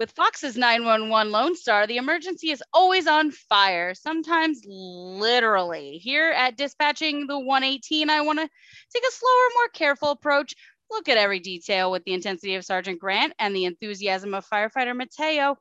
With 0.00 0.12
Fox's 0.12 0.56
911 0.56 1.30
Lone 1.30 1.54
Star, 1.54 1.86
the 1.86 1.98
emergency 1.98 2.50
is 2.50 2.62
always 2.72 3.06
on 3.06 3.30
fire, 3.30 3.92
sometimes 3.92 4.62
literally. 4.64 5.98
Here 5.98 6.30
at 6.30 6.56
Dispatching 6.56 7.26
the 7.26 7.38
118, 7.38 8.08
I 8.08 8.22
want 8.22 8.38
to 8.38 8.48
take 8.94 9.04
a 9.06 9.12
slower, 9.12 9.48
more 9.56 9.68
careful 9.74 10.08
approach. 10.08 10.54
Look 10.90 11.10
at 11.10 11.18
every 11.18 11.38
detail 11.38 11.90
with 11.90 12.02
the 12.04 12.14
intensity 12.14 12.54
of 12.54 12.64
Sergeant 12.64 12.98
Grant 12.98 13.34
and 13.38 13.54
the 13.54 13.66
enthusiasm 13.66 14.32
of 14.32 14.48
firefighter 14.48 14.96
Mateo. 14.96 15.58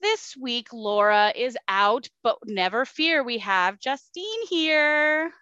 This 0.00 0.36
week, 0.40 0.68
Laura 0.72 1.32
is 1.34 1.58
out, 1.66 2.08
but 2.22 2.38
never 2.46 2.84
fear, 2.84 3.24
we 3.24 3.38
have 3.38 3.80
Justine 3.80 4.46
here. 4.48 5.32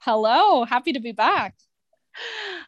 Hello, 0.00 0.64
happy 0.64 0.92
to 0.92 1.00
be 1.00 1.12
back. 1.12 1.54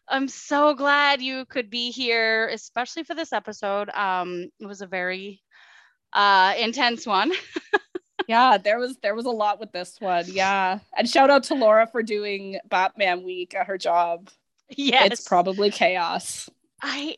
I'm 0.09 0.29
so 0.29 0.75
glad 0.75 1.23
you 1.23 1.45
could 1.47 1.71
be 1.71 1.91
here, 1.91 2.49
especially 2.49 3.05
for 3.05 3.15
this 3.15 3.33
episode. 3.33 3.91
Um, 3.91 4.49
it 4.61 4.67
was 4.67 4.81
a 4.81 4.87
very 4.87 5.43
uh, 6.13 6.55
intense 6.59 7.07
one. 7.07 7.33
yeah, 8.29 8.59
there 8.59 8.79
was 8.79 8.97
there 9.03 9.15
was 9.15 9.27
a 9.27 9.31
lot 9.31 9.61
with 9.61 9.73
this 9.73 10.01
one. 10.01 10.25
Yeah, 10.29 10.79
and 10.97 11.09
shout 11.09 11.31
out 11.31 11.45
to 11.45 11.55
Laura 11.55 11.87
for 11.87 12.03
doing 12.03 12.59
Batman 12.69 13.23
Week 13.23 13.55
at 13.55 13.67
her 13.67 13.79
job. 13.79 14.31
Yes, 14.71 15.13
it's 15.13 15.29
probably 15.29 15.71
chaos. 15.71 16.49
I 16.83 17.17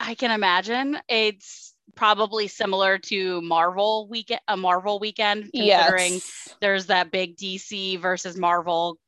I 0.00 0.14
can 0.14 0.30
imagine 0.30 0.98
it's 1.08 1.74
probably 1.94 2.48
similar 2.48 2.98
to 2.98 3.40
Marvel 3.42 4.06
weekend 4.08 4.40
a 4.48 4.56
Marvel 4.56 4.98
weekend 4.98 5.50
considering 5.52 6.14
yes. 6.14 6.56
there's 6.60 6.86
that 6.86 7.10
big 7.10 7.36
DC 7.36 7.98
versus 8.00 8.36
Marvel 8.36 8.98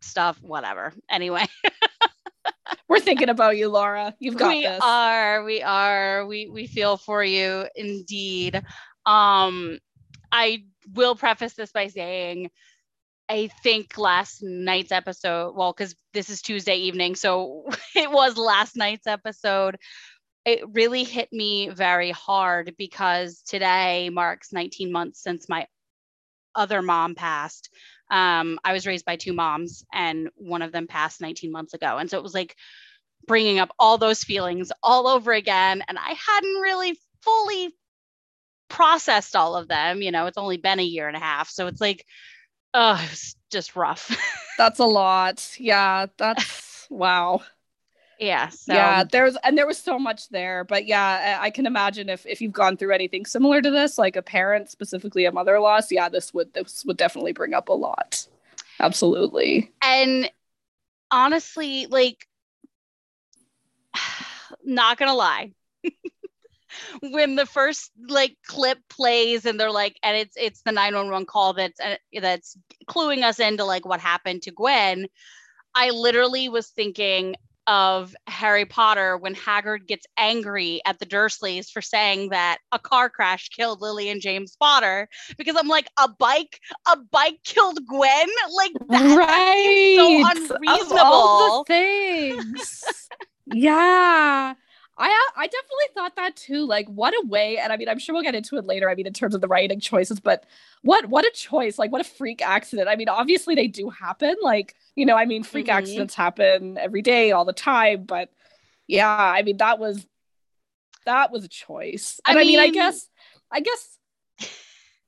stuff 0.00 0.38
whatever 0.42 0.92
anyway 1.08 1.46
we're 2.88 3.00
thinking 3.00 3.28
about 3.28 3.56
you 3.56 3.68
laura. 3.68 4.14
You've 4.18 4.36
got 4.36 4.48
we 4.48 4.62
this. 4.62 4.80
are 4.82 5.44
we 5.44 5.62
are. 5.62 6.26
We 6.26 6.48
we 6.48 6.66
feel 6.66 6.96
for 6.96 7.22
you 7.22 7.66
indeed. 7.74 8.62
Um 9.06 9.78
i 10.34 10.64
will 10.92 11.14
preface 11.14 11.54
this 11.54 11.70
by 11.70 11.86
saying 11.86 12.50
i 13.28 13.48
think 13.62 13.96
last 13.96 14.42
night's 14.42 14.92
episode 14.92 15.54
well 15.54 15.72
because 15.72 15.94
this 16.12 16.28
is 16.28 16.42
tuesday 16.42 16.76
evening 16.76 17.14
so 17.14 17.64
it 17.94 18.10
was 18.10 18.36
last 18.36 18.76
night's 18.76 19.06
episode. 19.06 19.78
It 20.44 20.60
really 20.72 21.04
hit 21.04 21.32
me 21.32 21.70
very 21.70 22.10
hard 22.10 22.74
because 22.76 23.40
today 23.46 24.10
marks 24.10 24.52
19 24.52 24.92
months 24.92 25.22
since 25.22 25.48
my 25.48 25.66
other 26.54 26.82
mom 26.82 27.14
passed 27.14 27.70
um, 28.10 28.58
I 28.64 28.72
was 28.72 28.86
raised 28.86 29.04
by 29.04 29.16
two 29.16 29.32
moms, 29.32 29.84
and 29.92 30.28
one 30.36 30.62
of 30.62 30.72
them 30.72 30.86
passed 30.86 31.20
19 31.20 31.50
months 31.50 31.74
ago. 31.74 31.98
And 31.98 32.10
so 32.10 32.18
it 32.18 32.22
was 32.22 32.34
like 32.34 32.56
bringing 33.26 33.58
up 33.58 33.74
all 33.78 33.98
those 33.98 34.22
feelings 34.22 34.70
all 34.82 35.06
over 35.06 35.32
again. 35.32 35.82
And 35.88 35.98
I 35.98 36.14
hadn't 36.26 36.60
really 36.60 36.98
fully 37.22 37.74
processed 38.68 39.34
all 39.34 39.56
of 39.56 39.68
them. 39.68 40.02
You 40.02 40.10
know, 40.10 40.26
it's 40.26 40.38
only 40.38 40.58
been 40.58 40.80
a 40.80 40.84
year 40.84 41.08
and 41.08 41.16
a 41.16 41.20
half. 41.20 41.48
So 41.48 41.66
it's 41.66 41.80
like, 41.80 42.04
oh, 42.74 43.00
it 43.02 43.10
was 43.10 43.36
just 43.50 43.76
rough. 43.76 44.14
that's 44.58 44.80
a 44.80 44.84
lot. 44.84 45.56
Yeah. 45.58 46.06
That's 46.18 46.86
wow 46.90 47.40
yeah 48.18 48.48
so. 48.48 48.72
yeah 48.72 49.04
there's 49.04 49.36
and 49.44 49.56
there 49.58 49.66
was 49.66 49.78
so 49.78 49.98
much 49.98 50.28
there 50.28 50.64
but 50.64 50.86
yeah 50.86 51.38
I, 51.40 51.46
I, 51.46 51.50
can 51.50 51.66
imagine 51.66 52.08
if 52.08 52.24
if 52.26 52.40
you've 52.40 52.52
gone 52.52 52.76
through 52.76 52.92
anything 52.92 53.26
similar 53.26 53.60
to 53.60 53.70
this 53.70 53.98
like 53.98 54.16
a 54.16 54.22
parent 54.22 54.70
specifically 54.70 55.24
a 55.24 55.32
mother 55.32 55.58
loss 55.60 55.90
yeah 55.90 56.08
this 56.08 56.32
would 56.34 56.52
this 56.54 56.84
would 56.84 56.96
definitely 56.96 57.32
bring 57.32 57.54
up 57.54 57.68
a 57.68 57.72
lot 57.72 58.26
absolutely 58.80 59.72
and 59.82 60.30
honestly 61.10 61.86
like 61.86 62.26
not 64.64 64.98
gonna 64.98 65.14
lie 65.14 65.52
when 67.00 67.36
the 67.36 67.46
first 67.46 67.90
like 68.08 68.36
clip 68.46 68.78
plays 68.88 69.44
and 69.44 69.58
they're 69.58 69.70
like 69.70 69.98
and 70.02 70.16
it's 70.16 70.36
it's 70.36 70.62
the 70.62 70.72
911 70.72 71.26
call 71.26 71.52
that's 71.52 71.80
uh, 71.80 71.96
that's 72.20 72.56
cluing 72.88 73.22
us 73.22 73.40
into 73.40 73.64
like 73.64 73.84
what 73.86 74.00
happened 74.00 74.42
to 74.42 74.50
gwen 74.50 75.06
i 75.74 75.90
literally 75.90 76.48
was 76.48 76.68
thinking 76.68 77.34
of 77.66 78.14
Harry 78.26 78.64
Potter 78.64 79.16
when 79.16 79.34
Hagrid 79.34 79.86
gets 79.86 80.06
angry 80.16 80.80
at 80.84 80.98
the 80.98 81.06
Dursleys 81.06 81.70
for 81.70 81.80
saying 81.82 82.30
that 82.30 82.58
a 82.72 82.78
car 82.78 83.08
crash 83.08 83.48
killed 83.48 83.80
Lily 83.80 84.08
and 84.08 84.20
James 84.20 84.56
Potter 84.56 85.08
because 85.38 85.56
I'm 85.56 85.68
like 85.68 85.88
a 85.98 86.08
bike 86.08 86.60
a 86.90 86.96
bike 86.96 87.40
killed 87.44 87.78
Gwen? 87.88 88.28
Like 88.56 88.72
that, 88.88 89.16
right 89.16 89.96
so 89.96 90.56
unreasonable 90.56 90.96
of 90.96 91.02
all 91.02 91.64
the 91.64 91.72
things. 91.72 92.84
Yeah 93.46 94.54
I 94.96 95.28
I 95.36 95.46
definitely 95.46 95.86
thought 95.94 96.16
that 96.16 96.36
too. 96.36 96.66
Like, 96.66 96.86
what 96.88 97.14
a 97.14 97.26
way! 97.26 97.58
And 97.58 97.72
I 97.72 97.76
mean, 97.76 97.88
I'm 97.88 97.98
sure 97.98 98.14
we'll 98.14 98.22
get 98.22 98.34
into 98.34 98.56
it 98.56 98.64
later. 98.64 98.88
I 98.88 98.94
mean, 98.94 99.06
in 99.06 99.12
terms 99.12 99.34
of 99.34 99.40
the 99.40 99.48
writing 99.48 99.80
choices, 99.80 100.20
but 100.20 100.44
what 100.82 101.06
what 101.06 101.24
a 101.24 101.30
choice! 101.34 101.78
Like, 101.78 101.90
what 101.90 102.00
a 102.00 102.04
freak 102.04 102.42
accident! 102.42 102.88
I 102.88 102.96
mean, 102.96 103.08
obviously 103.08 103.54
they 103.54 103.66
do 103.66 103.90
happen. 103.90 104.36
Like, 104.40 104.76
you 104.94 105.04
know, 105.04 105.16
I 105.16 105.24
mean, 105.24 105.42
freak 105.42 105.66
mm-hmm. 105.66 105.78
accidents 105.78 106.14
happen 106.14 106.78
every 106.78 107.02
day, 107.02 107.32
all 107.32 107.44
the 107.44 107.52
time. 107.52 108.04
But 108.04 108.30
yeah, 108.86 109.08
I 109.08 109.42
mean, 109.42 109.56
that 109.56 109.78
was 109.78 110.06
that 111.06 111.32
was 111.32 111.44
a 111.44 111.48
choice. 111.48 112.20
And 112.26 112.38
I 112.38 112.44
mean, 112.44 112.60
I, 112.60 112.64
mean, 112.64 112.70
I 112.70 112.74
guess 112.74 113.08
I 113.50 113.60
guess 113.60 113.98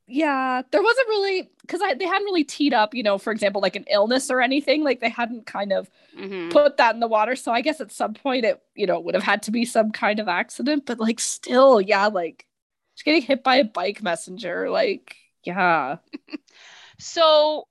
yeah, 0.09 0.63
there 0.71 0.83
wasn't 0.83 1.09
really 1.09 1.51
because 1.63 1.81
I 1.83 1.95
they 1.95 2.05
hadn't 2.05 2.27
really 2.27 2.45
teed 2.45 2.73
up, 2.73 2.95
you 2.95 3.03
know, 3.03 3.19
for 3.19 3.33
example, 3.33 3.61
like 3.61 3.75
an 3.75 3.87
illness 3.91 4.31
or 4.31 4.41
anything. 4.41 4.85
Like 4.85 5.01
they 5.01 5.09
hadn't 5.09 5.47
kind 5.47 5.73
of 5.73 5.91
mm-hmm. 6.17 6.51
put 6.51 6.77
that 6.77 6.95
in 6.95 7.01
the 7.01 7.09
water. 7.09 7.35
So 7.35 7.51
I 7.51 7.61
guess 7.61 7.81
at 7.81 7.91
some 7.91 8.15
point 8.15 8.45
it, 8.45 8.63
you 8.77 8.87
know, 8.87 9.01
would 9.01 9.15
have 9.15 9.25
had 9.25 9.43
to 9.45 9.51
be 9.51 9.65
some 9.65 9.91
kind 9.91 10.21
of 10.21 10.29
accident. 10.29 10.87
But 10.87 11.01
like 11.01 11.19
still, 11.19 11.81
yeah, 11.81 12.07
like 12.07 12.47
just 12.95 13.05
getting 13.05 13.23
hit 13.23 13.43
by 13.43 13.57
a 13.57 13.65
bike 13.65 14.01
messenger, 14.01 14.71
like 14.71 15.17
yeah. 15.43 15.97
so 17.01 17.67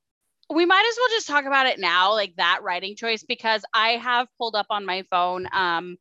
we 0.53 0.65
might 0.65 0.85
as 0.89 0.97
well 0.99 1.09
just 1.11 1.27
talk 1.27 1.45
about 1.45 1.67
it 1.67 1.79
now, 1.79 2.11
like 2.13 2.35
that 2.35 2.63
writing 2.63 2.97
choice, 2.97 3.23
because 3.23 3.63
I 3.73 3.91
have 3.91 4.27
pulled 4.37 4.55
up 4.55 4.67
on 4.69 4.85
my 4.85 5.03
phone 5.09 5.47
um 5.53 5.97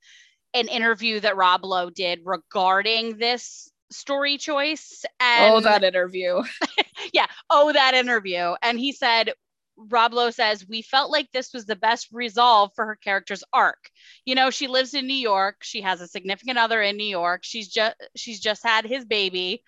an 0.52 0.68
interview 0.68 1.20
that 1.20 1.36
Rob 1.36 1.64
Lowe 1.64 1.90
did 1.90 2.20
regarding 2.24 3.18
this 3.18 3.70
story 3.94 4.38
choice. 4.38 5.04
Oh, 5.20 5.24
and 5.24 5.54
oh, 5.54 5.60
that 5.60 5.84
interview. 5.84 6.42
yeah. 7.12 7.26
Oh, 7.50 7.72
that 7.72 7.94
interview. 7.94 8.54
And 8.62 8.78
he 8.78 8.92
said, 8.92 9.32
Rob 9.76 10.12
Lowe 10.12 10.30
says, 10.30 10.66
We 10.68 10.82
felt 10.82 11.10
like 11.10 11.30
this 11.32 11.52
was 11.52 11.66
the 11.66 11.76
best 11.76 12.08
resolve 12.12 12.72
for 12.74 12.86
her 12.86 12.96
character's 12.96 13.44
arc. 13.52 13.90
You 14.24 14.34
know, 14.34 14.50
she 14.50 14.68
lives 14.68 14.94
in 14.94 15.06
New 15.06 15.14
York. 15.14 15.56
She 15.62 15.80
has 15.80 16.00
a 16.00 16.08
significant 16.08 16.58
other 16.58 16.80
in 16.80 16.96
New 16.96 17.06
York. 17.06 17.40
She's 17.44 17.68
just 17.68 17.96
she's 18.16 18.40
just 18.40 18.62
had 18.62 18.84
his 18.84 19.04
baby. 19.04 19.62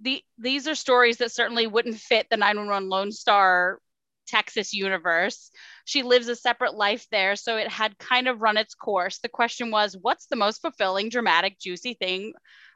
The 0.00 0.22
these 0.38 0.66
are 0.66 0.74
stories 0.74 1.18
that 1.18 1.32
certainly 1.32 1.66
wouldn't 1.66 1.98
fit 1.98 2.26
the 2.30 2.36
911 2.36 2.88
Lone 2.88 3.12
Star 3.12 3.78
Texas 4.26 4.72
universe. 4.72 5.50
She 5.84 6.02
lives 6.02 6.28
a 6.28 6.36
separate 6.36 6.74
life 6.74 7.06
there, 7.10 7.36
so 7.36 7.56
it 7.56 7.68
had 7.68 7.98
kind 7.98 8.28
of 8.28 8.40
run 8.40 8.56
its 8.56 8.74
course. 8.74 9.18
The 9.18 9.28
question 9.28 9.70
was, 9.70 9.96
what's 10.00 10.26
the 10.26 10.36
most 10.36 10.60
fulfilling, 10.62 11.08
dramatic, 11.08 11.58
juicy 11.58 11.94
thing 11.94 12.32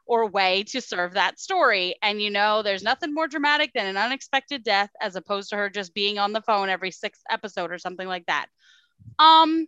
or 0.06 0.28
way 0.28 0.62
to 0.62 0.80
serve 0.80 1.14
that 1.14 1.40
story. 1.40 1.96
And 2.02 2.22
you 2.22 2.30
know, 2.30 2.62
there's 2.62 2.82
nothing 2.82 3.12
more 3.12 3.28
dramatic 3.28 3.72
than 3.74 3.86
an 3.86 3.96
unexpected 3.96 4.62
death 4.62 4.90
as 5.00 5.16
opposed 5.16 5.50
to 5.50 5.56
her 5.56 5.68
just 5.68 5.94
being 5.94 6.18
on 6.18 6.32
the 6.32 6.40
phone 6.40 6.68
every 6.68 6.92
sixth 6.92 7.22
episode 7.28 7.72
or 7.72 7.78
something 7.78 8.06
like 8.06 8.26
that. 8.26 8.46
Um, 9.18 9.66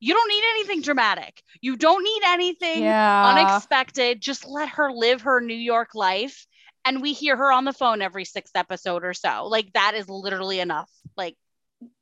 you 0.00 0.14
don't 0.14 0.28
need 0.28 0.42
anything 0.50 0.82
dramatic. 0.82 1.42
You 1.60 1.76
don't 1.76 2.02
need 2.02 2.22
anything 2.26 2.82
yeah. 2.82 3.34
unexpected. 3.34 4.20
Just 4.20 4.46
let 4.46 4.70
her 4.70 4.90
live 4.92 5.22
her 5.22 5.40
New 5.40 5.54
York 5.54 5.94
life. 5.94 6.46
And 6.84 7.02
we 7.02 7.12
hear 7.12 7.36
her 7.36 7.50
on 7.50 7.64
the 7.64 7.72
phone 7.72 8.02
every 8.02 8.24
sixth 8.24 8.54
episode 8.54 9.04
or 9.04 9.14
so. 9.14 9.46
Like 9.46 9.72
that 9.72 9.94
is 9.94 10.08
literally 10.08 10.60
enough. 10.60 10.90
Like, 11.16 11.36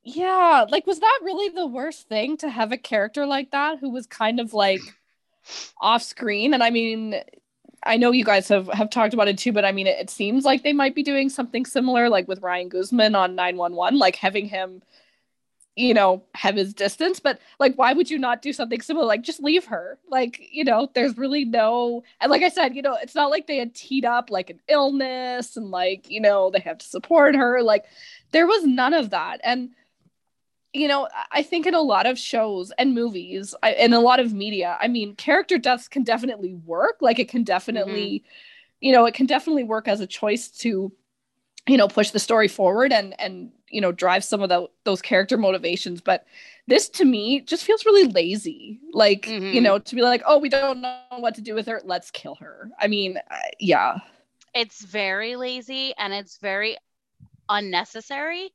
yeah, 0.03 0.65
like 0.69 0.85
was 0.85 0.99
that 0.99 1.19
really 1.23 1.49
the 1.49 1.65
worst 1.65 2.07
thing 2.07 2.37
to 2.37 2.49
have 2.49 2.71
a 2.71 2.77
character 2.77 3.25
like 3.25 3.51
that 3.51 3.79
who 3.79 3.89
was 3.89 4.05
kind 4.05 4.39
of 4.39 4.53
like 4.53 4.81
off 5.81 6.03
screen? 6.03 6.53
And 6.53 6.63
I 6.63 6.69
mean, 6.69 7.15
I 7.85 7.97
know 7.97 8.11
you 8.11 8.25
guys 8.25 8.47
have 8.49 8.67
have 8.69 8.89
talked 8.89 9.13
about 9.13 9.27
it 9.27 9.37
too, 9.37 9.51
but 9.51 9.65
I 9.65 9.71
mean, 9.71 9.87
it, 9.87 9.99
it, 9.99 10.09
seems 10.09 10.43
like 10.43 10.63
they 10.63 10.73
might 10.73 10.95
be 10.95 11.03
doing 11.03 11.29
something 11.29 11.65
similar, 11.65 12.09
like 12.09 12.27
with 12.27 12.41
Ryan 12.41 12.69
Guzman 12.69 13.15
on 13.15 13.35
nine 13.35 13.57
one 13.57 13.75
one, 13.75 13.97
like 13.99 14.15
having 14.15 14.47
him, 14.47 14.81
you 15.75 15.93
know, 15.93 16.23
have 16.33 16.55
his 16.55 16.73
distance. 16.73 17.19
But 17.19 17.39
like, 17.59 17.75
why 17.75 17.93
would 17.93 18.09
you 18.09 18.17
not 18.17 18.41
do 18.41 18.53
something 18.53 18.81
similar? 18.81 19.05
Like, 19.05 19.21
just 19.21 19.43
leave 19.43 19.65
her. 19.65 19.99
Like, 20.09 20.39
you 20.51 20.63
know, 20.63 20.89
there's 20.95 21.17
really 21.17 21.45
no, 21.45 22.03
and 22.21 22.31
like 22.31 22.41
I 22.43 22.49
said, 22.49 22.75
you 22.75 22.81
know, 22.81 22.97
it's 23.01 23.15
not 23.15 23.29
like 23.29 23.47
they 23.47 23.57
had 23.57 23.75
teed 23.75 24.05
up 24.05 24.29
like 24.31 24.49
an 24.49 24.59
illness 24.67 25.55
and 25.55 25.69
like 25.69 26.09
you 26.09 26.21
know 26.21 26.49
they 26.49 26.59
have 26.59 26.79
to 26.79 26.87
support 26.87 27.35
her. 27.35 27.61
Like, 27.61 27.85
there 28.31 28.47
was 28.47 28.65
none 28.65 28.93
of 28.93 29.11
that, 29.11 29.41
and 29.43 29.71
you 30.75 30.89
know, 30.89 31.07
I 31.31 31.41
think 31.41 31.65
in 31.65 31.73
a 31.73 31.81
lot 31.81 32.05
of 32.05 32.19
shows 32.19 32.71
and 32.77 32.93
movies 32.93 33.55
and 33.63 33.93
a 33.93 33.99
lot 33.99 34.19
of 34.19 34.33
media, 34.33 34.77
I 34.81 34.89
mean, 34.89 35.15
character 35.15 35.57
deaths 35.57 35.87
can 35.87 36.03
definitely 36.03 36.53
work. 36.53 36.97
Like 36.99 37.17
it 37.17 37.29
can 37.29 37.43
definitely, 37.43 38.19
mm-hmm. 38.19 38.85
you 38.85 38.91
know, 38.91 39.05
it 39.05 39.13
can 39.13 39.25
definitely 39.25 39.63
work 39.63 39.87
as 39.87 40.01
a 40.01 40.07
choice 40.07 40.49
to, 40.49 40.91
you 41.65 41.77
know, 41.77 41.87
push 41.87 42.11
the 42.11 42.19
story 42.19 42.49
forward 42.49 42.91
and 42.91 43.19
and 43.19 43.51
you 43.69 43.81
know 43.81 43.91
drive 43.91 44.23
some 44.23 44.41
of 44.41 44.49
the, 44.49 44.67
those 44.83 45.01
character 45.01 45.37
motivations 45.37 45.99
but 45.99 46.25
this 46.67 46.87
to 46.87 47.03
me 47.03 47.41
just 47.41 47.63
feels 47.65 47.83
really 47.83 48.07
lazy 48.07 48.79
like 48.93 49.23
mm-hmm. 49.23 49.53
you 49.53 49.59
know 49.59 49.79
to 49.79 49.95
be 49.95 50.03
like 50.03 50.21
oh 50.27 50.37
we 50.37 50.49
don't 50.49 50.81
know 50.81 50.99
what 51.17 51.33
to 51.33 51.41
do 51.41 51.55
with 51.55 51.65
her 51.65 51.81
let's 51.83 52.11
kill 52.11 52.35
her 52.35 52.69
i 52.79 52.87
mean 52.87 53.17
uh, 53.17 53.35
yeah 53.59 53.97
it's 54.53 54.85
very 54.85 55.35
lazy 55.35 55.93
and 55.97 56.13
it's 56.13 56.37
very 56.37 56.77
unnecessary 57.49 58.51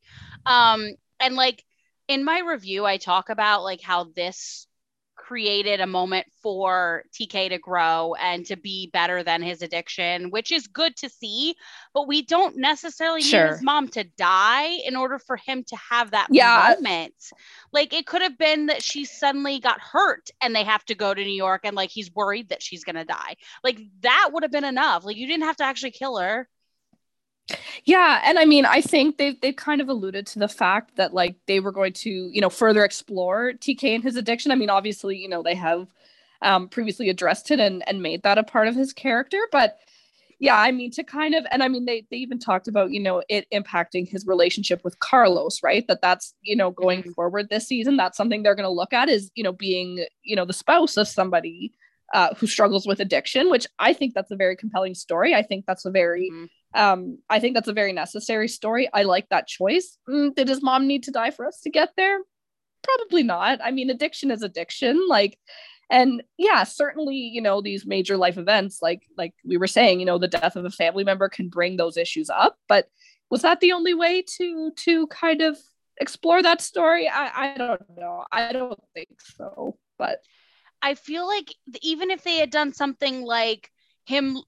um 0.47 0.89
and 1.19 1.35
like 1.35 1.65
in 2.11 2.25
my 2.25 2.41
review 2.41 2.85
i 2.85 2.97
talk 2.97 3.31
about 3.31 3.63
like 3.63 3.81
how 3.81 4.05
this 4.17 4.67
created 5.31 5.81
a 5.81 5.87
moment 5.87 6.27
for 6.43 7.05
TK 7.15 7.51
to 7.51 7.59
grow 7.59 8.15
and 8.15 8.45
to 8.47 8.57
be 8.57 8.91
better 8.93 9.23
than 9.23 9.43
his 9.43 9.63
addiction, 9.63 10.31
which 10.31 10.51
is 10.51 10.67
good 10.67 10.97
to 10.97 11.09
see. 11.09 11.55
But 11.95 12.09
we 12.09 12.23
don't 12.23 12.57
necessarily 12.57 13.23
sure. 13.23 13.45
need 13.45 13.51
his 13.51 13.63
mom 13.63 13.87
to 13.91 14.03
die 14.19 14.79
in 14.85 14.97
order 14.97 15.21
for 15.21 15.37
him 15.37 15.63
to 15.69 15.77
have 15.77 16.11
that 16.11 16.27
yeah. 16.33 16.75
moment. 16.75 17.15
Like 17.73 17.93
it 17.93 18.07
could 18.07 18.23
have 18.23 18.39
been 18.39 18.67
that 18.67 18.83
she 18.83 19.05
suddenly 19.05 19.61
got 19.61 19.79
hurt 19.81 20.31
and 20.41 20.53
they 20.53 20.65
have 20.65 20.85
to 20.87 20.97
go 20.97 21.15
to 21.15 21.23
New 21.23 21.31
York 21.31 21.61
and 21.63 21.77
like 21.77 21.91
he's 21.91 22.13
worried 22.13 22.49
that 22.49 22.63
she's 22.63 22.83
going 22.83 22.97
to 22.97 23.05
die. 23.05 23.37
Like 23.63 23.79
that 24.01 24.31
would 24.33 24.43
have 24.43 24.53
been 24.53 24.65
enough. 24.65 25.05
Like 25.05 25.17
you 25.17 25.29
didn't 25.29 25.45
have 25.45 25.59
to 25.59 25.65
actually 25.65 25.93
kill 25.93 26.19
her. 26.19 26.49
Yeah, 27.85 28.21
and 28.25 28.39
I 28.39 28.45
mean, 28.45 28.67
I 28.67 28.81
think 28.81 29.19
they've 29.19 29.41
they've 29.41 29.57
kind 29.57 29.81
of 29.81 29.89
alluded 29.89 30.27
to 30.29 30.39
the 30.39 30.49
fact 30.49 30.97
that 30.97 31.15
like 31.15 31.37
they 31.47 31.61
were 31.61 31.73
going 31.73 31.93
to, 31.95 32.11
you 32.11 32.41
know, 32.41 32.51
further 32.51 32.85
explore 32.85 33.53
TK 33.53 33.95
and 33.95 34.03
his 34.03 34.17
addiction. 34.17 34.53
I 34.53 34.57
mean, 34.57 34.71
obviously, 34.71 35.17
you 35.17 35.29
know, 35.29 35.43
they 35.43 35.55
have 35.55 35.89
um, 36.43 36.69
previously 36.69 37.09
addressed 37.09 37.51
it 37.51 37.61
and 37.61 37.87
and 37.89 38.03
made 38.03 38.23
that 38.23 38.39
a 38.39 38.43
part 38.43 38.69
of 38.69 38.75
his 38.75 38.93
character, 38.93 39.41
but 39.53 39.79
yeah, 40.41 40.59
I 40.59 40.73
mean, 40.73 40.91
to 40.93 41.05
kind 41.05 41.35
of, 41.35 41.45
and 41.51 41.63
I 41.63 41.69
mean, 41.69 41.85
they 41.85 42.07
they 42.11 42.17
even 42.17 42.39
talked 42.39 42.67
about 42.67 42.91
you 42.93 43.01
know 43.01 43.23
it 43.29 43.47
impacting 43.53 44.09
his 44.09 44.27
relationship 44.27 44.83
with 44.83 44.99
Carlos, 44.99 45.63
right? 45.63 45.87
That 45.87 46.01
that's 46.01 46.35
you 46.41 46.57
know 46.57 46.71
going 46.71 47.01
mm-hmm. 47.01 47.13
forward 47.13 47.51
this 47.51 47.69
season, 47.69 47.99
that's 47.99 48.17
something 48.17 48.43
they're 48.43 48.55
going 48.55 48.65
to 48.65 48.71
look 48.71 48.95
at 48.95 49.11
is 49.11 49.31
you 49.35 49.45
know 49.45 49.53
being 49.53 50.07
you 50.23 50.35
know 50.35 50.47
the 50.47 50.55
spouse 50.55 50.97
of 50.97 51.07
somebody 51.07 51.73
uh, 52.13 52.35
who 52.35 52.47
struggles 52.47 52.87
with 52.87 53.01
addiction, 53.01 53.51
which 53.51 53.67
I 53.79 53.93
think 53.93 54.15
that's 54.15 54.31
a 54.31 54.37
very 54.37 54.57
compelling 54.57 54.95
story. 54.95 55.35
I 55.35 55.43
think 55.43 55.65
that's 55.67 55.85
a 55.85 55.91
very 55.91 56.31
mm-hmm 56.31 56.47
um, 56.75 57.19
I 57.29 57.41
think 57.41 57.55
that's 57.55 57.69
a 57.69 57.73
very 57.73 57.93
necessary 57.93 58.49
story. 58.49 58.89
I 58.93 59.03
like 59.03 59.29
that 59.29 59.47
choice. 59.47 59.99
Mm, 60.09 60.35
did 60.35 60.49
his 60.49 60.63
mom 60.63 60.87
need 60.87 61.05
to 61.05 61.11
die 61.11 61.31
for 61.31 61.47
us 61.47 61.61
to 61.63 61.71
get 61.71 61.91
there? 61.97 62.19
Probably 62.83 63.23
not. 63.23 63.61
I 63.63 63.71
mean, 63.73 63.91
addiction 63.91 64.31
is 64.31 64.43
addiction. 64.43 65.09
Like, 65.09 65.39
and 65.91 66.23
yeah, 66.39 66.63
certainly, 66.63 67.17
you 67.17 67.41
know, 67.41 67.61
these 67.61 67.85
major 67.85 68.17
life 68.17 68.39
events, 68.39 68.79
like 68.81 69.03
like 69.17 69.35
we 69.45 69.57
were 69.57 69.67
saying, 69.67 69.99
you 69.99 70.07
know, 70.07 70.19
the 70.19 70.29
death 70.29 70.55
of 70.55 70.65
a 70.65 70.71
family 70.71 71.03
member 71.03 71.29
can 71.29 71.49
bring 71.49 71.77
those 71.77 71.97
issues 71.97 72.31
up. 72.31 72.57
But 72.69 72.87
was 73.31 73.43
that 73.43 73.61
the 73.61 73.73
only 73.73 73.95
way 73.95 74.23
to 74.37 74.71
to 74.85 75.07
kind 75.09 75.43
of 75.43 75.59
explore 76.01 76.41
that 76.43 76.61
story? 76.61 77.09
I, 77.09 77.53
I 77.53 77.59
don't 77.59 77.83
know. 77.97 78.25
I 78.31 78.53
don't 78.53 78.81
think 78.95 79.21
so. 79.37 79.77
But 79.99 80.21
I 80.83 80.95
feel 80.95 81.27
like 81.27 81.55
even 81.83 82.11
if 82.11 82.23
they 82.23 82.37
had 82.37 82.51
done 82.51 82.73
something 82.73 83.23
like 83.23 83.71
him 84.05 84.39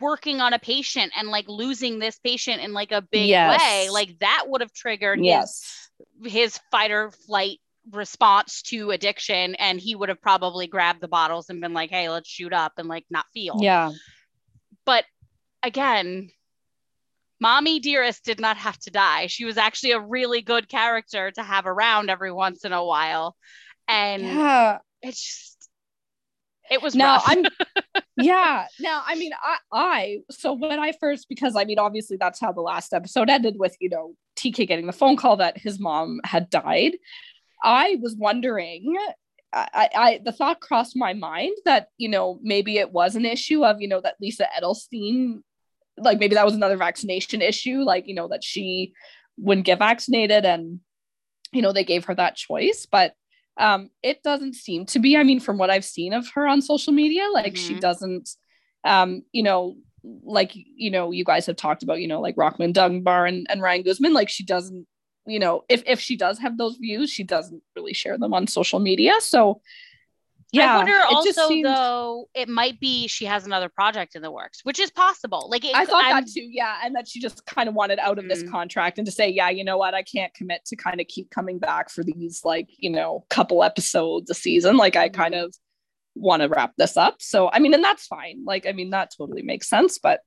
working 0.00 0.40
on 0.40 0.52
a 0.52 0.58
patient 0.58 1.12
and 1.16 1.28
like 1.28 1.48
losing 1.48 1.98
this 1.98 2.18
patient 2.18 2.62
in 2.62 2.72
like 2.72 2.92
a 2.92 3.02
big 3.02 3.28
yes. 3.28 3.60
way 3.60 3.90
like 3.90 4.18
that 4.20 4.44
would 4.46 4.60
have 4.60 4.72
triggered 4.72 5.22
yes. 5.22 5.90
his 6.22 6.32
his 6.32 6.60
fight 6.70 6.90
or 6.90 7.10
flight 7.10 7.58
response 7.92 8.62
to 8.62 8.90
addiction 8.90 9.54
and 9.56 9.80
he 9.80 9.94
would 9.94 10.08
have 10.08 10.20
probably 10.20 10.66
grabbed 10.66 11.00
the 11.00 11.08
bottles 11.08 11.48
and 11.48 11.60
been 11.60 11.72
like 11.72 11.90
hey 11.90 12.08
let's 12.08 12.28
shoot 12.28 12.52
up 12.52 12.72
and 12.78 12.88
like 12.88 13.04
not 13.10 13.26
feel 13.32 13.56
yeah 13.60 13.92
but 14.84 15.04
again 15.62 16.30
mommy 17.40 17.78
dearest 17.78 18.24
did 18.24 18.40
not 18.40 18.56
have 18.56 18.78
to 18.78 18.90
die 18.90 19.26
she 19.26 19.44
was 19.44 19.56
actually 19.56 19.92
a 19.92 20.00
really 20.00 20.42
good 20.42 20.68
character 20.68 21.30
to 21.30 21.42
have 21.42 21.66
around 21.66 22.10
every 22.10 22.32
once 22.32 22.64
in 22.64 22.72
a 22.72 22.84
while 22.84 23.36
and 23.86 24.22
yeah. 24.22 24.78
it's 25.02 25.22
just 25.22 25.57
it 26.70 26.82
was 26.82 26.94
now 26.94 27.14
rough. 27.14 27.24
i'm 27.26 27.44
yeah. 28.18 28.66
Now, 28.80 29.02
I 29.06 29.14
mean, 29.14 29.32
I, 29.40 29.56
I, 29.72 30.18
so 30.30 30.52
when 30.52 30.78
I 30.78 30.92
first, 30.92 31.28
because 31.28 31.54
I 31.56 31.64
mean, 31.64 31.78
obviously 31.78 32.16
that's 32.16 32.40
how 32.40 32.52
the 32.52 32.60
last 32.60 32.92
episode 32.92 33.30
ended 33.30 33.56
with, 33.58 33.76
you 33.80 33.88
know, 33.88 34.14
TK 34.36 34.66
getting 34.66 34.86
the 34.86 34.92
phone 34.92 35.16
call 35.16 35.36
that 35.36 35.58
his 35.58 35.78
mom 35.78 36.20
had 36.24 36.50
died. 36.50 36.96
I 37.62 37.98
was 38.00 38.16
wondering, 38.16 38.96
I, 39.52 39.88
I, 39.94 40.20
the 40.24 40.32
thought 40.32 40.60
crossed 40.60 40.96
my 40.96 41.14
mind 41.14 41.56
that, 41.64 41.88
you 41.96 42.08
know, 42.08 42.38
maybe 42.42 42.78
it 42.78 42.92
was 42.92 43.16
an 43.16 43.24
issue 43.24 43.64
of, 43.64 43.80
you 43.80 43.88
know, 43.88 44.00
that 44.00 44.16
Lisa 44.20 44.46
Edelstein, 44.60 45.42
like 45.96 46.18
maybe 46.18 46.34
that 46.34 46.44
was 46.44 46.54
another 46.54 46.76
vaccination 46.76 47.40
issue, 47.40 47.82
like, 47.82 48.06
you 48.06 48.14
know, 48.14 48.28
that 48.28 48.44
she 48.44 48.92
wouldn't 49.36 49.66
get 49.66 49.78
vaccinated 49.78 50.44
and, 50.44 50.80
you 51.52 51.62
know, 51.62 51.72
they 51.72 51.84
gave 51.84 52.04
her 52.04 52.14
that 52.14 52.36
choice. 52.36 52.86
But 52.90 53.14
um, 53.58 53.90
it 54.02 54.22
doesn't 54.22 54.54
seem 54.54 54.86
to 54.86 54.98
be. 54.98 55.16
I 55.16 55.24
mean, 55.24 55.40
from 55.40 55.58
what 55.58 55.70
I've 55.70 55.84
seen 55.84 56.12
of 56.12 56.28
her 56.30 56.46
on 56.46 56.62
social 56.62 56.92
media, 56.92 57.26
like 57.32 57.54
mm-hmm. 57.54 57.74
she 57.74 57.74
doesn't, 57.74 58.30
um, 58.84 59.22
you 59.32 59.42
know, 59.42 59.76
like 60.02 60.52
you 60.54 60.90
know, 60.90 61.10
you 61.10 61.24
guys 61.24 61.46
have 61.46 61.56
talked 61.56 61.82
about, 61.82 62.00
you 62.00 62.08
know, 62.08 62.20
like 62.20 62.36
Rockmond 62.36 62.74
Dunbar 62.74 63.26
and, 63.26 63.46
and 63.50 63.60
Ryan 63.60 63.82
Guzman, 63.82 64.12
like 64.12 64.28
she 64.28 64.44
doesn't, 64.44 64.86
you 65.26 65.38
know, 65.38 65.64
if 65.68 65.82
if 65.86 66.00
she 66.00 66.16
does 66.16 66.38
have 66.38 66.56
those 66.56 66.76
views, 66.76 67.10
she 67.10 67.24
doesn't 67.24 67.62
really 67.74 67.92
share 67.92 68.16
them 68.16 68.32
on 68.32 68.46
social 68.46 68.78
media. 68.78 69.14
So 69.20 69.60
yeah, 70.52 70.74
I 70.74 70.76
wonder 70.78 70.98
also 71.10 71.48
seemed... 71.48 71.66
though 71.66 72.28
it 72.34 72.48
might 72.48 72.80
be 72.80 73.06
she 73.06 73.26
has 73.26 73.44
another 73.44 73.68
project 73.68 74.16
in 74.16 74.22
the 74.22 74.30
works, 74.30 74.60
which 74.64 74.80
is 74.80 74.90
possible. 74.90 75.48
Like 75.50 75.64
it, 75.64 75.74
I 75.74 75.84
thought 75.84 76.04
I'm... 76.04 76.24
that 76.24 76.30
too, 76.30 76.40
yeah, 76.40 76.78
and 76.82 76.94
that 76.94 77.06
she 77.06 77.20
just 77.20 77.44
kind 77.44 77.68
of 77.68 77.74
wanted 77.74 77.98
out 77.98 78.18
of 78.18 78.24
mm. 78.24 78.28
this 78.28 78.48
contract 78.48 78.98
and 78.98 79.06
to 79.06 79.12
say, 79.12 79.28
yeah, 79.28 79.50
you 79.50 79.62
know 79.62 79.76
what, 79.76 79.92
I 79.92 80.02
can't 80.02 80.32
commit 80.32 80.64
to 80.66 80.76
kind 80.76 81.00
of 81.00 81.06
keep 81.06 81.30
coming 81.30 81.58
back 81.58 81.90
for 81.90 82.02
these 82.02 82.44
like 82.44 82.68
you 82.78 82.90
know 82.90 83.26
couple 83.28 83.62
episodes 83.62 84.30
a 84.30 84.34
season. 84.34 84.76
Like 84.78 84.96
I 84.96 85.10
kind 85.10 85.34
mm-hmm. 85.34 85.44
of 85.44 85.56
want 86.14 86.42
to 86.42 86.48
wrap 86.48 86.72
this 86.78 86.96
up. 86.96 87.16
So 87.20 87.50
I 87.52 87.58
mean, 87.58 87.74
and 87.74 87.84
that's 87.84 88.06
fine. 88.06 88.44
Like 88.46 88.66
I 88.66 88.72
mean, 88.72 88.90
that 88.90 89.12
totally 89.16 89.42
makes 89.42 89.68
sense. 89.68 89.98
But 89.98 90.20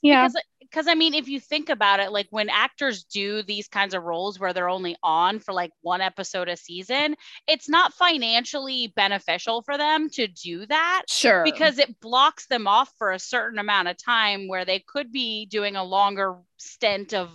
yeah, 0.00 0.26
because 0.26 0.42
because 0.74 0.88
I 0.88 0.96
mean, 0.96 1.14
if 1.14 1.28
you 1.28 1.38
think 1.38 1.68
about 1.68 2.00
it, 2.00 2.10
like 2.10 2.26
when 2.30 2.48
actors 2.48 3.04
do 3.04 3.44
these 3.44 3.68
kinds 3.68 3.94
of 3.94 4.02
roles 4.02 4.40
where 4.40 4.52
they're 4.52 4.68
only 4.68 4.96
on 5.04 5.38
for 5.38 5.54
like 5.54 5.70
one 5.82 6.00
episode 6.00 6.48
a 6.48 6.56
season, 6.56 7.14
it's 7.46 7.68
not 7.68 7.94
financially 7.94 8.92
beneficial 8.96 9.62
for 9.62 9.78
them 9.78 10.10
to 10.10 10.26
do 10.26 10.66
that. 10.66 11.04
Sure. 11.08 11.44
Because 11.44 11.78
it 11.78 12.00
blocks 12.00 12.48
them 12.48 12.66
off 12.66 12.90
for 12.98 13.12
a 13.12 13.20
certain 13.20 13.60
amount 13.60 13.86
of 13.86 13.96
time 14.04 14.48
where 14.48 14.64
they 14.64 14.80
could 14.80 15.12
be 15.12 15.46
doing 15.46 15.76
a 15.76 15.84
longer 15.84 16.38
stint 16.56 17.14
of 17.14 17.30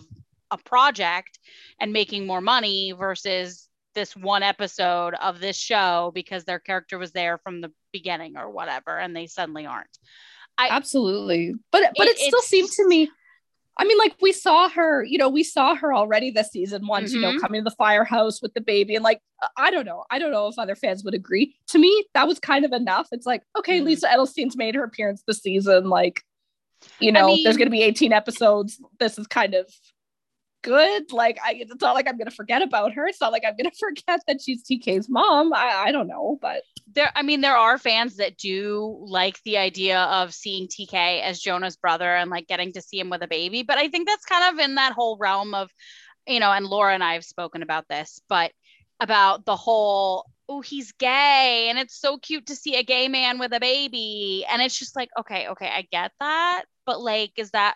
a 0.51 0.57
project 0.57 1.39
and 1.79 1.93
making 1.93 2.27
more 2.27 2.41
money 2.41 2.91
versus 2.91 3.69
this 3.95 4.17
one 4.17 4.43
episode 4.43 5.13
of 5.13 5.39
this 5.39 5.55
show 5.55 6.11
because 6.13 6.43
their 6.43 6.59
character 6.59 6.97
was 6.97 7.13
there 7.13 7.37
from 7.37 7.61
the 7.61 7.71
beginning 7.93 8.35
or 8.35 8.49
whatever 8.49 8.97
and 8.97 9.15
they 9.15 9.27
suddenly 9.27 9.65
aren't. 9.65 9.97
I, 10.57 10.67
Absolutely. 10.71 11.53
But 11.71 11.93
but 11.95 12.07
it, 12.07 12.19
it 12.19 12.27
still 12.27 12.41
seemed 12.41 12.71
to 12.71 12.85
me 12.85 13.09
I 13.79 13.85
mean, 13.85 13.97
like 13.97 14.13
we 14.21 14.33
saw 14.33 14.67
her, 14.67 15.05
you 15.05 15.17
know, 15.17 15.29
we 15.29 15.41
saw 15.41 15.73
her 15.73 15.93
already 15.93 16.31
this 16.31 16.51
season 16.51 16.85
once, 16.85 17.11
mm-hmm. 17.11 17.15
you 17.15 17.21
know, 17.21 17.29
mm-hmm. 17.29 17.39
coming 17.39 17.61
to 17.61 17.69
the 17.69 17.75
firehouse 17.77 18.41
with 18.41 18.53
the 18.53 18.59
baby. 18.59 18.95
And 18.95 19.03
like, 19.03 19.21
I 19.55 19.71
don't 19.71 19.85
know. 19.85 20.03
I 20.11 20.19
don't 20.19 20.31
know 20.31 20.47
if 20.47 20.59
other 20.59 20.75
fans 20.75 21.05
would 21.05 21.13
agree. 21.13 21.55
To 21.67 21.79
me, 21.79 22.05
that 22.13 22.27
was 22.27 22.39
kind 22.39 22.65
of 22.65 22.73
enough. 22.73 23.07
It's 23.13 23.25
like, 23.25 23.41
okay, 23.57 23.77
mm-hmm. 23.77 23.85
Lisa 23.85 24.09
Edelstein's 24.09 24.57
made 24.57 24.75
her 24.75 24.83
appearance 24.83 25.23
this 25.25 25.39
season. 25.39 25.87
Like, 25.87 26.23
you 26.99 27.13
know, 27.13 27.23
I 27.23 27.27
mean, 27.27 27.43
there's 27.45 27.55
going 27.55 27.67
to 27.67 27.71
be 27.71 27.81
18 27.81 28.11
episodes. 28.11 28.81
This 28.99 29.17
is 29.17 29.27
kind 29.27 29.53
of 29.53 29.71
good. 30.61 31.11
Like, 31.11 31.39
I, 31.43 31.55
it's 31.55 31.81
not 31.81 31.95
like 31.95 32.07
I'm 32.07 32.17
to 32.17 32.31
forget 32.31 32.61
about 32.61 32.93
her. 32.93 33.07
It's 33.07 33.21
not 33.21 33.31
like 33.31 33.43
I'm 33.45 33.55
to 33.57 33.71
forget 33.79 34.21
that 34.27 34.41
she's 34.41 34.63
TK's 34.63 35.09
mom. 35.09 35.53
I, 35.53 35.85
I 35.87 35.91
don't 35.91 36.07
know, 36.07 36.37
but 36.41 36.63
there, 36.91 37.11
I 37.15 37.21
mean, 37.21 37.41
there 37.41 37.57
are 37.57 37.77
fans 37.77 38.17
that 38.17 38.37
do 38.37 38.97
like 39.01 39.41
the 39.43 39.57
idea 39.57 39.99
of 39.99 40.33
seeing 40.33 40.67
TK 40.67 41.21
as 41.21 41.39
Jonah's 41.39 41.77
brother 41.77 42.15
and 42.15 42.29
like 42.29 42.47
getting 42.47 42.73
to 42.73 42.81
see 42.81 42.99
him 42.99 43.09
with 43.09 43.23
a 43.23 43.27
baby. 43.27 43.63
But 43.63 43.77
I 43.77 43.89
think 43.89 44.07
that's 44.07 44.25
kind 44.25 44.53
of 44.53 44.63
in 44.63 44.75
that 44.75 44.93
whole 44.93 45.17
realm 45.17 45.53
of, 45.53 45.69
you 46.27 46.39
know, 46.39 46.51
and 46.51 46.65
Laura 46.65 46.93
and 46.93 47.03
I 47.03 47.13
have 47.13 47.25
spoken 47.25 47.63
about 47.63 47.87
this, 47.89 48.21
but 48.27 48.51
about 48.99 49.45
the 49.45 49.55
whole 49.55 50.29
oh, 50.49 50.61
he's 50.61 50.91
gay 50.93 51.67
and 51.69 51.77
it's 51.77 51.95
so 51.95 52.17
cute 52.17 52.47
to 52.47 52.55
see 52.55 52.75
a 52.75 52.83
gay 52.83 53.07
man 53.07 53.37
with 53.37 53.53
a 53.53 53.59
baby. 53.59 54.43
And 54.51 54.63
it's 54.63 54.77
just 54.77 54.95
like, 54.95 55.09
okay, 55.17 55.47
okay, 55.49 55.67
I 55.67 55.87
get 55.91 56.11
that. 56.19 56.63
But 56.87 56.99
like, 56.99 57.33
is 57.37 57.51
that 57.51 57.75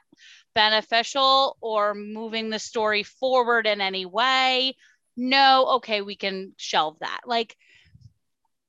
beneficial 0.54 1.58
or 1.62 1.94
moving 1.94 2.50
the 2.50 2.60
story 2.60 3.04
forward 3.04 3.68
in 3.68 3.82
any 3.82 4.06
way? 4.06 4.76
No, 5.16 5.68
okay, 5.76 6.02
we 6.02 6.16
can 6.16 6.54
shelve 6.58 6.98
that. 7.00 7.22
Like, 7.26 7.56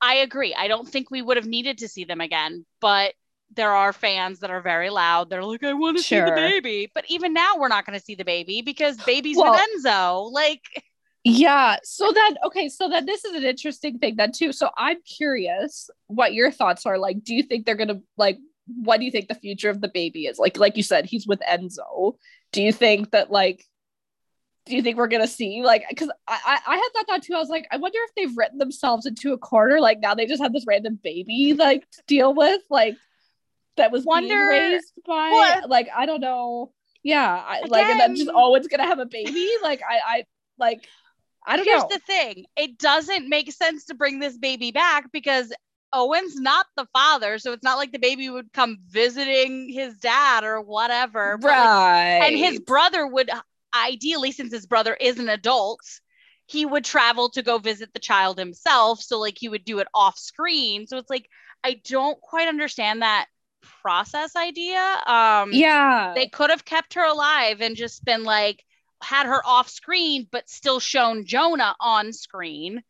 I 0.00 0.16
agree. 0.16 0.54
I 0.54 0.68
don't 0.68 0.88
think 0.88 1.10
we 1.10 1.22
would 1.22 1.38
have 1.38 1.46
needed 1.46 1.78
to 1.78 1.88
see 1.88 2.04
them 2.04 2.20
again, 2.20 2.66
but 2.80 3.14
there 3.54 3.72
are 3.72 3.92
fans 3.92 4.40
that 4.40 4.50
are 4.50 4.60
very 4.60 4.90
loud. 4.90 5.30
They're 5.30 5.44
like, 5.44 5.64
I 5.64 5.72
want 5.74 5.96
to 5.96 6.02
sure. 6.02 6.26
see 6.26 6.30
the 6.30 6.36
baby. 6.36 6.90
But 6.94 7.04
even 7.08 7.32
now, 7.32 7.56
we're 7.56 7.68
not 7.68 7.86
going 7.86 7.98
to 7.98 8.04
see 8.04 8.14
the 8.14 8.24
baby 8.24 8.62
because 8.62 8.96
baby's 9.04 9.36
well, 9.36 9.52
with 9.52 9.84
Enzo. 9.84 10.30
Like, 10.32 10.60
yeah. 11.22 11.76
So 11.84 12.12
then, 12.12 12.36
okay. 12.44 12.68
So 12.68 12.88
then 12.88 13.06
this 13.06 13.24
is 13.24 13.34
an 13.34 13.44
interesting 13.44 13.98
thing 13.98 14.16
then 14.16 14.32
too. 14.32 14.52
So 14.52 14.70
I'm 14.76 15.00
curious 15.02 15.88
what 16.08 16.34
your 16.34 16.50
thoughts 16.50 16.84
are. 16.84 16.98
Like, 16.98 17.22
do 17.22 17.34
you 17.34 17.42
think 17.42 17.64
they're 17.64 17.76
going 17.76 17.88
to 17.88 18.02
like, 18.16 18.38
what 18.66 18.98
do 18.98 19.04
you 19.04 19.10
think 19.10 19.28
the 19.28 19.34
future 19.34 19.70
of 19.70 19.80
the 19.80 19.88
baby 19.88 20.26
is? 20.26 20.38
Like, 20.38 20.58
like 20.58 20.76
you 20.76 20.82
said, 20.82 21.06
he's 21.06 21.26
with 21.26 21.40
Enzo. 21.40 22.16
Do 22.52 22.62
you 22.62 22.72
think 22.72 23.10
that 23.10 23.30
like 23.30 23.64
do 24.66 24.74
you 24.74 24.82
think 24.82 24.96
we're 24.96 25.08
gonna 25.08 25.26
see? 25.26 25.62
Like, 25.62 25.84
because 25.88 26.10
I, 26.26 26.38
I 26.46 26.58
I 26.66 26.76
had 26.76 27.06
thought 27.06 27.22
too. 27.22 27.34
I 27.34 27.38
was 27.38 27.50
like, 27.50 27.66
I 27.70 27.76
wonder 27.76 27.98
if 28.08 28.14
they've 28.14 28.36
written 28.36 28.58
themselves 28.58 29.06
into 29.06 29.32
a 29.32 29.38
corner. 29.38 29.80
Like 29.80 30.00
now 30.00 30.14
they 30.14 30.26
just 30.26 30.42
have 30.42 30.52
this 30.52 30.64
random 30.66 30.98
baby 31.02 31.54
like 31.54 31.88
to 31.90 32.02
deal 32.06 32.34
with, 32.34 32.62
like 32.70 32.96
that 33.76 33.92
was 33.92 34.04
wonder, 34.04 34.48
raised 34.48 34.92
by 35.06 35.30
what? 35.30 35.68
like 35.68 35.88
I 35.94 36.06
don't 36.06 36.20
know. 36.20 36.72
Yeah, 37.02 37.26
I, 37.26 37.62
like 37.66 37.86
and 37.86 38.00
then 38.00 38.16
just 38.16 38.30
Owen's 38.34 38.68
gonna 38.68 38.86
have 38.86 38.98
a 38.98 39.06
baby. 39.06 39.50
Like 39.62 39.82
I 39.82 40.00
I 40.18 40.24
like 40.58 40.86
I 41.46 41.56
don't 41.56 41.66
know 41.66 41.72
Here's 41.72 41.82
know. 41.82 41.88
the 41.90 41.98
thing: 41.98 42.46
it 42.56 42.78
doesn't 42.78 43.28
make 43.28 43.52
sense 43.52 43.86
to 43.86 43.94
bring 43.94 44.18
this 44.18 44.38
baby 44.38 44.72
back 44.72 45.12
because 45.12 45.52
Owen's 45.94 46.36
not 46.36 46.66
the 46.76 46.86
father, 46.92 47.38
so 47.38 47.52
it's 47.52 47.62
not 47.62 47.78
like 47.78 47.92
the 47.92 47.98
baby 47.98 48.28
would 48.28 48.52
come 48.52 48.78
visiting 48.88 49.68
his 49.68 49.96
dad 49.98 50.44
or 50.44 50.60
whatever. 50.60 51.38
Right. 51.40 52.18
Like, 52.18 52.30
and 52.30 52.36
his 52.38 52.60
brother 52.60 53.06
would 53.06 53.30
ideally, 53.74 54.32
since 54.32 54.52
his 54.52 54.66
brother 54.66 54.94
is 54.94 55.18
an 55.18 55.28
adult, 55.28 55.80
he 56.46 56.66
would 56.66 56.84
travel 56.84 57.30
to 57.30 57.42
go 57.42 57.58
visit 57.58 57.92
the 57.92 58.00
child 58.00 58.38
himself. 58.38 59.00
So 59.00 59.18
like 59.18 59.36
he 59.38 59.48
would 59.48 59.64
do 59.64 59.78
it 59.78 59.88
off 59.94 60.18
screen. 60.18 60.86
So 60.86 60.98
it's 60.98 61.10
like 61.10 61.28
I 61.62 61.80
don't 61.84 62.20
quite 62.20 62.48
understand 62.48 63.02
that 63.02 63.26
process 63.82 64.36
idea. 64.36 64.80
Um 65.06 65.50
yeah. 65.52 66.12
They 66.14 66.28
could 66.28 66.50
have 66.50 66.64
kept 66.64 66.94
her 66.94 67.04
alive 67.04 67.60
and 67.60 67.76
just 67.76 68.04
been 68.04 68.24
like 68.24 68.62
had 69.02 69.26
her 69.26 69.46
off 69.46 69.68
screen, 69.68 70.26
but 70.30 70.48
still 70.50 70.80
shown 70.80 71.24
Jonah 71.24 71.74
on 71.80 72.12
screen 72.12 72.82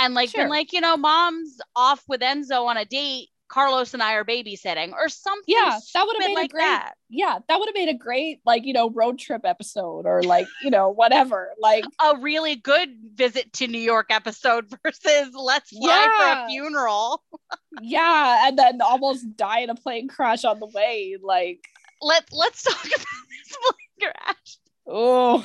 and 0.00 0.14
like 0.14 0.30
sure. 0.30 0.42
been 0.42 0.50
like, 0.50 0.72
you 0.72 0.80
know, 0.80 0.96
mom's 0.96 1.60
off 1.76 2.02
with 2.08 2.20
Enzo 2.20 2.66
on 2.66 2.76
a 2.76 2.84
date. 2.84 3.28
Carlos 3.48 3.94
and 3.94 4.02
I 4.02 4.14
are 4.14 4.24
babysitting 4.24 4.92
or 4.92 5.08
something. 5.08 5.42
Yeah, 5.48 5.76
that 5.94 6.06
would 6.06 6.16
have 6.20 6.28
made 6.28 6.34
like 6.34 6.50
a 6.50 6.52
great. 6.52 6.62
That. 6.62 6.94
Yeah, 7.08 7.38
that 7.48 7.58
would 7.58 7.68
have 7.68 7.74
made 7.74 7.88
a 7.88 7.98
great 7.98 8.40
like 8.46 8.64
you 8.64 8.72
know 8.72 8.90
road 8.90 9.18
trip 9.18 9.42
episode 9.44 10.06
or 10.06 10.22
like 10.22 10.46
you 10.62 10.70
know 10.70 10.88
whatever 10.88 11.50
like 11.60 11.84
a 12.00 12.16
really 12.20 12.54
good 12.54 12.90
visit 13.14 13.52
to 13.54 13.66
New 13.66 13.80
York 13.80 14.06
episode 14.10 14.72
versus 14.84 15.34
let's 15.34 15.70
fly 15.70 15.80
yeah. 15.80 16.44
for 16.44 16.44
a 16.44 16.48
funeral. 16.48 17.24
yeah, 17.82 18.46
and 18.46 18.56
then 18.56 18.80
almost 18.80 19.36
die 19.36 19.60
in 19.60 19.70
a 19.70 19.74
plane 19.74 20.06
crash 20.06 20.44
on 20.44 20.60
the 20.60 20.66
way. 20.66 21.16
Like 21.20 21.66
let 22.00 22.32
let's 22.32 22.62
talk 22.62 22.84
about 22.84 22.96
this 22.96 23.56
plane 23.56 24.12
crash. 24.12 24.58
Oh, 24.86 25.44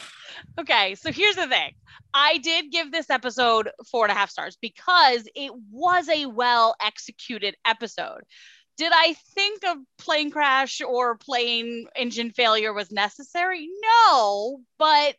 okay. 0.60 0.94
So 0.94 1.12
here's 1.12 1.36
the 1.36 1.48
thing. 1.48 1.74
I 2.18 2.38
did 2.38 2.72
give 2.72 2.94
this 2.94 3.10
episode 3.10 3.70
four 3.92 4.06
and 4.06 4.12
a 4.12 4.16
half 4.16 4.30
stars 4.30 4.58
because 4.62 5.28
it 5.36 5.52
was 5.70 6.08
a 6.08 6.28
well 6.28 6.74
executed 6.82 7.56
episode. 7.66 8.22
Did 8.78 8.94
I 8.96 9.18
think 9.34 9.64
a 9.64 9.76
plane 9.98 10.32
crash 10.32 10.80
or 10.82 11.18
plane 11.18 11.88
engine 11.94 12.32
failure 12.32 12.74
was 12.74 12.90
necessary? 12.90 13.68
No, 13.84 14.62
but 14.80 15.16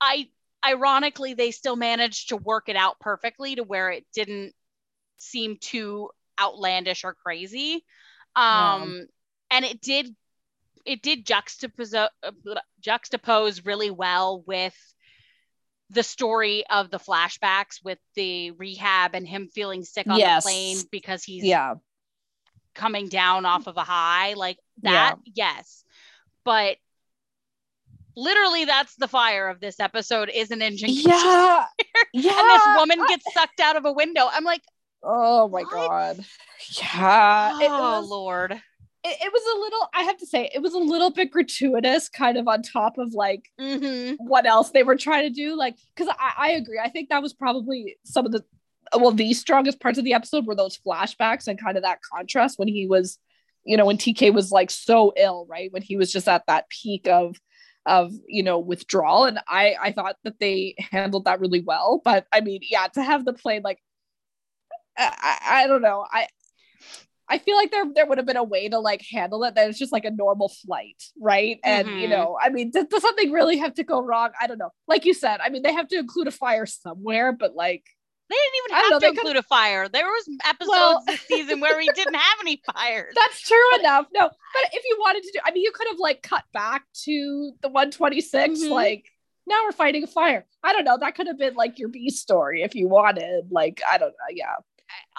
I 0.00 0.28
ironically 0.64 1.34
they 1.34 1.50
still 1.50 1.76
managed 1.76 2.28
to 2.28 2.36
work 2.36 2.68
it 2.68 2.76
out 2.76 3.00
perfectly 3.00 3.56
to 3.56 3.64
where 3.64 3.90
it 3.90 4.06
didn't 4.14 4.52
seem 5.18 5.58
too 5.60 6.10
outlandish 6.40 7.02
or 7.02 7.14
crazy. 7.14 7.84
Um 8.36 8.94
yeah. 8.94 9.02
and 9.50 9.64
it 9.64 9.80
did 9.80 10.14
it 10.84 11.02
did 11.02 11.26
juxtapose 11.26 12.08
juxtapose 12.80 13.66
really 13.66 13.90
well 13.90 14.44
with 14.46 14.76
the 15.90 16.02
story 16.02 16.64
of 16.68 16.90
the 16.90 16.98
flashbacks 16.98 17.82
with 17.84 17.98
the 18.14 18.50
rehab 18.52 19.14
and 19.14 19.26
him 19.26 19.48
feeling 19.48 19.84
sick 19.84 20.06
on 20.08 20.18
yes. 20.18 20.42
the 20.44 20.48
plane 20.48 20.78
because 20.90 21.22
he's 21.22 21.44
yeah. 21.44 21.74
coming 22.74 23.08
down 23.08 23.46
off 23.46 23.66
of 23.66 23.76
a 23.76 23.84
high 23.84 24.34
like 24.34 24.58
that 24.82 25.16
yeah. 25.24 25.52
yes. 25.54 25.84
But 26.44 26.76
literally 28.16 28.64
that's 28.64 28.94
the 28.96 29.08
fire 29.08 29.48
of 29.48 29.60
this 29.60 29.78
episode 29.78 30.30
is 30.32 30.50
an 30.50 30.62
engine 30.62 30.88
yeah. 30.90 31.66
yeah 32.14 32.38
and 32.38 32.50
this 32.50 32.66
woman 32.78 32.98
gets 33.08 33.24
sucked 33.32 33.60
out 33.60 33.76
of 33.76 33.84
a 33.84 33.92
window. 33.92 34.28
I'm 34.30 34.44
like 34.44 34.62
oh 35.02 35.48
my 35.48 35.62
what? 35.62 35.70
god. 35.70 36.24
Yeah 36.70 37.58
oh 37.62 38.00
was, 38.00 38.10
lord 38.10 38.60
it, 39.06 39.18
it, 39.26 39.32
was 39.32 39.42
a 39.56 39.60
little 39.60 39.88
i 39.94 40.02
have 40.02 40.16
to 40.18 40.26
say 40.26 40.50
it 40.54 40.60
was 40.60 40.74
a 40.74 40.78
little 40.78 41.10
bit 41.10 41.30
gratuitous 41.30 42.08
kind 42.08 42.36
of 42.36 42.48
on 42.48 42.62
top 42.62 42.98
of 42.98 43.14
like 43.14 43.50
mm-hmm. 43.60 44.14
what 44.18 44.46
else 44.46 44.70
they 44.70 44.82
were 44.82 44.96
trying 44.96 45.22
to 45.22 45.30
do 45.30 45.56
like 45.56 45.76
because 45.94 46.12
I, 46.18 46.48
I 46.48 46.50
agree 46.52 46.80
i 46.82 46.88
think 46.88 47.08
that 47.08 47.22
was 47.22 47.32
probably 47.32 47.96
some 48.04 48.26
of 48.26 48.32
the 48.32 48.44
well 48.98 49.12
the 49.12 49.32
strongest 49.34 49.80
parts 49.80 49.98
of 49.98 50.04
the 50.04 50.14
episode 50.14 50.46
were 50.46 50.54
those 50.54 50.78
flashbacks 50.78 51.46
and 51.46 51.60
kind 51.60 51.76
of 51.76 51.84
that 51.84 52.00
contrast 52.02 52.58
when 52.58 52.68
he 52.68 52.86
was 52.86 53.18
you 53.64 53.76
know 53.76 53.86
when 53.86 53.98
tk 53.98 54.32
was 54.32 54.50
like 54.50 54.70
so 54.70 55.12
ill 55.16 55.46
right 55.48 55.72
when 55.72 55.82
he 55.82 55.96
was 55.96 56.12
just 56.12 56.28
at 56.28 56.46
that 56.46 56.68
peak 56.68 57.06
of 57.06 57.36
of 57.84 58.12
you 58.26 58.42
know 58.42 58.58
withdrawal 58.58 59.24
and 59.24 59.38
i 59.48 59.76
i 59.80 59.92
thought 59.92 60.16
that 60.24 60.38
they 60.40 60.74
handled 60.90 61.24
that 61.24 61.40
really 61.40 61.62
well 61.62 62.00
but 62.04 62.26
i 62.32 62.40
mean 62.40 62.60
yeah 62.68 62.86
to 62.88 63.02
have 63.02 63.24
the 63.24 63.32
plane 63.32 63.62
like 63.62 63.78
I, 64.98 65.38
I 65.44 65.66
don't 65.66 65.82
know. 65.82 66.06
I 66.10 66.26
I 67.28 67.38
feel 67.38 67.56
like 67.56 67.70
there 67.70 67.84
there 67.94 68.06
would 68.06 68.18
have 68.18 68.26
been 68.26 68.36
a 68.36 68.44
way 68.44 68.68
to 68.68 68.78
like 68.78 69.04
handle 69.10 69.42
it 69.44 69.54
that 69.56 69.68
it's 69.68 69.78
just 69.78 69.92
like 69.92 70.04
a 70.04 70.10
normal 70.10 70.48
flight, 70.48 71.02
right? 71.20 71.58
And 71.64 71.88
mm-hmm. 71.88 71.98
you 71.98 72.08
know, 72.08 72.38
I 72.40 72.50
mean, 72.50 72.70
does, 72.70 72.86
does, 72.86 73.02
something 73.02 73.32
really 73.32 73.56
have 73.58 73.74
to 73.74 73.84
go 73.84 74.00
wrong? 74.00 74.30
I 74.40 74.46
don't 74.46 74.58
know. 74.58 74.70
Like 74.86 75.04
you 75.04 75.14
said, 75.14 75.40
I 75.42 75.48
mean, 75.48 75.62
they 75.62 75.72
have 75.72 75.88
to 75.88 75.98
include 75.98 76.28
a 76.28 76.32
fire 76.32 76.66
somewhere, 76.66 77.32
but 77.32 77.54
like 77.56 77.84
they 78.30 78.36
didn't 78.36 78.54
even 78.64 78.76
have 78.76 78.90
know, 78.90 78.98
to 79.00 79.06
include 79.08 79.36
a 79.36 79.42
fire. 79.42 79.88
There 79.88 80.06
was 80.06 80.28
episodes 80.44 80.70
well, 80.70 81.02
this 81.06 81.20
season 81.22 81.60
where 81.60 81.76
we 81.76 81.88
didn't 81.94 82.14
have 82.14 82.38
any 82.40 82.62
fires. 82.74 83.12
That's 83.16 83.40
true 83.40 83.78
enough. 83.80 84.06
No, 84.14 84.28
but 84.28 84.70
if 84.72 84.84
you 84.84 84.96
wanted 85.00 85.24
to 85.24 85.30
do, 85.32 85.40
I 85.44 85.50
mean, 85.50 85.64
you 85.64 85.72
could 85.72 85.88
have 85.88 85.98
like 85.98 86.22
cut 86.22 86.44
back 86.52 86.84
to 87.04 87.52
the 87.60 87.68
126, 87.68 88.60
mm-hmm. 88.60 88.72
like 88.72 89.06
now 89.48 89.62
we're 89.64 89.72
fighting 89.72 90.04
a 90.04 90.08
fire. 90.08 90.46
I 90.62 90.72
don't 90.72 90.84
know. 90.84 90.98
That 90.98 91.16
could 91.16 91.26
have 91.26 91.38
been 91.38 91.54
like 91.54 91.78
your 91.78 91.88
B 91.88 92.10
story 92.10 92.62
if 92.62 92.76
you 92.76 92.88
wanted. 92.88 93.46
Like, 93.50 93.80
I 93.88 93.98
don't 93.98 94.10
know. 94.10 94.34
Yeah 94.34 94.56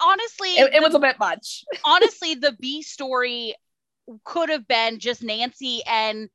honestly, 0.00 0.50
it, 0.50 0.74
it 0.74 0.82
was 0.82 0.94
a 0.94 0.98
bit 0.98 1.18
much. 1.18 1.64
honestly, 1.84 2.34
the 2.34 2.56
B 2.58 2.82
story 2.82 3.54
could 4.24 4.48
have 4.48 4.66
been 4.66 4.98
just 4.98 5.22
Nancy 5.22 5.82
and 5.86 6.28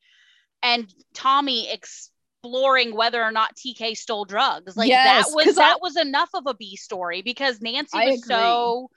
and 0.62 0.92
Tommy 1.14 1.72
exploring 1.72 2.96
whether 2.96 3.22
or 3.22 3.32
not 3.32 3.56
TK 3.56 3.96
stole 3.96 4.26
drugs. 4.26 4.78
Like 4.78 4.90
yes, 4.90 5.28
that 5.28 5.36
was 5.36 5.56
that 5.56 5.76
I, 5.76 5.80
was 5.82 5.98
enough 5.98 6.30
of 6.34 6.44
a 6.48 6.54
B 6.54 6.76
story 6.76 7.22
because 7.22 7.62
Nancy 7.62 7.98
I 7.98 8.06
was 8.06 8.24
agree. 8.24 8.36
so 8.36 8.90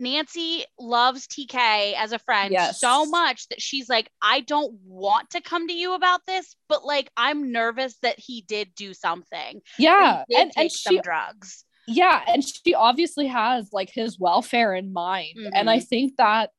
Nancy 0.00 0.64
loves 0.78 1.26
TK 1.28 1.94
as 1.94 2.12
a 2.12 2.18
friend 2.18 2.52
yes. 2.52 2.80
so 2.80 3.06
much 3.06 3.48
that 3.48 3.62
she's 3.62 3.88
like, 3.88 4.10
I 4.20 4.40
don't 4.40 4.74
want 4.84 5.30
to 5.30 5.40
come 5.40 5.68
to 5.68 5.72
you 5.72 5.94
about 5.94 6.20
this, 6.26 6.56
but 6.68 6.84
like 6.84 7.10
I'm 7.16 7.52
nervous 7.52 7.96
that 8.02 8.18
he 8.18 8.42
did 8.42 8.74
do 8.74 8.92
something. 8.92 9.60
Yeah, 9.78 10.24
and, 10.36 10.52
and 10.56 10.70
some 10.70 10.96
she, 10.96 11.00
drugs 11.00 11.64
yeah 11.86 12.22
and 12.28 12.44
she 12.44 12.74
obviously 12.74 13.26
has 13.26 13.68
like 13.72 13.90
his 13.90 14.18
welfare 14.18 14.74
in 14.74 14.92
mind 14.92 15.36
mm-hmm. 15.38 15.52
and 15.54 15.68
i 15.68 15.78
mm-hmm. 15.78 15.84
think 15.84 16.16
that 16.16 16.50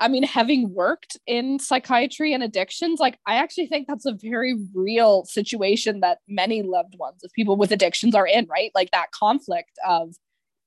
i 0.00 0.08
mean 0.08 0.22
having 0.22 0.72
worked 0.74 1.16
in 1.26 1.58
psychiatry 1.58 2.32
and 2.32 2.42
addictions 2.42 3.00
like 3.00 3.18
i 3.26 3.36
actually 3.36 3.66
think 3.66 3.86
that's 3.86 4.06
a 4.06 4.16
very 4.20 4.56
real 4.74 5.24
situation 5.24 6.00
that 6.00 6.18
many 6.28 6.62
loved 6.62 6.94
ones 6.98 7.22
of 7.24 7.32
people 7.32 7.56
with 7.56 7.72
addictions 7.72 8.14
are 8.14 8.26
in 8.26 8.46
right 8.46 8.70
like 8.74 8.90
that 8.90 9.10
conflict 9.12 9.72
of 9.86 10.14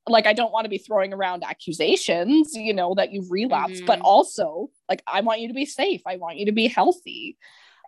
like 0.08 0.26
i 0.26 0.34
don't 0.34 0.52
want 0.52 0.66
to 0.66 0.70
be 0.70 0.78
throwing 0.78 1.14
around 1.14 1.44
accusations 1.44 2.54
you 2.54 2.74
know 2.74 2.96
that 2.96 3.12
you've 3.12 3.32
relapsed 3.32 3.78
mm-hmm. 3.78 3.86
but 3.86 4.00
also 4.02 4.70
like 4.90 5.04
i 5.08 5.22
want 5.22 5.40
you 5.40 5.48
to 5.48 5.54
be 5.54 5.66
safe 5.66 6.02
i 6.08 6.18
want 6.18 6.38
you 6.38 6.46
to 6.46 6.52
be 6.52 6.68
healthy 6.68 7.38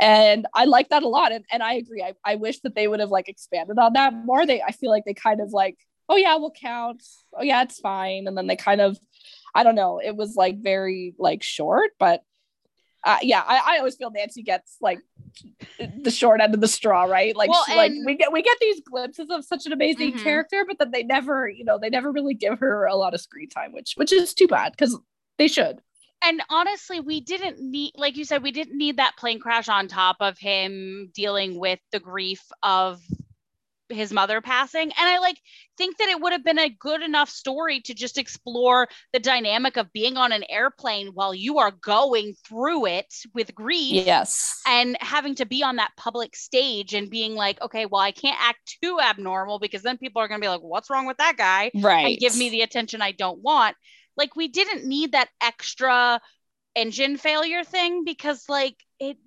and 0.01 0.45
i 0.53 0.65
like 0.65 0.89
that 0.89 1.03
a 1.03 1.07
lot 1.07 1.31
and, 1.31 1.45
and 1.51 1.63
i 1.63 1.73
agree 1.73 2.03
I, 2.03 2.13
I 2.25 2.35
wish 2.35 2.59
that 2.61 2.75
they 2.75 2.87
would 2.87 2.99
have 2.99 3.09
like 3.09 3.29
expanded 3.29 3.77
on 3.79 3.93
that 3.93 4.13
more 4.13 4.45
they 4.45 4.61
i 4.61 4.71
feel 4.71 4.91
like 4.91 5.05
they 5.05 5.13
kind 5.13 5.41
of 5.41 5.51
like 5.51 5.77
oh 6.09 6.15
yeah 6.15 6.35
we'll 6.37 6.51
count 6.51 7.03
oh 7.37 7.43
yeah 7.43 7.63
it's 7.63 7.79
fine 7.79 8.27
and 8.27 8.37
then 8.37 8.47
they 8.47 8.55
kind 8.55 8.81
of 8.81 8.97
i 9.55 9.63
don't 9.63 9.75
know 9.75 9.99
it 10.03 10.15
was 10.15 10.35
like 10.35 10.61
very 10.61 11.15
like 11.17 11.43
short 11.43 11.91
but 11.99 12.23
uh, 13.05 13.17
yeah, 13.21 13.43
I, 13.45 13.75
I 13.75 13.77
always 13.79 13.95
feel 13.95 14.11
Nancy 14.11 14.43
gets 14.43 14.77
like 14.79 14.99
the 15.77 16.11
short 16.11 16.39
end 16.39 16.53
of 16.53 16.61
the 16.61 16.67
straw, 16.67 17.03
right? 17.03 17.35
Like, 17.35 17.49
well, 17.49 17.65
she, 17.67 17.75
like 17.75 17.91
we 18.05 18.15
get 18.15 18.31
we 18.31 18.41
get 18.41 18.57
these 18.61 18.81
glimpses 18.81 19.29
of 19.29 19.43
such 19.43 19.65
an 19.65 19.73
amazing 19.73 20.13
mm-hmm. 20.13 20.23
character, 20.23 20.63
but 20.65 20.79
then 20.79 20.91
they 20.91 21.03
never, 21.03 21.49
you 21.49 21.65
know, 21.65 21.77
they 21.77 21.89
never 21.89 22.11
really 22.11 22.33
give 22.33 22.59
her 22.59 22.85
a 22.85 22.95
lot 22.95 23.13
of 23.13 23.19
screen 23.19 23.49
time, 23.49 23.73
which 23.73 23.93
which 23.95 24.13
is 24.13 24.33
too 24.33 24.47
bad 24.47 24.71
because 24.71 24.97
they 25.37 25.49
should. 25.49 25.81
And 26.25 26.41
honestly, 26.49 27.01
we 27.01 27.19
didn't 27.19 27.59
need, 27.59 27.91
like 27.97 28.15
you 28.15 28.23
said, 28.23 28.41
we 28.41 28.53
didn't 28.53 28.77
need 28.77 28.95
that 28.95 29.17
plane 29.17 29.41
crash 29.41 29.67
on 29.67 29.89
top 29.89 30.15
of 30.21 30.37
him 30.37 31.11
dealing 31.13 31.59
with 31.59 31.79
the 31.91 31.99
grief 31.99 32.41
of 32.61 33.01
his 33.93 34.11
mother 34.11 34.41
passing. 34.41 34.83
And 34.83 35.09
i 35.09 35.19
like 35.19 35.37
think 35.77 35.97
that 35.97 36.09
it 36.09 36.19
would 36.19 36.33
have 36.33 36.43
been 36.43 36.59
a 36.59 36.69
good 36.69 37.01
enough 37.01 37.29
story 37.29 37.81
to 37.81 37.93
just 37.93 38.17
explore 38.17 38.87
the 39.11 39.19
dynamic 39.19 39.77
of 39.77 39.91
being 39.91 40.17
on 40.17 40.31
an 40.31 40.43
airplane 40.49 41.07
while 41.13 41.33
you 41.33 41.59
are 41.59 41.71
going 41.71 42.35
through 42.47 42.85
it 42.85 43.13
with 43.33 43.55
grief 43.55 44.05
yes. 44.05 44.61
and 44.67 44.97
having 44.99 45.35
to 45.35 45.45
be 45.45 45.63
on 45.63 45.77
that 45.77 45.91
public 45.97 46.35
stage 46.35 46.93
and 46.93 47.09
being 47.09 47.35
like 47.35 47.61
okay 47.61 47.85
well 47.85 48.01
i 48.01 48.11
can't 48.11 48.37
act 48.39 48.77
too 48.83 48.99
abnormal 49.01 49.59
because 49.59 49.81
then 49.81 49.97
people 49.97 50.21
are 50.21 50.27
going 50.27 50.39
to 50.39 50.45
be 50.45 50.49
like 50.49 50.61
what's 50.61 50.89
wrong 50.89 51.05
with 51.05 51.17
that 51.17 51.37
guy? 51.37 51.71
Right. 51.75 52.05
and 52.05 52.17
give 52.19 52.37
me 52.37 52.49
the 52.49 52.61
attention 52.61 53.01
i 53.01 53.11
don't 53.11 53.41
want. 53.41 53.75
Like 54.15 54.35
we 54.35 54.47
didn't 54.47 54.85
need 54.85 55.13
that 55.13 55.29
extra 55.41 56.21
engine 56.75 57.17
failure 57.17 57.63
thing 57.63 58.03
because 58.03 58.45
like 58.49 58.75
it 58.99 59.17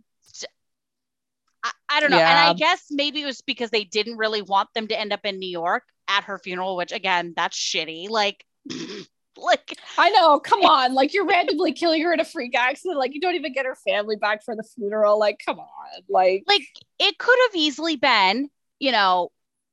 I, 1.67 1.97
I 1.97 2.01
don't 2.01 2.11
know. 2.11 2.19
Yeah. 2.19 2.31
And 2.31 2.51
I 2.51 2.55
guess 2.55 2.87
maybe 2.91 3.23
it 3.23 3.27
was 3.27 3.41
because 3.41 3.71
they 3.71 3.85
didn't 3.85 4.17
really 4.17 4.43
want 4.43 4.69
them 4.75 4.89
to 4.89 4.99
end 4.99 5.13
up 5.13 5.21
in 5.25 5.39
New 5.39 5.49
York 5.49 5.83
at 6.09 6.25
her 6.25 6.39
funeral, 6.39 6.77
which 6.77 6.93
again, 6.93 7.33
that's 7.37 7.59
shitty. 7.59 8.09
Like, 8.09 8.45
like 9.37 9.79
I 9.99 10.11
know, 10.11 10.39
come 10.41 10.61
on, 10.65 10.95
like 10.95 11.13
you're 11.15 11.27
randomly 11.27 11.73
killing 11.73 12.03
her 12.03 12.13
in 12.13 12.21
a 12.21 12.25
freak 12.25 12.57
accident, 12.57 12.99
like 12.99 13.15
you 13.15 13.21
don't 13.21 13.35
even 13.35 13.53
get 13.53 13.67
her 13.67 13.77
family 13.77 14.17
back 14.17 14.45
for 14.45 14.55
the 14.55 14.63
funeral. 14.63 15.19
Like, 15.19 15.41
come 15.45 15.59
on, 15.59 16.03
like 16.09 16.45
like 16.47 16.63
it 16.99 17.19
could 17.19 17.39
have 17.49 17.57
easily 17.57 17.97
been, 17.97 18.49
you 18.79 18.93
know, 18.93 19.31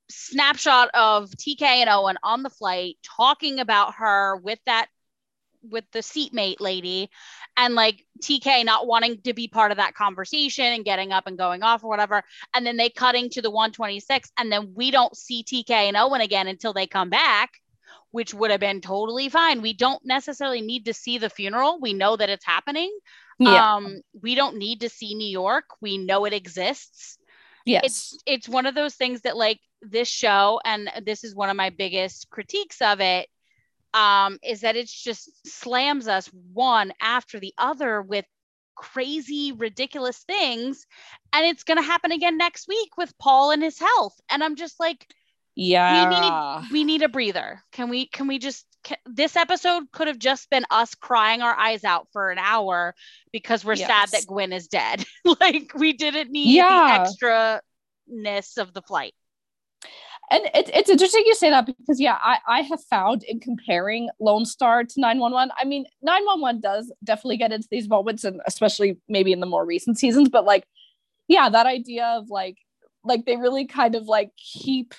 snapshot 0.10 0.90
of 0.94 1.30
TK 1.32 1.62
and 1.62 1.90
Owen 1.90 2.18
on 2.24 2.44
the 2.44 2.50
flight 2.50 2.98
talking 3.04 3.60
about 3.60 3.96
her 3.96 4.38
with 4.38 4.60
that 4.66 4.88
with 5.70 5.86
the 5.92 6.02
seatmate 6.02 6.62
lady 6.62 7.10
and 7.58 7.76
like 7.76 8.06
TK 8.22 8.66
not 8.66 8.88
wanting 8.88 9.22
to 9.22 9.34
be 9.34 9.48
part 9.48 9.72
of 9.72 9.78
that 9.78 9.96
conversation 9.96 10.66
and 10.66 10.86
getting 10.86 11.12
up 11.12 11.28
and 11.28 11.38
going 11.38 11.64
off 11.64 11.84
or 11.84 11.90
whatever. 11.90 12.24
And 12.54 12.66
then 12.66 12.78
they 12.78 12.90
cutting 12.90 13.30
to 13.32 13.42
the 13.42 13.52
126 13.52 14.32
and 14.38 14.52
then 14.52 14.74
we 14.76 14.92
don't 14.92 15.16
see 15.16 15.44
TK 15.44 15.70
and 15.72 15.98
Owen 15.98 16.22
again 16.22 16.48
until 16.48 16.74
they 16.74 16.88
come 16.88 17.10
back, 17.10 17.52
which 18.12 18.34
would 18.34 18.52
have 18.52 18.60
been 18.60 18.82
totally 18.82 19.30
fine. 19.30 19.62
We 19.62 19.74
don't 19.74 20.04
necessarily 20.06 20.62
need 20.62 20.86
to 20.86 20.94
see 20.94 21.18
the 21.18 21.30
funeral. 21.30 21.80
We 21.80 21.94
know 21.94 22.16
that 22.16 22.30
it's 22.30 22.46
happening. 22.46 22.92
Yeah. 23.40 23.76
Um, 23.76 24.02
we 24.22 24.36
don't 24.36 24.58
need 24.58 24.82
to 24.82 24.90
see 24.90 25.16
New 25.16 25.28
York. 25.28 25.66
We 25.82 25.98
know 25.98 26.26
it 26.26 26.34
exists. 26.34 27.18
Yes. 27.66 27.84
It's 27.86 28.18
it's 28.26 28.50
one 28.50 28.66
of 28.66 28.76
those 28.76 28.96
things 28.96 29.22
that 29.22 29.38
like 29.38 29.60
this 29.82 30.08
show, 30.08 30.60
and 30.66 30.90
this 31.06 31.24
is 31.24 31.36
one 31.36 31.50
of 31.50 31.56
my 31.56 31.70
biggest 31.70 32.30
critiques 32.30 32.82
of 32.82 33.00
it, 33.00 33.28
um, 33.94 34.40
is 34.44 34.62
that 34.62 34.76
it 34.76 34.88
just 34.88 35.30
slams 35.48 36.08
us 36.08 36.30
one 36.54 36.94
after 37.02 37.40
the 37.40 37.54
other 37.58 38.02
with 38.02 38.26
crazy, 38.76 39.52
ridiculous 39.52 40.18
things. 40.20 40.86
And 41.32 41.46
it's 41.46 41.64
going 41.64 41.78
to 41.78 41.84
happen 41.84 42.12
again 42.12 42.38
next 42.38 42.68
week 42.68 42.98
with 42.98 43.18
Paul 43.18 43.52
and 43.52 43.62
his 43.62 43.80
health. 43.80 44.20
And 44.30 44.44
I'm 44.44 44.56
just 44.56 44.80
like, 44.80 45.08
yeah, 45.56 46.10
we 46.10 46.20
need, 46.20 46.72
we 46.72 46.84
need 46.84 47.02
a 47.04 47.10
breather. 47.10 47.62
Can 47.72 47.90
we, 47.90 48.08
can 48.08 48.28
we 48.28 48.40
just, 48.40 48.66
can, 48.84 48.98
this 49.06 49.36
episode 49.36 49.84
could 49.92 50.08
have 50.08 50.18
just 50.18 50.50
been 50.50 50.66
us 50.72 50.96
crying 50.96 51.44
our 51.44 51.56
eyes 51.56 51.84
out 51.84 52.08
for 52.12 52.32
an 52.32 52.40
hour 52.40 52.96
because 53.32 53.64
we're 53.64 53.76
yes. 53.76 53.88
sad 53.88 54.10
that 54.10 54.28
Gwen 54.28 54.52
is 54.52 54.68
dead. 54.68 55.06
like 55.40 55.72
we 55.76 55.94
didn't 55.94 56.32
need 56.32 56.56
yeah. 56.56 56.98
the 56.98 57.02
extra 57.02 57.62
ness 58.08 58.58
of 58.58 58.74
the 58.74 58.82
flight 58.82 59.14
and 60.34 60.46
it, 60.56 60.70
it's 60.74 60.90
interesting 60.90 61.24
you 61.26 61.36
say 61.36 61.50
that 61.50 61.66
because 61.66 62.00
yeah 62.00 62.18
I, 62.22 62.40
I 62.48 62.62
have 62.62 62.84
found 62.84 63.24
in 63.24 63.40
comparing 63.40 64.10
lone 64.20 64.46
star 64.46 64.84
to 64.84 65.02
911 65.02 65.52
i 65.58 65.66
mean 65.66 65.86
911 66.02 66.62
does 66.62 66.92
definitely 67.04 67.38
get 67.38 67.52
into 67.52 67.68
these 67.70 67.88
moments 67.88 68.24
and 68.24 68.42
especially 68.46 68.98
maybe 69.08 69.32
in 69.32 69.40
the 69.40 69.46
more 69.46 69.66
recent 69.66 70.00
seasons 70.00 70.30
but 70.30 70.46
like 70.46 70.66
yeah 71.28 71.50
that 71.50 71.66
idea 71.66 72.06
of 72.18 72.30
like 72.30 72.58
like 73.04 73.26
they 73.26 73.36
really 73.36 73.66
kind 73.66 73.96
of 73.96 74.04
like 74.04 74.32
keep 74.38 74.94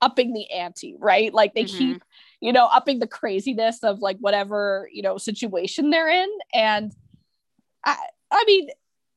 upping 0.00 0.32
the 0.32 0.50
ante 0.50 0.96
right 0.98 1.34
like 1.34 1.54
they 1.54 1.64
mm-hmm. 1.64 1.78
keep 1.78 2.04
you 2.40 2.52
know 2.52 2.66
upping 2.66 2.98
the 2.98 3.06
craziness 3.06 3.82
of 3.82 3.98
like 3.98 4.16
whatever 4.18 4.88
you 4.92 5.02
know 5.02 5.18
situation 5.18 5.90
they're 5.90 6.08
in 6.08 6.28
and 6.54 6.92
i 7.84 7.96
i 8.30 8.44
mean 8.46 8.68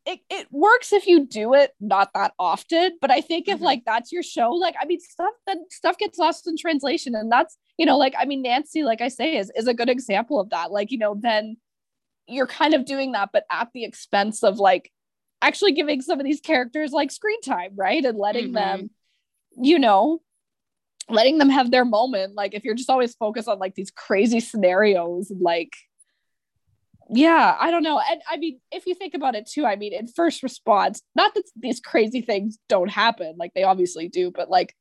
it, 0.05 0.19
it 0.29 0.47
works 0.51 0.93
if 0.93 1.05
you 1.05 1.25
do 1.25 1.53
it 1.53 1.73
not 1.79 2.11
that 2.13 2.33
often 2.39 2.97
but 3.01 3.11
i 3.11 3.21
think 3.21 3.47
if 3.47 3.55
mm-hmm. 3.55 3.65
like 3.65 3.83
that's 3.85 4.11
your 4.11 4.23
show 4.23 4.51
like 4.51 4.75
i 4.81 4.85
mean 4.85 4.99
stuff 4.99 5.33
that 5.45 5.57
stuff 5.69 5.97
gets 5.97 6.17
lost 6.17 6.47
in 6.47 6.57
translation 6.57 7.13
and 7.15 7.31
that's 7.31 7.57
you 7.77 7.85
know 7.85 7.97
like 7.97 8.13
i 8.17 8.25
mean 8.25 8.41
nancy 8.41 8.83
like 8.83 9.01
i 9.01 9.07
say 9.07 9.37
is 9.37 9.51
is 9.55 9.67
a 9.67 9.73
good 9.73 9.89
example 9.89 10.39
of 10.39 10.49
that 10.49 10.71
like 10.71 10.91
you 10.91 10.97
know 10.97 11.15
then 11.19 11.55
you're 12.27 12.47
kind 12.47 12.73
of 12.73 12.85
doing 12.85 13.11
that 13.11 13.29
but 13.31 13.45
at 13.51 13.69
the 13.73 13.83
expense 13.83 14.43
of 14.43 14.57
like 14.57 14.91
actually 15.41 15.71
giving 15.71 16.01
some 16.01 16.19
of 16.19 16.25
these 16.25 16.41
characters 16.41 16.91
like 16.91 17.11
screen 17.11 17.41
time 17.41 17.71
right 17.75 18.03
and 18.05 18.17
letting 18.17 18.45
mm-hmm. 18.45 18.53
them 18.53 18.89
you 19.57 19.77
know 19.77 20.21
letting 21.09 21.37
them 21.37 21.49
have 21.49 21.71
their 21.71 21.85
moment 21.85 22.35
like 22.35 22.53
if 22.53 22.63
you're 22.63 22.75
just 22.75 22.89
always 22.89 23.13
focused 23.15 23.47
on 23.47 23.59
like 23.59 23.75
these 23.75 23.91
crazy 23.91 24.39
scenarios 24.39 25.31
like 25.39 25.73
yeah 27.13 27.57
i 27.59 27.69
don't 27.69 27.83
know 27.83 27.99
and 28.09 28.21
i 28.29 28.37
mean 28.37 28.59
if 28.71 28.85
you 28.85 28.95
think 28.95 29.13
about 29.13 29.35
it 29.35 29.45
too 29.45 29.65
i 29.65 29.75
mean 29.75 29.93
in 29.93 30.07
first 30.07 30.41
response 30.43 31.01
not 31.13 31.33
that 31.33 31.43
these 31.55 31.79
crazy 31.79 32.21
things 32.21 32.57
don't 32.69 32.89
happen 32.89 33.35
like 33.37 33.53
they 33.53 33.63
obviously 33.63 34.07
do 34.07 34.31
but 34.31 34.49
like 34.49 34.73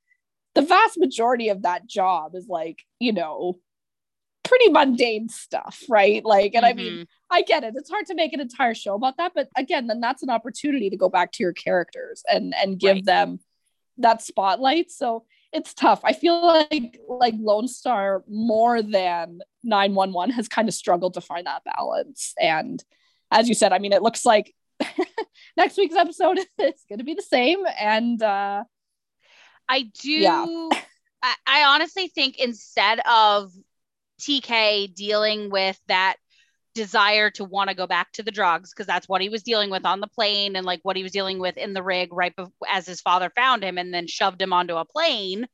the 0.55 0.63
vast 0.63 0.99
majority 0.99 1.49
of 1.49 1.63
that 1.63 1.87
job 1.87 2.35
is 2.35 2.47
like 2.49 2.79
you 3.01 3.13
know 3.13 3.55
pretty 4.45 4.69
mundane 4.69 5.29
stuff 5.29 5.83
right 5.89 6.25
like 6.25 6.55
and 6.55 6.65
mm-hmm. 6.65 6.79
i 6.79 6.83
mean 6.83 6.93
mm-hmm. 6.93 7.03
i 7.31 7.43
get 7.43 7.65
it 7.65 7.75
it's 7.77 7.91
hard 7.91 8.07
to 8.07 8.15
make 8.15 8.33
an 8.33 8.41
entire 8.41 8.75
show 8.75 8.95
about 8.95 9.17
that 9.17 9.33
but 9.35 9.49
again 9.57 9.87
then 9.87 10.01
that's 10.01 10.23
an 10.23 10.31
opportunity 10.31 10.91
to 10.91 10.97
go 10.97 11.09
back 11.09 11.33
to 11.33 11.43
your 11.43 11.53
characters 11.53 12.23
and 12.31 12.55
and 12.55 12.79
give 12.79 12.97
right. 12.97 13.05
them 13.05 13.41
that 13.99 14.23
spotlight 14.23 14.91
so 14.91 15.25
it's 15.53 15.75
tough. 15.75 16.01
I 16.05 16.13
feel 16.13 16.47
like 16.47 17.01
like 17.09 17.35
Lone 17.39 17.69
Star 17.69 18.23
more 18.29 18.83
than 18.83 19.41
911 19.65 20.35
has 20.35 20.49
kind 20.49 20.69
of 20.69 20.75
struggled 20.75 21.15
to 21.15 21.21
find 21.21 21.47
that 21.47 21.65
balance. 21.65 22.35
And 22.41 22.83
as 23.31 23.49
you 23.49 23.55
said, 23.55 23.73
I 23.73 23.79
mean, 23.79 23.93
it 23.93 24.03
looks 24.03 24.25
like 24.25 24.55
next 25.57 25.77
week's 25.77 25.97
episode 25.97 26.39
is 26.59 26.85
going 26.89 26.99
to 26.99 27.05
be 27.05 27.15
the 27.15 27.23
same. 27.23 27.59
And 27.79 28.23
uh, 28.23 28.65
I 29.69 29.83
do. 30.01 30.11
Yeah. 30.11 30.69
I, 31.23 31.35
I 31.47 31.63
honestly 31.65 32.09
think 32.09 32.39
instead 32.39 33.01
of 33.07 33.53
TK 34.21 34.95
dealing 34.95 35.51
with 35.51 35.79
that 35.89 36.17
desire 36.75 37.31
to 37.31 37.45
want 37.45 37.69
to 37.69 37.77
go 37.77 37.87
back 37.87 38.13
to 38.13 38.23
the 38.23 38.31
drugs 38.31 38.71
because 38.71 38.87
that's 38.87 39.09
what 39.09 39.21
he 39.21 39.29
was 39.29 39.43
dealing 39.43 39.71
with 39.71 39.85
on 39.85 40.01
the 40.01 40.07
plane 40.07 40.57
and 40.57 40.65
like 40.65 40.81
what 40.83 40.97
he 40.97 41.03
was 41.03 41.13
dealing 41.13 41.39
with 41.39 41.57
in 41.57 41.73
the 41.73 41.83
rig 41.83 42.13
right 42.13 42.35
be- 42.37 42.45
as 42.69 42.87
his 42.87 43.01
father 43.01 43.31
found 43.35 43.65
him 43.65 43.79
and 43.79 43.93
then 43.93 44.07
shoved 44.07 44.41
him 44.41 44.53
onto 44.53 44.77
a 44.77 44.85
plane. 44.85 45.47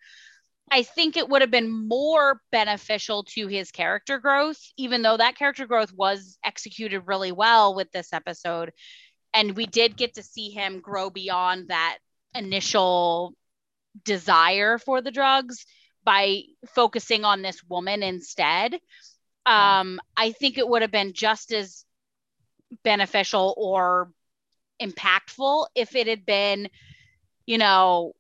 I 0.71 0.83
think 0.83 1.17
it 1.17 1.29
would 1.29 1.43
have 1.43 1.51
been 1.51 1.89
more 1.89 2.41
beneficial 2.51 3.25
to 3.35 3.47
his 3.47 3.71
character 3.71 4.19
growth, 4.19 4.59
even 4.77 5.03
though 5.03 5.17
that 5.17 5.37
character 5.37 5.67
growth 5.67 5.93
was 5.93 6.39
executed 6.45 7.03
really 7.07 7.33
well 7.33 7.75
with 7.75 7.91
this 7.93 8.13
episode. 8.13 8.73
And 9.33 9.57
we 9.57 9.67
did 9.67 9.97
get 9.97 10.15
to 10.15 10.23
see 10.23 10.51
him 10.51 10.81
grow 10.81 11.09
beyond 11.09 11.69
that 11.69 11.99
initial 12.35 13.35
desire 14.05 14.79
for 14.79 15.01
the 15.01 15.13
drugs 15.13 15.65
by 16.05 16.43
focusing 16.75 17.25
on 17.25 17.43
this 17.43 17.63
woman 17.69 18.03
instead 18.03 18.79
um, 19.47 20.01
I 20.17 20.33
think 20.33 20.59
it 20.59 20.69
would 20.69 20.83
have 20.83 20.91
been 20.91 21.13
just 21.13 21.53
as 21.53 21.85
beneficial 22.83 23.55
or 23.57 24.11
impactful 24.83 25.67
if 25.75 25.95
it 25.95 26.09
had 26.09 26.27
been, 26.27 26.69
you 27.47 27.59
know, 27.59 28.13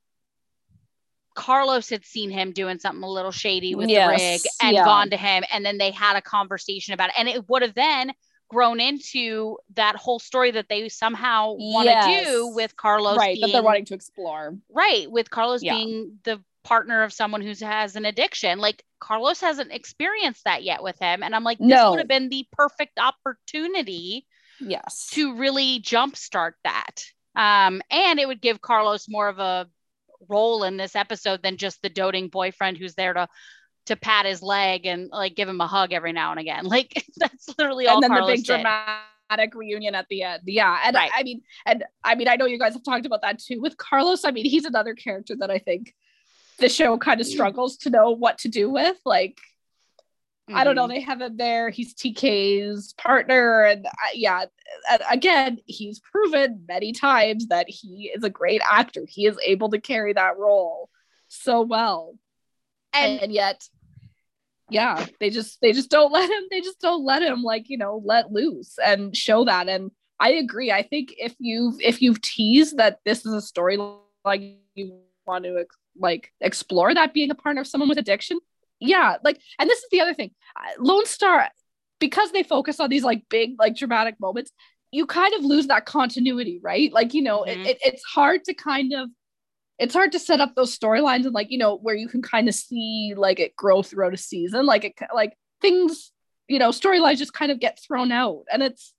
Carlos 1.34 1.90
had 1.90 2.04
seen 2.04 2.30
him 2.30 2.52
doing 2.52 2.78
something 2.78 3.02
a 3.02 3.10
little 3.10 3.32
shady 3.32 3.74
with 3.74 3.90
yes, 3.90 4.08
the 4.08 4.24
rig 4.24 4.40
and 4.62 4.76
yeah. 4.76 4.84
gone 4.84 5.10
to 5.10 5.16
him, 5.16 5.44
and 5.52 5.66
then 5.66 5.78
they 5.78 5.90
had 5.90 6.16
a 6.16 6.22
conversation 6.22 6.94
about 6.94 7.10
it. 7.10 7.16
And 7.18 7.28
it 7.28 7.48
would 7.48 7.62
have 7.62 7.74
then 7.74 8.12
grown 8.48 8.80
into 8.80 9.56
that 9.74 9.96
whole 9.96 10.18
story 10.18 10.52
that 10.52 10.68
they 10.68 10.88
somehow 10.88 11.52
want 11.58 11.88
to 11.88 11.92
yes. 11.92 12.26
do 12.26 12.52
with 12.54 12.74
Carlos. 12.76 13.18
Right, 13.18 13.34
being, 13.34 13.40
that 13.42 13.52
they're 13.52 13.62
wanting 13.62 13.84
to 13.86 13.94
explore. 13.94 14.56
Right, 14.70 15.10
with 15.10 15.28
Carlos 15.28 15.62
yeah. 15.62 15.74
being 15.74 16.18
the 16.24 16.42
partner 16.66 17.04
of 17.04 17.12
someone 17.12 17.42
who 17.42 17.52
has 17.64 17.94
an 17.94 18.04
addiction. 18.04 18.58
Like 18.58 18.82
Carlos 18.98 19.40
hasn't 19.40 19.72
experienced 19.72 20.44
that 20.44 20.64
yet 20.64 20.82
with 20.82 20.98
him. 20.98 21.22
And 21.22 21.34
I'm 21.34 21.44
like, 21.44 21.58
this 21.58 21.68
no. 21.68 21.90
would 21.90 22.00
have 22.00 22.08
been 22.08 22.28
the 22.28 22.46
perfect 22.52 22.98
opportunity. 22.98 24.26
Yes. 24.60 25.08
To 25.12 25.36
really 25.36 25.80
jumpstart 25.80 26.52
that. 26.64 27.04
Um, 27.36 27.82
and 27.90 28.18
it 28.18 28.26
would 28.26 28.40
give 28.40 28.60
Carlos 28.60 29.06
more 29.08 29.28
of 29.28 29.38
a 29.38 29.68
role 30.28 30.64
in 30.64 30.76
this 30.76 30.96
episode 30.96 31.40
than 31.42 31.56
just 31.56 31.80
the 31.82 31.88
doting 31.88 32.28
boyfriend 32.28 32.78
who's 32.78 32.94
there 32.94 33.12
to 33.14 33.28
to 33.84 33.94
pat 33.94 34.26
his 34.26 34.42
leg 34.42 34.84
and 34.86 35.10
like 35.12 35.36
give 35.36 35.48
him 35.48 35.60
a 35.60 35.66
hug 35.68 35.92
every 35.92 36.12
now 36.12 36.32
and 36.32 36.40
again. 36.40 36.64
Like 36.76 37.04
that's 37.16 37.48
literally 37.56 37.86
all. 37.86 37.96
And 37.96 38.02
then 38.02 38.10
Carlos 38.10 38.28
the 38.28 38.36
big 38.36 38.44
did. 38.44 38.62
dramatic 38.62 39.54
reunion 39.54 39.94
at 39.94 40.06
the 40.08 40.22
end. 40.22 40.42
Yeah, 40.46 40.76
and 40.84 40.96
right. 40.96 41.12
I, 41.14 41.20
I 41.20 41.22
mean, 41.22 41.42
and 41.64 41.84
I 42.02 42.16
mean, 42.16 42.26
I 42.26 42.34
know 42.34 42.46
you 42.46 42.58
guys 42.58 42.72
have 42.72 42.82
talked 42.82 43.06
about 43.06 43.22
that 43.22 43.38
too 43.38 43.60
with 43.60 43.76
Carlos. 43.76 44.24
I 44.24 44.32
mean, 44.32 44.46
he's 44.46 44.64
another 44.64 44.94
character 44.94 45.36
that 45.38 45.50
I 45.50 45.58
think 45.58 45.94
the 46.58 46.68
show 46.68 46.96
kind 46.98 47.20
of 47.20 47.26
struggles 47.26 47.76
to 47.78 47.90
know 47.90 48.10
what 48.10 48.38
to 48.38 48.48
do 48.48 48.70
with. 48.70 48.96
Like, 49.04 49.38
mm-hmm. 50.48 50.56
I 50.56 50.64
don't 50.64 50.74
know. 50.74 50.84
Mm-hmm. 50.84 50.94
They 50.94 51.00
have 51.00 51.20
him 51.20 51.36
there. 51.36 51.70
He's 51.70 51.94
TK's 51.94 52.94
partner. 52.94 53.62
And 53.62 53.86
uh, 53.86 53.90
yeah, 54.14 54.44
and 54.90 55.02
again, 55.10 55.58
he's 55.66 56.00
proven 56.00 56.64
many 56.68 56.92
times 56.92 57.48
that 57.48 57.68
he 57.68 58.12
is 58.14 58.24
a 58.24 58.30
great 58.30 58.62
actor. 58.68 59.04
He 59.08 59.26
is 59.26 59.38
able 59.44 59.70
to 59.70 59.80
carry 59.80 60.12
that 60.12 60.38
role 60.38 60.88
so 61.28 61.62
well. 61.62 62.16
And, 62.92 63.20
and 63.20 63.32
yet, 63.32 63.68
yeah, 64.70 65.06
they 65.20 65.30
just 65.30 65.60
they 65.60 65.72
just 65.72 65.90
don't 65.90 66.12
let 66.12 66.30
him, 66.30 66.44
they 66.50 66.60
just 66.60 66.80
don't 66.80 67.04
let 67.04 67.22
him 67.22 67.42
like, 67.42 67.68
you 67.68 67.78
know, 67.78 68.02
let 68.04 68.32
loose 68.32 68.78
and 68.84 69.14
show 69.14 69.44
that. 69.44 69.68
And 69.68 69.90
I 70.18 70.30
agree. 70.30 70.72
I 70.72 70.82
think 70.82 71.14
if 71.18 71.34
you've 71.38 71.80
if 71.80 72.00
you've 72.00 72.22
teased 72.22 72.78
that 72.78 73.00
this 73.04 73.26
is 73.26 73.34
a 73.34 73.52
storyline 73.52 74.56
you 74.74 74.98
want 75.26 75.44
to 75.44 75.58
like 75.98 76.32
explore 76.40 76.92
that 76.94 77.14
being 77.14 77.30
a 77.30 77.34
partner 77.34 77.62
of 77.62 77.66
someone 77.66 77.88
with 77.88 77.98
addiction 77.98 78.38
yeah 78.80 79.16
like 79.24 79.40
and 79.58 79.68
this 79.70 79.78
is 79.78 79.88
the 79.90 80.00
other 80.00 80.14
thing 80.14 80.30
lone 80.78 81.06
star 81.06 81.48
because 81.98 82.30
they 82.32 82.42
focus 82.42 82.78
on 82.80 82.90
these 82.90 83.04
like 83.04 83.22
big 83.30 83.54
like 83.58 83.76
dramatic 83.76 84.18
moments 84.20 84.52
you 84.96 85.06
kind 85.06 85.34
of 85.34 85.44
lose 85.44 85.66
that 85.66 85.86
continuity, 85.86 86.60
right? 86.62 86.92
Like, 86.92 87.14
you 87.14 87.22
know, 87.22 87.40
mm-hmm. 87.40 87.60
it, 87.60 87.66
it, 87.66 87.78
it's 87.84 88.02
hard 88.04 88.44
to 88.44 88.54
kind 88.54 88.92
of 88.94 89.10
it's 89.78 89.94
hard 89.94 90.12
to 90.12 90.18
set 90.18 90.40
up 90.40 90.54
those 90.54 90.76
storylines 90.76 91.26
and 91.26 91.34
like, 91.34 91.50
you 91.50 91.58
know, 91.58 91.76
where 91.76 91.94
you 91.94 92.08
can 92.08 92.22
kind 92.22 92.48
of 92.48 92.54
see 92.54 93.12
like 93.14 93.38
it 93.38 93.54
grow 93.56 93.82
throughout 93.82 94.14
a 94.14 94.16
season. 94.16 94.64
Like 94.64 94.84
it 94.84 94.94
like 95.14 95.36
things, 95.60 96.12
you 96.48 96.58
know, 96.58 96.70
storylines 96.70 97.18
just 97.18 97.34
kind 97.34 97.52
of 97.52 97.60
get 97.60 97.78
thrown 97.86 98.10
out. 98.10 98.44
And 98.50 98.62
it's 98.62 98.94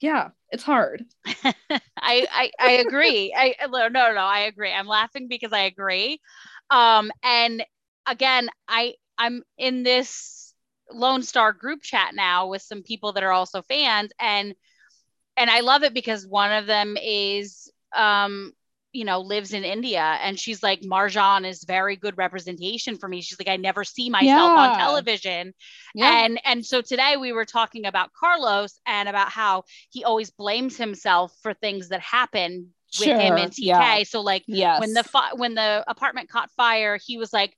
yeah, 0.00 0.30
it's 0.50 0.62
hard. 0.62 1.04
I, 1.26 1.54
I 2.00 2.50
I 2.58 2.70
agree. 2.72 3.34
I 3.36 3.54
no 3.66 3.88
no 3.88 4.12
no, 4.14 4.20
I 4.20 4.40
agree. 4.40 4.72
I'm 4.72 4.86
laughing 4.86 5.28
because 5.28 5.52
I 5.52 5.60
agree. 5.60 6.20
Um 6.70 7.10
and 7.22 7.64
again, 8.06 8.48
I 8.68 8.94
I'm 9.18 9.42
in 9.58 9.82
this 9.82 10.54
Lone 10.90 11.22
Star 11.22 11.52
group 11.52 11.82
chat 11.82 12.14
now 12.14 12.48
with 12.48 12.62
some 12.62 12.82
people 12.82 13.12
that 13.12 13.22
are 13.22 13.32
also 13.32 13.62
fans 13.62 14.10
and 14.18 14.54
and 15.36 15.50
I 15.50 15.60
love 15.60 15.82
it 15.82 15.94
because 15.94 16.26
one 16.26 16.52
of 16.52 16.66
them 16.66 16.96
is 17.00 17.70
um 17.96 18.52
you 18.92 19.04
know 19.04 19.20
lives 19.20 19.52
in 19.52 19.64
India 19.64 20.18
and 20.22 20.38
she's 20.38 20.62
like 20.62 20.80
Marjan 20.80 21.46
is 21.46 21.64
very 21.64 21.96
good 21.96 22.16
representation 22.16 22.96
for 22.96 23.08
me. 23.08 23.20
She's 23.20 23.38
like 23.38 23.48
I 23.48 23.56
never 23.56 23.84
see 23.84 24.10
myself 24.10 24.26
yeah. 24.26 24.70
on 24.70 24.78
television. 24.78 25.52
Yeah. 25.94 26.24
And 26.24 26.40
and 26.44 26.64
so 26.64 26.80
today 26.80 27.16
we 27.16 27.32
were 27.32 27.44
talking 27.44 27.86
about 27.86 28.12
Carlos 28.12 28.80
and 28.86 29.08
about 29.08 29.28
how 29.28 29.64
he 29.90 30.04
always 30.04 30.30
blames 30.30 30.76
himself 30.76 31.32
for 31.42 31.54
things 31.54 31.90
that 31.90 32.00
happen 32.00 32.72
with 32.98 33.08
sure. 33.08 33.18
him 33.18 33.36
and 33.36 33.52
TK. 33.52 33.58
Yeah. 33.58 34.02
So 34.04 34.20
like 34.22 34.44
yes. 34.46 34.80
when 34.80 34.94
the 34.94 35.04
fi- 35.04 35.34
when 35.34 35.54
the 35.54 35.84
apartment 35.86 36.30
caught 36.30 36.50
fire, 36.52 36.98
he 37.04 37.18
was 37.18 37.32
like 37.32 37.54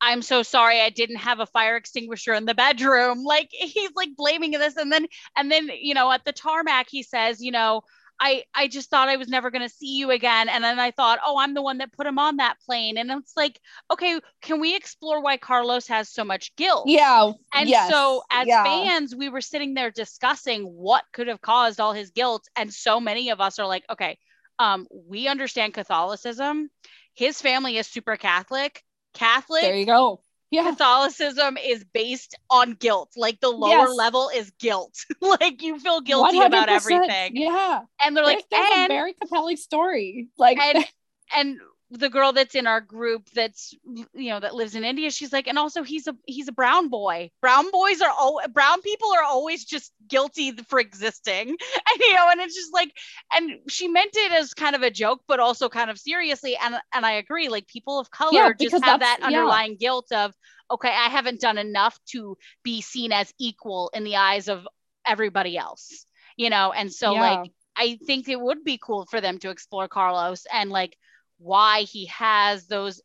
I'm 0.00 0.22
so 0.22 0.42
sorry 0.42 0.80
I 0.80 0.90
didn't 0.90 1.16
have 1.16 1.40
a 1.40 1.46
fire 1.46 1.76
extinguisher 1.76 2.32
in 2.34 2.44
the 2.44 2.54
bedroom. 2.54 3.24
Like 3.28 3.48
he's 3.52 3.90
like 3.94 4.10
blaming 4.16 4.52
this 4.52 4.76
and 4.76 4.90
then 4.90 5.06
and 5.36 5.50
then 5.50 5.70
you 5.80 5.94
know 5.94 6.10
at 6.10 6.24
the 6.24 6.32
tarmac 6.32 6.88
he 6.88 7.02
says, 7.02 7.42
you 7.42 7.52
know, 7.52 7.82
I 8.20 8.44
I 8.54 8.68
just 8.68 8.90
thought 8.90 9.08
I 9.08 9.16
was 9.16 9.28
never 9.28 9.50
going 9.50 9.66
to 9.66 9.74
see 9.74 9.96
you 9.96 10.10
again 10.10 10.48
and 10.48 10.62
then 10.64 10.78
I 10.78 10.90
thought, 10.90 11.18
"Oh, 11.24 11.38
I'm 11.38 11.54
the 11.54 11.62
one 11.62 11.78
that 11.78 11.92
put 11.92 12.06
him 12.06 12.18
on 12.18 12.36
that 12.36 12.60
plane." 12.60 12.98
And 12.98 13.10
it's 13.10 13.36
like, 13.36 13.60
"Okay, 13.92 14.20
can 14.42 14.60
we 14.60 14.74
explore 14.76 15.20
why 15.22 15.36
Carlos 15.36 15.86
has 15.88 16.08
so 16.08 16.24
much 16.24 16.54
guilt?" 16.56 16.86
Yeah. 16.88 17.32
And 17.54 17.68
yes, 17.68 17.90
so 17.90 18.22
as 18.30 18.46
yeah. 18.46 18.62
fans, 18.64 19.14
we 19.16 19.28
were 19.28 19.40
sitting 19.40 19.74
there 19.74 19.90
discussing 19.90 20.64
what 20.64 21.04
could 21.12 21.28
have 21.28 21.40
caused 21.40 21.80
all 21.80 21.92
his 21.92 22.10
guilt 22.10 22.46
and 22.56 22.72
so 22.72 23.00
many 23.00 23.30
of 23.30 23.40
us 23.40 23.58
are 23.58 23.66
like, 23.66 23.84
"Okay, 23.90 24.18
um 24.58 24.86
we 24.90 25.28
understand 25.28 25.74
Catholicism. 25.74 26.70
His 27.14 27.40
family 27.40 27.78
is 27.78 27.86
super 27.86 28.16
Catholic 28.16 28.82
Catholic. 29.14 29.62
There 29.62 29.76
you 29.76 29.86
go. 29.86 30.20
Yeah. 30.50 30.70
Catholicism 30.70 31.58
is 31.58 31.84
based 31.92 32.34
on 32.50 32.72
guilt. 32.72 33.10
Like 33.16 33.40
the 33.40 33.50
lower 33.50 33.70
yes. 33.70 33.94
level 33.94 34.30
is 34.34 34.50
guilt. 34.58 34.94
like 35.20 35.62
you 35.62 35.78
feel 35.78 36.00
guilty 36.00 36.38
100%. 36.38 36.46
about 36.46 36.68
everything. 36.68 37.36
Yeah. 37.36 37.80
And 38.00 38.16
they're 38.16 38.24
like, 38.24 38.44
There's 38.50 38.66
and, 38.74 38.90
a 38.90 38.94
very 38.94 39.12
compelling 39.12 39.56
story. 39.56 40.28
Like 40.38 40.58
and 40.58 40.84
and 41.36 41.58
the 41.90 42.10
girl 42.10 42.32
that's 42.32 42.54
in 42.54 42.66
our 42.66 42.80
group 42.80 43.28
that's 43.34 43.74
you 44.14 44.30
know 44.30 44.40
that 44.40 44.54
lives 44.54 44.74
in 44.74 44.84
India 44.84 45.10
she's 45.10 45.32
like 45.32 45.48
and 45.48 45.58
also 45.58 45.82
he's 45.82 46.06
a 46.06 46.14
he's 46.26 46.48
a 46.48 46.52
brown 46.52 46.88
boy 46.88 47.30
brown 47.40 47.70
boys 47.70 48.02
are 48.02 48.10
all 48.10 48.40
brown 48.52 48.82
people 48.82 49.10
are 49.12 49.22
always 49.22 49.64
just 49.64 49.92
guilty 50.06 50.52
for 50.68 50.78
existing 50.78 51.48
and 51.48 51.56
you 52.00 52.14
know 52.14 52.28
and 52.30 52.40
it's 52.40 52.54
just 52.54 52.74
like 52.74 52.92
and 53.32 53.52
she 53.68 53.88
meant 53.88 54.14
it 54.14 54.32
as 54.32 54.52
kind 54.52 54.76
of 54.76 54.82
a 54.82 54.90
joke 54.90 55.22
but 55.26 55.40
also 55.40 55.68
kind 55.68 55.90
of 55.90 55.98
seriously 55.98 56.56
and 56.62 56.74
and 56.94 57.06
I 57.06 57.12
agree 57.12 57.48
like 57.48 57.66
people 57.66 57.98
of 57.98 58.10
color 58.10 58.32
yeah, 58.32 58.52
just 58.60 58.84
have 58.84 59.00
that 59.00 59.20
underlying 59.22 59.72
yeah. 59.72 59.78
guilt 59.78 60.12
of 60.12 60.34
okay 60.70 60.90
I 60.90 61.08
haven't 61.08 61.40
done 61.40 61.56
enough 61.56 61.98
to 62.10 62.36
be 62.62 62.82
seen 62.82 63.12
as 63.12 63.32
equal 63.38 63.90
in 63.94 64.04
the 64.04 64.16
eyes 64.16 64.48
of 64.48 64.68
everybody 65.06 65.56
else 65.56 66.04
you 66.36 66.50
know 66.50 66.70
and 66.72 66.92
so 66.92 67.14
yeah. 67.14 67.20
like 67.20 67.52
I 67.78 67.98
think 68.04 68.28
it 68.28 68.40
would 68.40 68.64
be 68.64 68.78
cool 68.82 69.06
for 69.06 69.20
them 69.20 69.38
to 69.38 69.50
explore 69.50 69.86
Carlos 69.86 70.44
and 70.52 70.68
like 70.68 70.98
why 71.38 71.82
he 71.82 72.06
has 72.06 72.66
those 72.66 73.00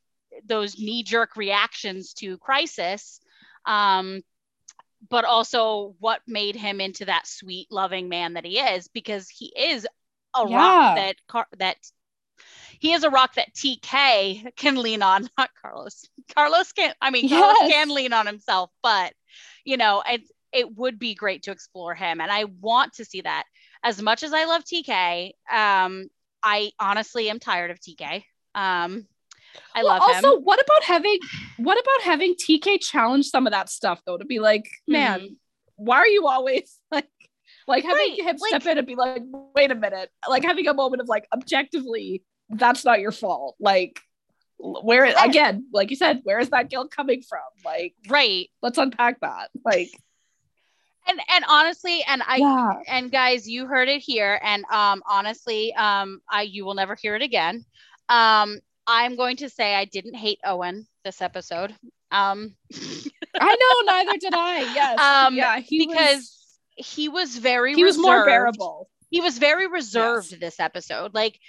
those 0.45 0.77
knee 0.79 1.03
jerk 1.03 1.35
reactions 1.35 2.13
to 2.13 2.37
crisis 2.37 3.19
um, 3.65 4.21
but 5.09 5.25
also 5.25 5.95
what 5.99 6.21
made 6.27 6.55
him 6.55 6.81
into 6.81 7.05
that 7.05 7.27
sweet 7.27 7.67
loving 7.71 8.09
man 8.09 8.33
that 8.33 8.45
he 8.45 8.59
is 8.59 8.87
because 8.87 9.29
he 9.29 9.53
is 9.55 9.87
a 10.35 10.47
yeah. 10.47 10.57
rock 10.57 10.95
that 10.95 11.15
car- 11.27 11.47
that 11.57 11.77
he 12.79 12.93
is 12.93 13.03
a 13.03 13.09
rock 13.09 13.35
that 13.35 13.53
TK 13.53 14.55
can 14.55 14.75
lean 14.75 15.01
on 15.01 15.29
not 15.37 15.49
Carlos. 15.61 16.05
Carlos 16.35 16.71
can 16.71 16.93
I 17.01 17.11
mean 17.11 17.29
Carlos 17.29 17.71
can 17.71 17.93
lean 17.93 18.13
on 18.13 18.25
himself 18.25 18.71
but 18.81 19.13
you 19.63 19.77
know 19.77 20.03
it 20.05 20.21
it 20.51 20.75
would 20.75 20.99
be 20.99 21.15
great 21.15 21.43
to 21.43 21.51
explore 21.51 21.95
him. 21.95 22.21
And 22.21 22.31
I 22.31 22.45
want 22.45 22.93
to 22.93 23.05
see 23.05 23.21
that. 23.21 23.45
As 23.83 24.01
much 24.01 24.23
as 24.23 24.33
I 24.33 24.45
love 24.45 24.63
TK 24.63 25.31
um 25.51 26.09
I 26.43 26.71
honestly 26.79 27.29
am 27.29 27.39
tired 27.39 27.71
of 27.71 27.79
TK. 27.79 28.23
Um, 28.55 29.07
I 29.75 29.83
well, 29.83 29.93
love 29.93 30.01
also, 30.01 30.13
him. 30.13 30.25
Also, 30.25 30.39
what 30.41 30.61
about 30.61 30.83
having 30.83 31.19
what 31.57 31.77
about 31.79 32.05
having 32.05 32.35
TK 32.35 32.79
challenge 32.81 33.27
some 33.27 33.47
of 33.47 33.53
that 33.53 33.69
stuff 33.69 34.01
though? 34.05 34.17
To 34.17 34.25
be 34.25 34.39
like, 34.39 34.65
man, 34.87 35.19
mm-hmm. 35.21 35.33
why 35.75 35.97
are 35.97 36.07
you 36.07 36.27
always 36.27 36.79
like 36.91 37.07
like 37.67 37.83
having 37.83 37.97
right. 37.97 38.21
him 38.21 38.37
like, 38.39 38.49
step 38.49 38.65
in 38.65 38.77
and 38.77 38.87
be 38.87 38.95
like, 38.95 39.21
wait 39.55 39.71
a 39.71 39.75
minute, 39.75 40.09
like 40.27 40.43
having 40.43 40.67
a 40.67 40.73
moment 40.73 41.01
of 41.01 41.07
like 41.07 41.27
objectively, 41.33 42.23
that's 42.49 42.83
not 42.83 42.99
your 42.99 43.11
fault. 43.11 43.55
Like 43.59 43.99
where 44.57 45.05
again, 45.05 45.67
like 45.73 45.89
you 45.89 45.95
said, 45.95 46.21
where 46.23 46.39
is 46.39 46.49
that 46.49 46.69
guilt 46.69 46.91
coming 46.91 47.21
from? 47.21 47.41
Like, 47.65 47.93
right. 48.07 48.49
Let's 48.61 48.77
unpack 48.77 49.19
that. 49.21 49.49
Like 49.63 49.89
and 51.07 51.19
and 51.29 51.45
honestly 51.47 52.03
and 52.07 52.21
i 52.27 52.37
yeah. 52.37 52.79
and 52.87 53.11
guys 53.11 53.47
you 53.47 53.65
heard 53.65 53.89
it 53.89 54.01
here 54.01 54.39
and 54.43 54.63
um 54.71 55.01
honestly 55.07 55.73
um 55.75 56.21
i 56.29 56.41
you 56.41 56.65
will 56.65 56.73
never 56.73 56.95
hear 56.95 57.15
it 57.15 57.21
again. 57.21 57.65
Um 58.09 58.59
i'm 58.87 59.15
going 59.15 59.37
to 59.37 59.49
say 59.49 59.75
i 59.75 59.85
didn't 59.85 60.15
hate 60.15 60.39
owen 60.45 60.87
this 61.03 61.21
episode. 61.21 61.75
Um 62.11 62.55
i 63.35 63.55
know 63.55 63.91
neither 63.91 64.17
did 64.17 64.33
i. 64.33 64.59
Yes. 64.73 64.99
Um 64.99 65.35
yeah 65.35 65.59
he 65.59 65.85
because 65.85 66.15
was, 66.77 66.87
he 66.87 67.09
was 67.09 67.37
very 67.37 67.75
he 67.75 67.83
reserved. 67.83 67.97
was 67.97 68.05
more 68.05 68.25
bearable. 68.25 68.89
He 69.09 69.21
was 69.21 69.37
very 69.37 69.67
reserved 69.67 70.31
yes. 70.31 70.39
this 70.39 70.59
episode. 70.59 71.13
Like 71.13 71.39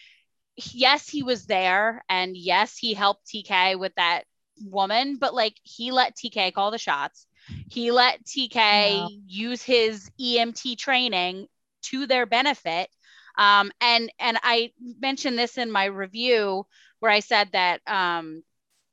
yes 0.57 1.09
he 1.09 1.23
was 1.23 1.47
there 1.47 2.05
and 2.09 2.37
yes 2.37 2.77
he 2.77 2.95
helped 2.95 3.27
tk 3.27 3.79
with 3.79 3.93
that 3.97 4.23
woman 4.67 5.17
but 5.17 5.35
like 5.35 5.57
he 5.65 5.91
let 5.91 6.15
tk 6.17 6.53
call 6.55 6.71
the 6.71 6.79
shots 6.79 7.27
he 7.69 7.91
let 7.91 8.25
TK 8.25 9.09
use 9.27 9.63
his 9.63 10.11
EMT 10.21 10.79
training 10.79 11.47
to 11.83 12.07
their 12.07 12.27
benefit. 12.27 12.89
Um, 13.37 13.73
and 13.81 14.13
and 14.19 14.39
I 14.43 14.73
mentioned 15.01 15.39
this 15.39 15.59
in 15.59 15.71
my 15.71 15.87
review 15.87 16.67
where 17.01 17.11
I 17.11 17.21
said 17.21 17.51
that 17.53 17.81
um, 17.87 18.43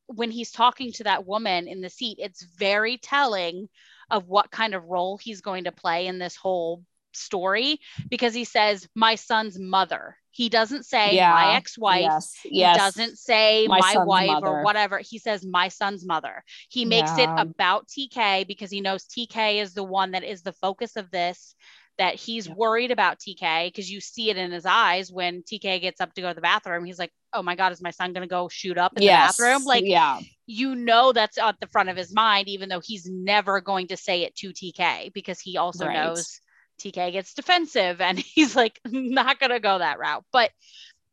when 0.07 0.31
he's 0.31 0.51
talking 0.51 0.91
to 0.93 1.03
that 1.05 1.25
woman 1.25 1.67
in 1.67 1.81
the 1.81 1.89
seat, 1.89 2.17
it's 2.19 2.43
very 2.43 2.97
telling 2.97 3.69
of 4.09 4.27
what 4.27 4.51
kind 4.51 4.73
of 4.73 4.85
role 4.85 5.17
he's 5.17 5.41
going 5.41 5.65
to 5.65 5.71
play 5.71 6.07
in 6.07 6.19
this 6.19 6.35
whole 6.35 6.83
story 7.13 7.79
because 8.09 8.33
he 8.33 8.43
says 8.43 8.87
my 8.95 9.15
son's 9.15 9.59
mother 9.59 10.15
he 10.31 10.49
doesn't 10.49 10.85
say 10.85 11.15
yeah. 11.15 11.31
my 11.31 11.55
ex-wife 11.55 12.01
yes. 12.01 12.35
yes. 12.45 12.75
he 12.75 12.79
doesn't 12.79 13.17
say 13.17 13.67
my, 13.67 13.79
my 13.79 14.03
wife 14.03 14.27
mother. 14.27 14.47
or 14.47 14.63
whatever 14.63 14.99
he 14.99 15.19
says 15.19 15.45
my 15.45 15.67
son's 15.67 16.05
mother 16.05 16.43
he 16.69 16.85
makes 16.85 17.17
yeah. 17.17 17.35
it 17.35 17.41
about 17.41 17.87
tk 17.87 18.47
because 18.47 18.71
he 18.71 18.81
knows 18.81 19.05
tk 19.05 19.61
is 19.61 19.73
the 19.73 19.83
one 19.83 20.11
that 20.11 20.23
is 20.23 20.41
the 20.41 20.53
focus 20.53 20.95
of 20.95 21.11
this 21.11 21.55
that 21.97 22.15
he's 22.15 22.47
yeah. 22.47 22.53
worried 22.55 22.91
about 22.91 23.19
tk 23.19 23.67
because 23.67 23.89
you 23.89 23.99
see 23.99 24.29
it 24.29 24.37
in 24.37 24.51
his 24.51 24.65
eyes 24.65 25.11
when 25.11 25.43
tk 25.43 25.81
gets 25.81 25.99
up 25.99 26.13
to 26.13 26.21
go 26.21 26.29
to 26.29 26.33
the 26.33 26.41
bathroom 26.41 26.85
he's 26.85 26.99
like 26.99 27.11
oh 27.33 27.43
my 27.43 27.55
god 27.55 27.71
is 27.71 27.81
my 27.81 27.91
son 27.91 28.13
going 28.13 28.27
to 28.27 28.27
go 28.27 28.47
shoot 28.47 28.77
up 28.77 28.93
in 28.95 29.03
yes. 29.03 29.35
the 29.35 29.43
bathroom 29.43 29.65
like 29.65 29.83
yeah 29.85 30.19
you 30.45 30.75
know 30.75 31.11
that's 31.11 31.37
at 31.37 31.59
the 31.59 31.67
front 31.67 31.89
of 31.89 31.97
his 31.97 32.13
mind 32.13 32.47
even 32.47 32.69
though 32.69 32.81
he's 32.83 33.07
never 33.09 33.61
going 33.61 33.87
to 33.87 33.97
say 33.97 34.23
it 34.23 34.35
to 34.35 34.51
tk 34.51 35.13
because 35.13 35.39
he 35.39 35.57
also 35.57 35.85
right. 35.85 35.93
knows 35.93 36.39
TK 36.81 37.11
gets 37.11 37.33
defensive 37.33 38.01
and 38.01 38.17
he's 38.19 38.55
like 38.55 38.79
not 38.85 39.39
going 39.39 39.51
to 39.51 39.59
go 39.59 39.77
that 39.77 39.99
route. 39.99 40.25
But 40.31 40.51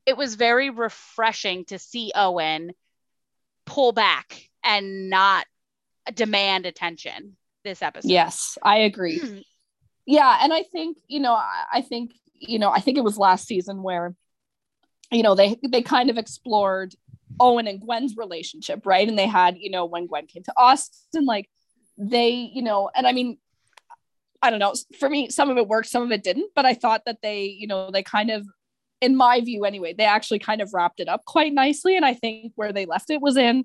it 0.07 0.17
was 0.17 0.35
very 0.37 0.71
refreshing 0.71 1.65
to 1.67 1.79
see 1.79 2.13
Owen 2.15 2.73
pull 3.67 3.93
back 3.93 4.49
and 4.65 5.11
not 5.11 5.47
demand 6.15 6.67
attention 6.67 7.37
this 7.65 7.83
episode. 7.83 8.11
Yes, 8.11 8.57
I 8.63 8.79
agree. 8.79 9.45
yeah, 10.07 10.39
and 10.43 10.53
I 10.53 10.63
think, 10.63 10.97
you 11.09 11.21
know, 11.21 11.35
I 11.35 11.83
think, 11.83 12.13
you 12.35 12.59
know, 12.59 12.71
I 12.71 12.81
think 12.81 12.97
it 12.97 13.05
was 13.05 13.19
last 13.19 13.47
season 13.47 13.83
where 13.83 14.15
you 15.11 15.23
know, 15.23 15.35
they 15.35 15.57
they 15.67 15.83
kind 15.83 16.11
of 16.11 16.19
explored 16.19 16.95
Owen 17.41 17.67
and 17.67 17.81
Gwen's 17.81 18.17
relationship, 18.17 18.85
right? 18.85 19.09
And 19.09 19.19
they 19.19 19.27
had, 19.27 19.57
you 19.59 19.71
know, 19.71 19.87
when 19.87 20.07
Gwen 20.07 20.27
came 20.27 20.43
to 20.45 20.53
Austin 20.57 21.25
like 21.25 21.49
they, 21.97 22.31
you 22.31 22.63
know, 22.63 22.91
and 22.95 23.07
I 23.07 23.13
mean, 23.13 23.39
I 24.42 24.51
don't 24.51 24.59
know. 24.59 24.74
For 24.98 25.09
me, 25.09 25.31
some 25.31 25.51
of 25.51 25.57
it 25.57 25.66
worked, 25.66 25.88
some 25.88 26.03
of 26.03 26.12
it 26.12 26.22
didn't. 26.22 26.51
But 26.55 26.64
I 26.64 26.74
thought 26.74 27.03
that 27.07 27.18
they, 27.22 27.44
you 27.44 27.66
know, 27.66 27.90
they 27.90 28.03
kind 28.03 28.31
of, 28.31 28.46
in 29.01 29.16
my 29.16 29.40
view 29.40 29.64
anyway, 29.64 29.94
they 29.96 30.05
actually 30.05 30.38
kind 30.38 30.61
of 30.61 30.70
wrapped 30.72 31.01
it 31.01 31.09
up 31.09 31.24
quite 31.24 31.53
nicely. 31.53 31.96
And 31.96 32.05
I 32.05 32.14
think 32.14 32.53
where 32.57 32.72
they 32.72 32.87
left 32.87 33.11
it 33.11 33.20
was 33.20 33.37
in 33.37 33.64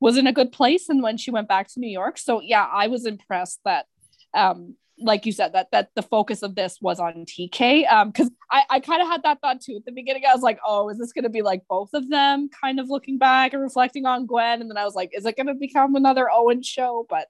was 0.00 0.16
in 0.16 0.26
a 0.26 0.32
good 0.32 0.52
place. 0.52 0.88
And 0.88 1.02
when 1.02 1.16
she 1.16 1.30
went 1.30 1.48
back 1.48 1.68
to 1.68 1.80
New 1.80 1.90
York, 1.90 2.18
so 2.18 2.40
yeah, 2.40 2.66
I 2.70 2.88
was 2.88 3.06
impressed 3.06 3.60
that 3.64 3.86
um 4.34 4.76
like 4.98 5.26
you 5.26 5.32
said 5.32 5.52
that 5.52 5.68
that 5.72 5.90
the 5.96 6.02
focus 6.02 6.42
of 6.42 6.54
this 6.54 6.78
was 6.80 7.00
on 7.00 7.24
TK 7.24 7.90
um 7.90 8.10
because 8.10 8.30
I 8.50 8.62
I 8.70 8.80
kind 8.80 9.02
of 9.02 9.08
had 9.08 9.22
that 9.24 9.40
thought 9.40 9.60
too 9.60 9.76
at 9.76 9.84
the 9.84 9.92
beginning 9.92 10.22
I 10.28 10.34
was 10.34 10.42
like 10.42 10.58
oh 10.64 10.88
is 10.88 10.98
this 10.98 11.12
going 11.12 11.24
to 11.24 11.30
be 11.30 11.42
like 11.42 11.62
both 11.68 11.90
of 11.94 12.08
them 12.08 12.48
kind 12.48 12.78
of 12.78 12.88
looking 12.88 13.18
back 13.18 13.52
and 13.52 13.62
reflecting 13.62 14.06
on 14.06 14.26
Gwen 14.26 14.60
and 14.60 14.70
then 14.70 14.76
I 14.76 14.84
was 14.84 14.94
like 14.94 15.10
is 15.12 15.26
it 15.26 15.36
going 15.36 15.48
to 15.48 15.54
become 15.54 15.96
another 15.96 16.30
Owen 16.30 16.62
show 16.62 17.06
but 17.08 17.26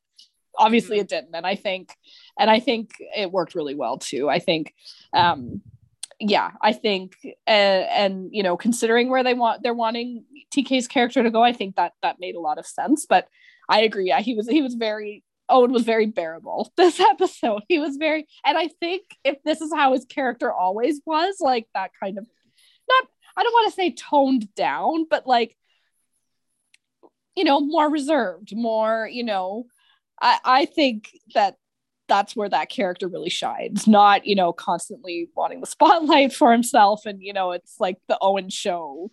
obviously 0.59 0.99
it 0.99 1.09
didn't. 1.09 1.35
And 1.35 1.47
I 1.47 1.55
think 1.55 1.95
and 2.39 2.51
I 2.51 2.61
think 2.61 2.93
it 3.17 3.31
worked 3.31 3.55
really 3.55 3.75
well 3.75 3.99
too. 3.99 4.29
I 4.29 4.39
think 4.39 4.75
um 5.13 5.63
yeah 6.21 6.53
I 6.63 6.73
think 6.73 7.17
uh, 7.47 7.51
and 7.51 8.29
you 8.33 8.43
know 8.43 8.57
considering 8.57 9.11
where 9.11 9.25
they 9.25 9.35
want 9.35 9.63
they're 9.63 9.75
wanting 9.75 10.25
TK's 10.55 10.87
character 10.87 11.23
to 11.23 11.31
go 11.31 11.43
I 11.43 11.53
think 11.53 11.77
that 11.77 11.93
that 12.03 12.21
made 12.21 12.35
a 12.35 12.41
lot 12.41 12.59
of 12.59 12.67
sense. 12.67 13.07
But 13.07 13.29
I 13.69 13.83
agree. 13.83 14.09
Yeah 14.09 14.21
he 14.21 14.35
was 14.35 14.49
he 14.49 14.63
was 14.63 14.75
very 14.75 15.25
Owen 15.49 15.73
was 15.73 15.85
very 15.85 16.07
bearable 16.07 16.73
this 16.77 17.01
episode. 17.01 17.63
He 17.69 17.79
was 17.79 17.97
very, 17.97 18.27
and 18.45 18.57
I 18.57 18.69
think 18.81 19.03
if 19.25 19.43
this 19.45 19.61
is 19.61 19.73
how 19.75 19.93
his 19.93 20.05
character 20.05 20.53
always 20.53 21.01
was, 21.05 21.37
like 21.41 21.67
that 21.75 21.91
kind 22.01 22.19
of, 22.19 22.27
not, 22.89 23.05
I 23.37 23.43
don't 23.43 23.53
want 23.53 23.71
to 23.71 23.75
say 23.75 23.91
toned 23.91 24.55
down, 24.55 25.07
but 25.09 25.27
like, 25.27 25.57
you 27.37 27.45
know, 27.45 27.61
more 27.61 27.91
reserved, 27.91 28.55
more, 28.55 29.09
you 29.11 29.25
know, 29.25 29.67
I, 30.21 30.39
I 30.45 30.65
think 30.67 31.11
that 31.35 31.57
that's 32.09 32.37
where 32.37 32.49
that 32.49 32.69
character 32.69 33.09
really 33.09 33.31
shines, 33.31 33.87
not, 33.87 34.27
you 34.27 34.35
know, 34.35 34.53
constantly 34.53 35.31
wanting 35.35 35.61
the 35.61 35.67
spotlight 35.67 36.33
for 36.33 36.53
himself. 36.53 37.07
And, 37.07 37.23
you 37.23 37.33
know, 37.33 37.53
it's 37.53 37.81
like 37.81 37.99
the 38.09 38.19
Owen 38.21 38.51
show 38.51 39.11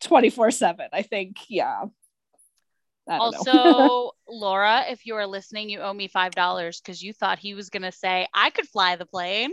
24 0.00 0.50
7. 0.50 0.88
I 0.92 1.02
think, 1.02 1.38
yeah, 1.48 1.84
also, 3.08 4.12
Laura, 4.28 4.84
if 4.88 5.06
you 5.06 5.14
are 5.14 5.26
listening, 5.26 5.70
you 5.70 5.80
owe 5.80 5.92
me 5.92 6.08
five 6.08 6.32
dollars 6.32 6.80
because 6.80 7.02
you 7.02 7.12
thought 7.12 7.38
he 7.38 7.54
was 7.54 7.70
gonna 7.70 7.92
say 7.92 8.28
I 8.34 8.50
could 8.50 8.68
fly 8.68 8.96
the 8.96 9.06
plane, 9.06 9.50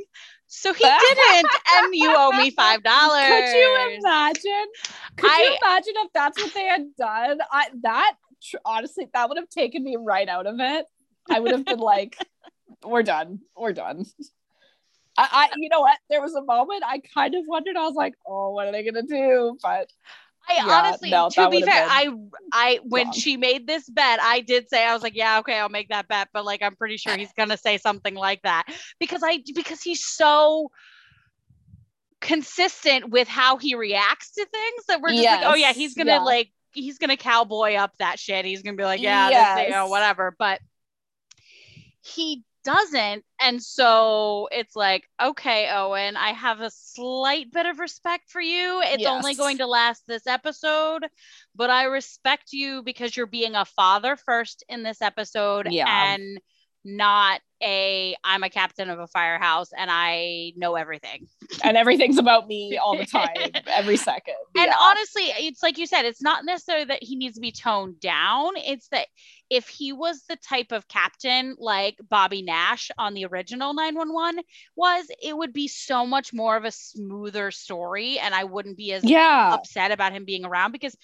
so 0.48 0.74
he 0.74 0.84
didn't, 1.00 1.48
and 1.74 1.95
you 1.95 2.13
owe 2.15 2.32
me 2.32 2.52
five 2.52 2.84
dollars. 2.84 3.28
Could 3.28 3.58
you 3.58 3.98
imagine? 4.00 4.67
Could 5.15 5.32
I, 5.32 5.41
you 5.43 5.58
imagine 5.62 5.93
if 5.98 6.13
that's 6.13 6.41
what 6.41 6.54
they 6.54 6.65
had 6.65 6.95
done? 6.98 7.39
I 7.52 7.67
that 7.84 8.15
honestly, 8.64 9.08
that 9.14 9.30
would 9.30 9.38
have 9.38 9.50
taken 9.50 9.84
me 9.84 9.98
right 9.98 10.28
out 10.28 10.48
of 10.48 10.56
it. 10.60 10.86
I 11.30 11.40
would 11.40 11.52
have 11.52 11.66
been 11.66 11.80
like, 11.80 12.18
"We're 12.86 13.04
done. 13.04 13.40
We're 13.58 13.74
done." 13.74 14.06
I, 15.18 15.28
I, 15.32 15.56
you 15.58 15.70
know 15.70 15.80
what? 15.80 15.98
There 16.10 16.22
was 16.22 16.36
a 16.36 16.44
moment 16.44 16.84
I 16.86 17.02
kind 17.14 17.36
of 17.36 17.46
wondered. 17.48 17.78
I 17.78 17.86
was 17.86 17.96
like, 17.96 18.14
"Oh, 18.28 18.52
what 18.52 18.68
are 18.68 18.72
they 18.72 18.84
gonna 18.84 19.04
do?" 19.04 19.58
But 19.62 19.90
I 20.48 20.56
yeah, 20.56 20.66
honestly, 20.68 21.10
no, 21.10 21.30
to 21.30 21.50
be 21.50 21.62
fair, 21.62 21.88
I, 21.90 22.14
I, 22.52 22.80
when 22.84 23.06
wrong. 23.06 23.14
she 23.14 23.36
made 23.36 23.66
this 23.66 23.90
bet, 23.90 24.20
I 24.22 24.42
did 24.42 24.70
say, 24.70 24.86
I 24.86 24.94
was 24.94 25.02
like, 25.02 25.16
yeah, 25.16 25.40
okay, 25.40 25.58
I'll 25.58 25.70
make 25.70 25.90
that 25.90 26.08
bet. 26.08 26.30
But 26.34 26.46
like, 26.46 26.62
I'm 26.62 26.76
pretty 26.76 26.98
sure 26.98 27.18
he's 27.18 27.34
going 27.34 27.50
to 27.50 27.58
say 27.58 27.78
something 27.78 28.14
like 28.14 28.44
that 28.44 28.66
because 29.00 29.22
I, 29.24 29.42
because 29.56 29.82
he's 29.82 30.06
so 30.06 30.70
consistent 32.22 33.10
with 33.10 33.28
how 33.28 33.58
he 33.58 33.76
reacts 33.76 34.34
to 34.34 34.46
things 34.46 34.86
that 34.88 35.02
we're 35.02 35.10
just 35.10 35.24
yes. 35.24 35.44
like, 35.44 35.52
oh 35.52 35.56
yeah, 35.56 35.74
he's 35.74 35.96
going 35.96 36.08
to 36.08 36.14
yeah. 36.14 36.20
like, 36.20 36.52
he's 36.76 36.98
going 36.98 37.10
to 37.10 37.18
cowboy 37.18 37.76
up 37.76 37.98
that 37.98 38.20
shit. 38.20 38.46
He's 38.46 38.62
going 38.62 38.76
to 38.76 38.82
be 38.82 38.86
like, 38.86 39.02
yeah, 39.02 39.30
yes. 39.30 39.58
this, 39.58 39.68
you 39.68 39.72
know, 39.72 39.88
whatever. 39.88 40.36
But 40.38 40.60
he 42.02 42.44
doesn't. 42.64 43.24
And 43.40 43.62
so 43.62 44.50
it's 44.52 44.76
like, 44.76 45.08
okay, 45.22 45.70
Owen, 45.72 46.18
I 46.18 46.32
have 46.32 46.62
a 46.62 46.72
slight 46.72 47.52
bit 47.52 47.66
of 47.66 47.80
respect 47.80 48.30
for 48.30 48.42
you. 48.42 48.82
It's 48.84 49.04
yes. 49.04 49.12
only 49.12 49.36
going 49.36 49.60
to 49.60 49.68
last 49.68 50.04
this 50.08 50.28
episode, 50.28 51.06
but 51.56 51.70
I 51.70 51.84
respect 51.84 52.52
you 52.52 52.82
because 52.84 53.16
you're 53.16 53.28
being 53.28 53.56
a 53.56 53.66
father 53.66 54.16
first 54.16 54.64
in 54.68 54.84
this 54.84 55.02
episode 55.02 55.68
yeah. 55.72 56.16
and 56.16 56.40
not 56.86 57.41
a 57.63 58.15
I'm 58.24 58.43
a 58.43 58.50
captain 58.50 58.89
of 58.89 59.00
a 59.00 59.08
firehouse 59.08 59.69
and 59.76 59.89
I 59.91 60.54
know 60.56 60.76
everything. 60.76 61.28
And 61.63 61.78
everything's 61.78 62.17
about 62.17 62.48
me 62.48 62.78
all 62.78 62.98
the 62.98 63.06
time, 63.06 63.30
every 63.67 63.98
second. 63.98 64.36
And 64.56 64.65
yeah. 64.67 64.76
honestly, 64.78 65.24
it's 65.24 65.63
like 65.63 65.78
you 65.78 65.88
said, 65.88 66.04
it's 66.06 66.21
not 66.21 66.43
necessarily 66.43 66.86
that 66.86 67.02
he 67.02 67.15
needs 67.15 67.36
to 67.36 67.41
be 67.41 67.52
toned 67.52 68.00
down. 68.00 68.54
It's 68.58 68.88
that 68.89 69.08
if 69.50 69.67
he 69.67 69.93
was 69.93 70.24
the 70.28 70.36
type 70.36 70.71
of 70.71 70.88
captain 70.88 71.56
like 71.58 71.98
Bobby 72.10 72.41
Nash 72.41 72.91
on 72.98 73.13
the 73.13 73.26
original 73.26 73.74
911 73.74 74.43
was, 74.76 75.06
it 75.24 75.36
would 75.36 75.54
be 75.54 75.67
so 75.67 76.06
much 76.06 76.34
more 76.34 76.58
of 76.58 76.65
a 76.65 76.71
smoother 76.71 77.52
story 77.52 78.19
and 78.19 78.36
I 78.36 78.43
wouldn't 78.43 78.78
be 78.78 78.91
as 78.91 79.04
yeah. 79.04 79.54
upset 79.54 79.91
about 79.91 80.13
him 80.13 80.26
being 80.26 80.45
around 80.45 80.71
because 80.71 80.95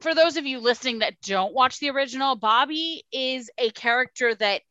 for 0.00 0.14
those 0.14 0.36
of 0.36 0.46
you 0.46 0.60
listening 0.60 1.00
that 1.00 1.20
don't 1.22 1.54
watch 1.54 1.78
the 1.80 1.90
original, 1.90 2.36
Bobby 2.36 3.04
is 3.12 3.50
a 3.58 3.70
character 3.70 4.34
that 4.34 4.62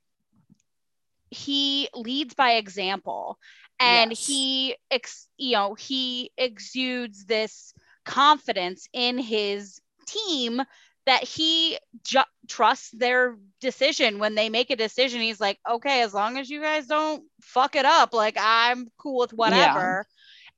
he 1.29 1.89
leads 1.93 2.33
by 2.33 2.53
example 2.53 3.37
and 3.79 4.11
yes. 4.11 4.25
he 4.25 4.75
ex, 4.89 5.27
you 5.37 5.53
know 5.53 5.73
he 5.73 6.31
exudes 6.37 7.25
this 7.25 7.73
confidence 8.05 8.87
in 8.93 9.17
his 9.17 9.81
team 10.07 10.61
that 11.05 11.23
he 11.23 11.77
ju- 12.03 12.19
trusts 12.47 12.91
their 12.91 13.37
decision 13.61 14.19
when 14.19 14.35
they 14.35 14.49
make 14.49 14.69
a 14.69 14.75
decision 14.75 15.21
he's 15.21 15.41
like 15.41 15.59
okay 15.69 16.01
as 16.01 16.13
long 16.13 16.37
as 16.37 16.49
you 16.49 16.61
guys 16.61 16.87
don't 16.87 17.23
fuck 17.41 17.75
it 17.75 17.85
up 17.85 18.13
like 18.13 18.37
i'm 18.39 18.87
cool 18.97 19.19
with 19.19 19.33
whatever 19.33 20.05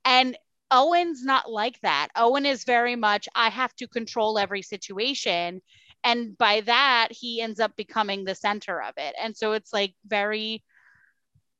yeah. 0.05 0.19
and 0.19 0.37
Owen's 0.71 1.23
not 1.23 1.51
like 1.51 1.79
that. 1.81 2.09
Owen 2.15 2.45
is 2.45 2.63
very 2.63 2.95
much, 2.95 3.27
I 3.35 3.49
have 3.49 3.75
to 3.75 3.87
control 3.87 4.37
every 4.37 4.61
situation. 4.61 5.61
And 6.03 6.37
by 6.37 6.61
that, 6.61 7.09
he 7.11 7.41
ends 7.41 7.59
up 7.59 7.75
becoming 7.75 8.23
the 8.23 8.35
center 8.35 8.81
of 8.81 8.93
it. 8.97 9.15
And 9.21 9.35
so 9.35 9.53
it's 9.53 9.73
like 9.73 9.93
very 10.07 10.63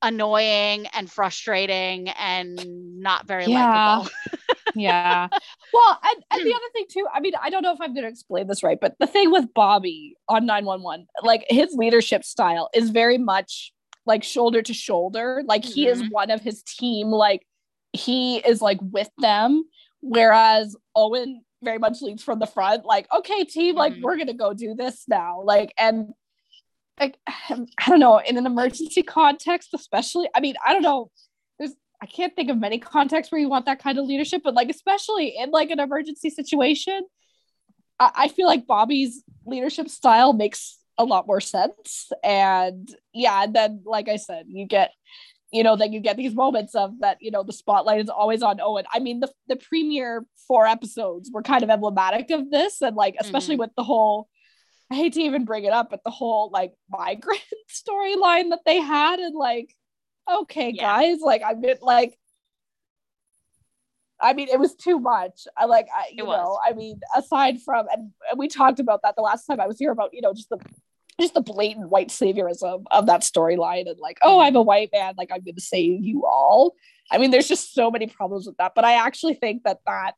annoying 0.02 0.88
and 0.88 1.12
frustrating 1.12 2.10
and 2.10 3.02
not 3.02 3.28
very 3.28 3.46
yeah. 3.46 3.98
likable. 3.98 4.12
yeah. 4.76 5.28
Well, 5.74 6.00
and, 6.04 6.24
and 6.32 6.46
the 6.46 6.54
other 6.54 6.70
thing 6.74 6.86
too, 6.90 7.06
I 7.14 7.20
mean, 7.20 7.34
I 7.42 7.50
don't 7.50 7.64
know 7.64 7.74
if 7.74 7.82
I'm 7.82 7.94
going 7.94 8.06
to 8.06 8.10
explain 8.10 8.48
this 8.48 8.64
right, 8.64 8.80
but 8.80 8.96
the 9.00 9.08
thing 9.08 9.32
with 9.32 9.54
Bobby 9.54 10.16
on 10.28 10.46
911, 10.46 11.08
like 11.24 11.46
his 11.50 11.74
leadership 11.74 12.24
style 12.24 12.70
is 12.74 12.92
very 12.92 13.18
much 13.18 13.74
like 14.06 14.24
shoulder 14.24 14.62
to 14.62 14.74
shoulder. 14.74 15.44
Like 15.46 15.64
mm-hmm. 15.64 15.74
he 15.74 15.88
is 15.88 16.02
mm-hmm. 16.02 16.12
one 16.12 16.32
of 16.32 16.42
his 16.42 16.64
team, 16.64 17.08
like 17.08 17.46
he 17.94 18.38
is 18.38 18.62
like 18.62 18.80
with 18.82 19.10
them, 19.18 19.64
whereas 20.02 20.76
Owen 20.96 21.42
very 21.64 21.78
much 21.78 22.02
leads 22.02 22.24
from 22.24 22.40
the 22.40 22.48
front, 22.48 22.86
like, 22.86 23.08
okay, 23.14 23.44
team, 23.44 23.76
like 23.76 23.94
mm-hmm. 23.94 24.04
we're 24.04 24.18
gonna 24.18 24.34
go 24.34 24.54
do 24.54 24.76
this 24.76 25.06
now. 25.08 25.42
Like, 25.44 25.74
and 25.78 26.14
like 27.00 27.18
I 27.28 27.66
don't 27.88 28.00
know, 28.00 28.20
in 28.20 28.38
an 28.38 28.46
emergency 28.46 29.04
context, 29.04 29.74
especially. 29.74 30.30
I 30.36 30.40
mean, 30.40 30.56
I 30.66 30.74
don't 30.74 30.82
know. 30.84 31.12
There's 31.58 31.74
I 32.02 32.06
can't 32.06 32.36
think 32.36 32.50
of 32.50 32.58
many 32.58 32.80
contexts 32.80 33.32
where 33.32 33.42
you 33.42 33.50
want 33.50 33.66
that 33.66 33.82
kind 33.82 33.98
of 33.98 34.06
leadership, 34.06 34.42
but 34.44 34.54
like 34.54 34.70
especially 34.70 35.36
in 35.38 35.52
like 35.52 35.70
an 35.72 35.80
emergency 35.80 36.30
situation, 36.30 37.02
I, 38.00 38.12
I 38.16 38.28
feel 38.30 38.48
like 38.48 38.68
Bobby's 38.68 39.24
leadership 39.46 39.90
style 39.90 40.34
makes 40.34 40.78
a 40.98 41.04
lot 41.04 41.28
more 41.28 41.42
sense. 41.42 42.12
And 42.24 42.94
yeah, 43.14 43.44
and 43.44 43.56
then 43.56 43.82
like 43.86 44.10
I 44.10 44.18
said, 44.18 44.46
you 44.48 44.66
get 44.68 44.92
you 45.52 45.64
know, 45.64 45.76
then 45.76 45.92
you 45.92 46.00
get 46.00 46.18
these 46.18 46.36
moments 46.36 46.76
of 46.76 47.00
that, 47.00 47.18
you 47.22 47.32
know, 47.32 47.44
the 47.44 47.54
spotlight 47.54 48.02
is 48.02 48.10
always 48.10 48.44
on 48.44 48.60
Owen. 48.62 48.86
I 48.94 49.00
mean, 49.00 49.20
the, 49.20 49.32
the 49.48 49.56
premiere 49.56 50.26
four 50.48 50.68
episodes 50.68 51.32
were 51.34 51.42
kind 51.42 51.64
of 51.64 51.70
emblematic 51.70 52.30
of 52.30 52.52
this. 52.52 52.82
And 52.82 52.96
like, 52.96 53.16
especially 53.20 53.56
mm-hmm. 53.56 53.62
with 53.62 53.76
the 53.76 53.84
whole, 53.84 54.30
I 54.92 54.96
hate 54.96 55.14
to 55.14 55.22
even 55.22 55.46
bring 55.46 55.64
it 55.64 55.74
up, 55.74 55.90
but 55.90 56.02
the 56.04 56.12
whole 56.12 56.52
like 56.52 56.74
migrant 56.90 57.42
storyline 57.70 58.52
that 58.52 58.62
they 58.66 58.80
had. 58.80 59.20
And 59.20 59.36
like, 59.36 59.74
okay, 60.32 60.72
yeah. 60.72 60.84
guys, 60.84 61.20
like, 61.22 61.42
I 61.44 61.56
mean, 61.56 61.76
like, 61.82 62.18
I 64.22 64.34
mean, 64.34 64.50
it 64.50 64.60
was 64.60 64.76
too 64.76 65.00
much. 65.00 65.48
I 65.58 65.66
like, 65.66 65.88
I, 65.96 66.10
you 66.12 66.26
know, 66.26 66.60
I 66.64 66.74
mean, 66.74 67.00
aside 67.16 67.62
from, 67.62 67.88
and, 67.90 68.12
and 68.30 68.38
we 68.38 68.50
talked 68.50 68.82
about 68.82 69.02
that 69.04 69.16
the 69.16 69.22
last 69.22 69.46
time 69.46 69.62
I 69.62 69.68
was 69.68 69.80
here 69.80 69.92
about, 69.92 70.14
you 70.14 70.22
know, 70.22 70.34
just 70.34 70.50
the 70.50 70.60
just 71.20 71.34
the 71.34 71.42
blatant 71.42 71.90
white 71.90 72.10
saviorism 72.10 72.84
of 72.92 73.06
that 73.08 73.22
storyline 73.22 73.90
and 73.90 74.00
like, 74.00 74.18
oh, 74.22 74.40
I'm 74.40 74.56
a 74.56 74.62
white 74.62 74.90
man, 74.94 75.16
like 75.18 75.32
I'm 75.32 75.44
going 75.44 75.56
to 75.56 75.62
save 75.62 76.04
you 76.04 76.26
all. 76.26 76.76
I 77.12 77.18
mean, 77.18 77.32
there's 77.32 77.48
just 77.48 77.74
so 77.74 77.90
many 77.90 78.08
problems 78.08 78.46
with 78.46 78.58
that, 78.58 78.74
but 78.76 78.86
I 78.86 78.94
actually 78.94 79.34
think 79.34 79.64
that 79.64 79.80
that 79.86 80.14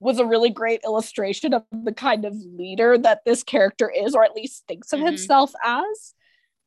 was 0.00 0.18
a 0.18 0.24
really 0.24 0.50
great 0.50 0.80
illustration 0.84 1.52
of 1.52 1.64
the 1.70 1.92
kind 1.92 2.24
of 2.24 2.34
leader 2.34 2.96
that 2.96 3.20
this 3.26 3.42
character 3.42 3.90
is, 3.90 4.14
or 4.14 4.24
at 4.24 4.34
least 4.34 4.64
thinks 4.66 4.92
of 4.92 4.98
mm-hmm. 4.98 5.08
himself 5.08 5.52
as. 5.62 6.14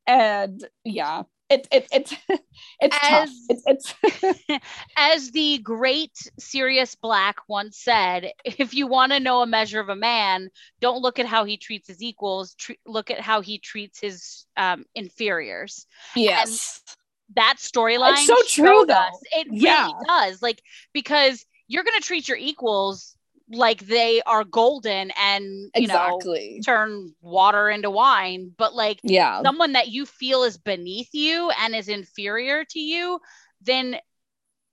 And 0.06 0.63
yeah, 0.84 1.24
it, 1.49 1.67
it, 1.71 1.88
it's 1.91 2.13
it's 2.82 2.97
as. 3.01 3.29
It's, 3.49 3.63
it's 3.65 4.63
as 4.97 5.32
the 5.32 5.60
great 5.60 6.17
Sirius 6.39 6.95
Black 6.95 7.38
once 7.47 7.79
said, 7.79 8.32
if 8.43 8.73
you 8.73 8.88
want 8.88 9.12
to 9.12 9.19
know 9.19 9.41
a 9.41 9.47
measure 9.47 9.79
of 9.79 9.89
a 9.89 9.95
man, 9.95 10.49
don't 10.82 11.01
look 11.01 11.19
at 11.19 11.25
how 11.25 11.43
he 11.45 11.58
treats 11.58 11.88
his 11.88 12.01
equals. 12.01 12.56
Tre- 12.56 12.79
look 12.86 13.12
at 13.12 13.19
how 13.19 13.41
he 13.41 13.60
treats 13.60 13.99
his 13.99 14.45
um, 14.58 14.86
inferiors. 14.95 15.86
Yes, 16.15 16.82
and 16.88 17.36
that 17.36 17.56
storyline. 17.58 18.25
So 18.25 18.38
true, 18.47 18.86
though. 18.86 18.93
Us. 18.93 19.19
It 19.32 19.47
yeah. 19.51 19.86
really 19.86 20.06
does. 20.08 20.41
Like 20.41 20.62
because 20.93 21.45
you're 21.67 21.84
going 21.84 21.99
to 21.99 22.06
treat 22.06 22.27
your 22.27 22.38
equals 22.38 23.12
like 23.54 23.86
they 23.86 24.22
are 24.24 24.44
golden 24.44 25.12
and 25.12 25.46
you 25.46 25.72
exactly. 25.76 26.56
know 26.56 26.62
turn 26.63 27.13
water 27.22 27.70
into 27.70 27.89
wine 27.89 28.52
but 28.58 28.74
like 28.74 29.00
yeah. 29.04 29.42
someone 29.44 29.74
that 29.74 29.89
you 29.89 30.06
feel 30.06 30.44
is 30.44 30.58
beneath 30.58 31.10
you 31.13 31.52
and 31.62 31.76
is 31.76 31.88
inferior 31.88 32.66
to 32.66 32.80
you 32.80 33.20
then 33.62 33.96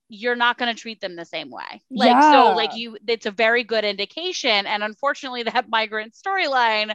you're 0.09 0.35
not 0.35 0.57
going 0.57 0.73
to 0.73 0.79
treat 0.79 0.99
them 0.99 1.15
the 1.15 1.25
same 1.25 1.49
way 1.49 1.81
like 1.89 2.21
so 2.21 2.53
like 2.55 2.75
you 2.75 2.97
it's 3.07 3.25
a 3.25 3.31
very 3.31 3.63
good 3.63 3.85
indication 3.85 4.65
and 4.65 4.83
unfortunately 4.83 5.43
that 5.43 5.69
migrant 5.69 6.13
storyline 6.13 6.93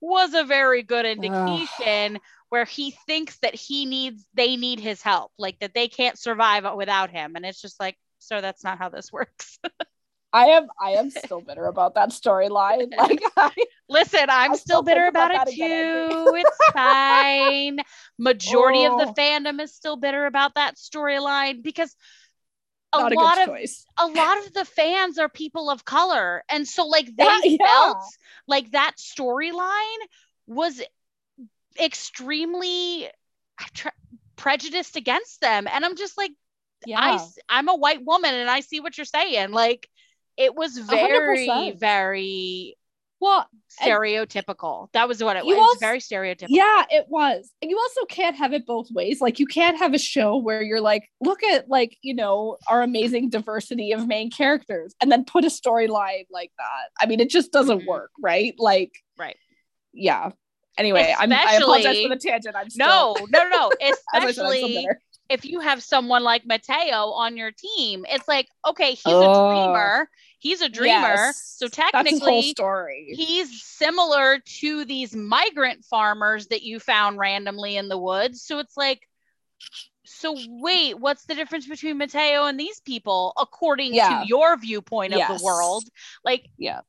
was 0.00 0.34
a 0.34 0.44
very 0.44 0.82
good 0.82 1.06
indication 1.06 2.18
where 2.50 2.64
he 2.64 2.92
thinks 3.06 3.38
that 3.38 3.54
he 3.54 3.84
needs 3.84 4.24
they 4.34 4.56
need 4.56 4.80
his 4.80 5.02
help 5.02 5.32
like 5.38 5.58
that 5.60 5.74
they 5.74 5.88
can't 5.88 6.18
survive 6.18 6.66
without 6.76 7.10
him 7.10 7.36
and 7.36 7.44
it's 7.44 7.60
just 7.60 7.80
like 7.80 7.96
sir 8.18 8.40
that's 8.40 8.64
not 8.64 8.78
how 8.78 8.88
this 8.88 9.12
works 9.12 9.58
I 10.32 10.46
am 10.46 10.68
I 10.80 10.90
am 10.92 11.10
still 11.10 11.40
bitter 11.40 11.64
about 11.66 11.94
that 11.94 12.10
storyline. 12.10 12.92
Like 12.96 13.20
I, 13.36 13.50
Listen, 13.88 14.26
I'm 14.28 14.52
I 14.52 14.56
still 14.56 14.82
still 14.82 14.82
bitter 14.82 15.06
about 15.06 15.30
about, 15.30 15.48
it 15.48 15.54
too. 15.54 16.34
it's 16.36 16.58
fine. 16.72 17.78
Majority 18.18 18.84
of 18.84 18.92
Oh. 18.92 18.98
the 18.98 19.20
fandom 19.20 19.60
is 19.60 19.74
still 19.74 19.96
bitter 19.96 20.26
about 20.26 20.54
that 20.56 20.76
storyline 20.76 21.62
because 21.62 21.94
a 22.92 22.98
a 22.98 23.08
lot 23.08 23.38
of 23.38 23.46
choice. 23.46 23.86
a 23.98 24.06
lot 24.06 24.38
of 24.46 24.52
the 24.52 24.64
fans 24.64 25.18
are 25.18 25.28
people 25.28 25.70
of 25.70 25.84
color, 25.84 26.44
and 26.50 26.68
so 26.68 26.86
like 26.86 27.06
they 27.16 27.24
Yeah, 27.24 27.40
yeah. 27.44 27.56
felt 27.66 28.04
like 28.46 28.70
that 28.72 28.92
storyline 28.98 30.00
was 30.46 30.82
extremely 31.80 33.08
tra- 33.74 33.92
prejudiced 34.36 34.96
against 34.96 35.40
them, 35.40 35.66
and 35.70 35.84
I'm 35.84 35.96
just 35.96 36.16
like. 36.18 36.32
I 36.94 37.10
Yeah. 37.10 37.14
s- 37.14 37.38
I'm 37.48 37.68
a 37.68 37.74
white 37.74 38.04
woman 38.04 38.32
and 38.32 38.48
I 38.48 38.60
see 38.60 38.78
what 38.78 38.96
you're 38.96 39.04
saying. 39.04 39.50
Like 39.50 39.90
it 40.38 40.54
was 40.54 40.78
very 40.78 41.46
100%. 41.48 41.78
very 41.78 42.76
Well, 43.20 43.46
stereotypical. 43.82 44.88
That 44.92 45.08
was 45.08 45.22
what 45.22 45.36
it 45.36 45.44
was. 45.44 45.48
You 45.48 45.54
It 45.54 45.58
was 45.58 45.68
also- 45.70 45.78
very 45.80 45.98
stereotypical. 45.98 46.46
yeah, 46.50 46.84
it 46.90 47.06
was. 47.08 47.50
And 47.60 47.70
you 47.70 47.76
also 47.78 48.04
can't 48.06 48.36
have 48.36 48.52
it 48.52 48.64
both 48.66 48.90
ways. 48.92 49.20
Like 49.20 49.38
you 49.40 49.46
can't 49.46 49.76
have 49.78 49.92
a 49.94 49.98
show 49.98 50.36
where 50.36 50.62
you're 50.62 50.80
like, 50.80 51.08
look 51.20 51.42
at 51.42 51.68
like, 51.68 51.96
you 52.02 52.14
know, 52.14 52.56
our 52.68 52.82
amazing 52.82 53.30
diversity 53.30 53.92
of 53.92 54.06
main 54.06 54.30
characters 54.30 54.94
and 55.00 55.10
then 55.10 55.24
put 55.24 55.44
a 55.44 55.48
storyline 55.48 56.26
like 56.30 56.52
that. 56.58 56.90
I 57.00 57.06
mean, 57.06 57.18
it 57.20 57.28
just 57.30 57.50
doesn't 57.52 57.80
Mhm. 57.82 57.86
work, 57.86 58.10
right? 58.20 58.54
Like 58.58 58.92
Right. 59.18 59.36
Yeah. 59.92 60.30
Anyway, 60.78 61.12
I'm, 61.18 61.32
I 61.32 61.54
apologize 61.60 62.00
for 62.02 62.08
the 62.10 62.16
tangent. 62.16 62.54
I'm 62.54 62.70
still, 62.70 63.16
No, 63.30 63.42
no, 63.42 63.48
no. 63.48 63.70
as 63.82 63.96
I 64.14 64.20
said, 64.20 64.22
I'm 64.28 64.32
still 64.32 64.46
Especially 64.46 64.86
if 65.28 65.44
you 65.44 65.58
have 65.60 65.82
someone 65.82 66.22
like 66.22 66.46
Mateo 66.46 67.10
on 67.10 67.36
your 67.36 67.50
team, 67.50 68.06
it's 68.08 68.28
like, 68.28 68.46
okay, 68.66 68.90
he's 68.92 69.04
a 69.06 69.10
Oh. 69.10 69.50
dreamer. 69.50 70.08
He's 70.40 70.60
a 70.62 70.68
dreamer. 70.68 71.14
Yes. 71.14 71.56
So 71.58 71.66
That's 71.66 71.76
his 71.76 72.20
whole 72.20 72.28
technically, 72.28 72.50
story. 72.50 73.08
he's 73.16 73.62
similar 73.64 74.38
to 74.60 74.84
these 74.84 75.14
migrant 75.14 75.84
farmers 75.84 76.46
that 76.48 76.62
you 76.62 76.78
found 76.78 77.18
randomly 77.18 77.76
in 77.76 77.88
the 77.88 77.98
woods. 77.98 78.42
So 78.42 78.58
it's 78.60 78.76
like, 78.76 79.00
so 80.04 80.36
wait, 80.48 80.98
what's 80.98 81.24
the 81.26 81.34
difference 81.34 81.66
between 81.66 81.98
Mateo 81.98 82.44
and 82.46 82.58
these 82.58 82.80
people 82.80 83.32
according 83.36 83.94
Yeah. 83.94 84.20
to 84.20 84.26
your 84.28 84.56
viewpoint 84.56 85.12
of 85.12 85.18
Yes. 85.18 85.38
the 85.40 85.44
world? 85.44 85.84
Like, 86.24 86.48
Yeah. 86.56 86.80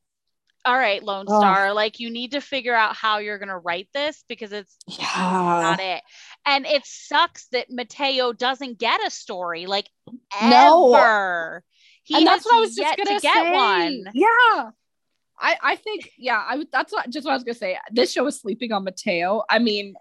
all 0.64 0.76
right, 0.76 1.02
Lone. 1.02 1.26
Star, 1.26 1.72
like 1.74 1.98
you 2.00 2.08
need 2.10 2.32
to 2.32 2.40
figure 2.40 2.74
out 2.74 2.94
how 2.94 3.18
you're 3.18 3.38
going 3.38 3.48
to 3.48 3.58
write 3.58 3.88
this 3.92 4.24
because 4.28 4.52
it's 4.52 4.76
Yeah. 4.86 5.06
not 5.16 5.80
it. 5.80 6.02
And 6.46 6.66
it 6.66 6.86
sucks 6.86 7.48
that 7.48 7.66
Mateo 7.70 8.32
doesn't 8.32 8.78
get 8.78 9.04
a 9.04 9.10
story 9.10 9.66
like 9.66 9.88
No. 10.40 11.60
Ever. 12.10 12.18
He 12.18 12.24
and 12.24 12.26
that's 12.26 12.44
what 12.44 12.56
I 12.56 12.60
was 12.60 12.74
just 12.74 12.96
gonna 12.96 13.18
to 13.18 13.22
get 13.22 13.34
say. 13.34 13.52
one. 13.52 14.04
Yeah. 14.14 14.70
I, 15.42 15.56
I 15.62 15.76
think 15.76 16.10
yeah 16.18 16.36
I 16.46 16.64
that's 16.70 16.92
what 16.92 17.08
just 17.10 17.24
what 17.24 17.32
I 17.32 17.34
was 17.34 17.44
gonna 17.44 17.54
say. 17.54 17.78
This 17.90 18.12
show 18.12 18.26
is 18.26 18.38
sleeping 18.38 18.72
on 18.72 18.84
Mateo. 18.84 19.42
I 19.48 19.58
mean, 19.58 19.94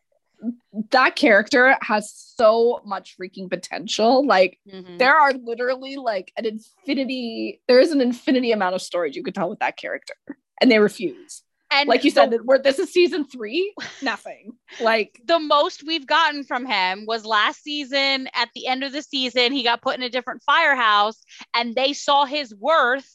that 0.91 1.15
character 1.15 1.77
has 1.81 2.13
so 2.13 2.81
much 2.85 3.15
freaking 3.17 3.49
potential. 3.49 4.25
Like 4.25 4.59
Mhm. 4.69 4.97
there 4.99 5.15
are 5.17 5.31
literally 5.33 5.95
like 5.95 6.31
an 6.37 6.45
infinity. 6.45 7.61
There 7.67 7.79
is 7.79 7.91
an 7.91 8.01
infinity 8.01 8.51
amount 8.51 8.75
of 8.75 8.81
stories 8.81 9.15
you 9.15 9.23
could 9.23 9.35
tell 9.35 9.49
with 9.49 9.59
that 9.59 9.77
character, 9.77 10.15
and 10.61 10.69
they 10.71 10.79
refuse. 10.79 11.43
And 11.71 11.87
Like 11.87 12.03
you 12.03 12.11
the- 12.11 12.15
said, 12.15 12.39
we're 12.45 12.57
this 12.61 12.79
is 12.79 12.91
season 12.91 13.25
three. 13.27 13.73
Nothing. 14.01 14.53
Like 14.79 15.19
the 15.25 15.39
most 15.39 15.83
we've 15.85 16.07
gotten 16.07 16.43
from 16.43 16.65
him 16.65 17.05
was 17.07 17.25
last 17.25 17.63
season 17.63 18.27
at 18.33 18.49
the 18.55 18.67
end 18.67 18.83
of 18.83 18.91
the 18.91 19.01
season 19.03 19.51
he 19.51 19.63
got 19.63 19.81
put 19.81 19.95
in 19.95 20.03
a 20.03 20.09
different 20.09 20.41
firehouse 20.43 21.21
and 21.55 21.75
they 21.75 21.93
saw 21.93 22.25
his 22.25 22.55
worth 22.55 23.09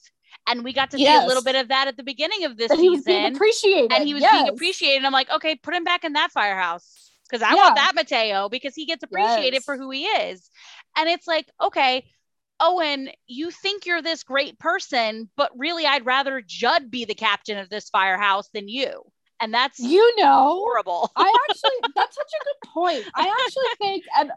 and 0.47 0.63
we 0.63 0.73
got 0.73 0.91
to 0.91 0.99
see 0.99 1.07
a 1.07 1.27
little 1.27 1.43
bit 1.43 1.57
of 1.57 1.69
that 1.69 1.89
at 1.89 1.97
the 1.97 2.03
beginning 2.03 2.45
of 2.45 2.57
this 2.57 2.71
and 2.71 2.79
he 2.81 2.91
was 2.91 3.03
being 3.03 3.23
season 3.23 3.35
appreciated. 3.35 3.93
and 3.93 4.05
he 4.05 4.13
was 4.15 4.23
being 4.23 4.45
Yes. 4.47 4.51
appreciated 4.51 5.05
i'm 5.05 5.13
like 5.13 5.31
okay 5.31 5.55
put 5.57 5.73
him 5.75 5.85
back 5.85 6.05
in 6.05 6.13
that 6.15 6.33
firehouse 6.33 7.13
because 7.29 7.41
i 7.43 7.51
Yeah. 7.51 7.63
want 7.63 7.77
that 7.77 7.93
mateo 7.95 8.49
because 8.51 8.75
he 8.75 8.85
gets 8.85 9.03
appreciated 9.03 9.55
Yes. 9.55 9.65
for 9.65 9.77
who 9.77 9.91
he 9.91 10.05
is 10.05 10.51
and 10.99 11.09
it's 11.09 11.27
like 11.27 11.47
okay 11.63 12.05
Owen, 12.61 13.11
you 13.27 13.51
think 13.51 13.87
you're 13.87 14.03
this 14.03 14.23
great 14.23 14.59
person, 14.59 15.29
but 15.37 15.51
really 15.57 15.87
I'd 15.87 16.07
rather 16.07 16.43
Judd 16.45 16.91
be 16.91 17.05
the 17.05 17.15
captain 17.15 17.59
of 17.59 17.69
this 17.69 17.89
firehouse 17.91 18.49
than 18.55 18.69
you. 18.69 19.03
And 19.41 19.53
that's 19.53 19.81
You 19.81 20.15
know, 20.17 20.63
horrible. 20.65 21.11
I 21.17 21.35
actually, 21.51 21.91
that's 21.95 22.17
such 22.17 22.31
a 22.41 22.45
good 22.45 22.71
point. 22.73 23.05
I 23.15 23.29
actually 23.29 23.65
think, 23.81 24.05
and 24.19 24.31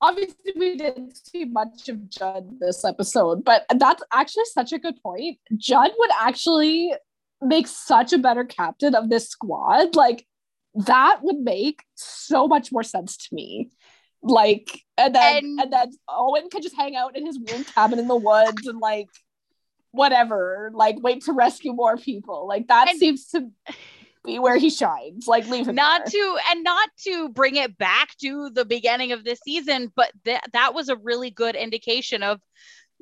obviously 0.00 0.52
we 0.56 0.76
didn't 0.76 1.16
see 1.16 1.44
much 1.44 1.88
of 1.88 2.10
Judd 2.10 2.58
this 2.60 2.84
episode, 2.84 3.44
but 3.44 3.64
that's 3.76 4.02
actually 4.12 4.44
such 4.46 4.72
a 4.72 4.78
good 4.78 5.00
point. 5.02 5.38
Judd 5.56 5.92
would 5.98 6.10
actually 6.20 6.94
make 7.40 7.66
such 7.66 8.12
a 8.12 8.18
better 8.18 8.44
captain 8.44 8.94
of 8.94 9.08
this 9.08 9.28
squad. 9.28 9.94
Like, 9.94 10.26
that 10.74 11.20
would 11.22 11.38
make 11.38 11.82
so 11.94 12.48
much 12.48 12.72
more 12.72 12.82
sense 12.82 13.16
to 13.16 13.34
me. 13.34 13.70
Like, 14.22 14.83
and 14.96 15.14
then 15.14 15.36
And- 15.44 15.60
and, 15.60 15.72
then 15.72 15.92
Owen 16.08 16.48
could 16.50 16.62
just 16.62 16.76
hang 16.76 16.96
out 16.96 17.16
in 17.16 17.26
his 17.26 17.38
weird 17.38 17.66
cabin 17.68 17.98
in 17.98 18.08
the 18.08 18.16
woods 18.16 18.66
and 18.66 18.78
like 18.78 19.08
whatever, 19.90 20.70
like 20.74 20.96
wait 21.00 21.22
to 21.24 21.32
rescue 21.32 21.72
more 21.72 21.96
people. 21.96 22.46
Like 22.46 22.68
that 22.68 22.88
And- 22.90 22.98
seems 22.98 23.28
to 23.28 23.50
be 24.24 24.38
where 24.38 24.56
he 24.56 24.70
shines. 24.70 25.26
Like 25.28 25.46
leave 25.48 25.68
him 25.68 25.74
not 25.74 26.06
there. 26.06 26.20
to 26.22 26.38
and 26.50 26.64
not 26.64 26.88
to 27.04 27.28
bring 27.28 27.56
it 27.56 27.76
back 27.76 28.16
to 28.22 28.50
the 28.50 28.64
beginning 28.64 29.12
of 29.12 29.22
this 29.24 29.38
season 29.44 29.92
but 29.94 30.10
that 30.24 30.44
that 30.52 30.74
was 30.74 30.88
a 30.88 30.96
really 30.96 31.30
good 31.30 31.54
indication 31.54 32.22
of 32.22 32.40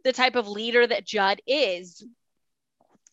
the 0.05 0.12
type 0.12 0.35
of 0.35 0.48
leader 0.48 0.85
that 0.85 1.07
Judd 1.07 1.40
is 1.46 2.05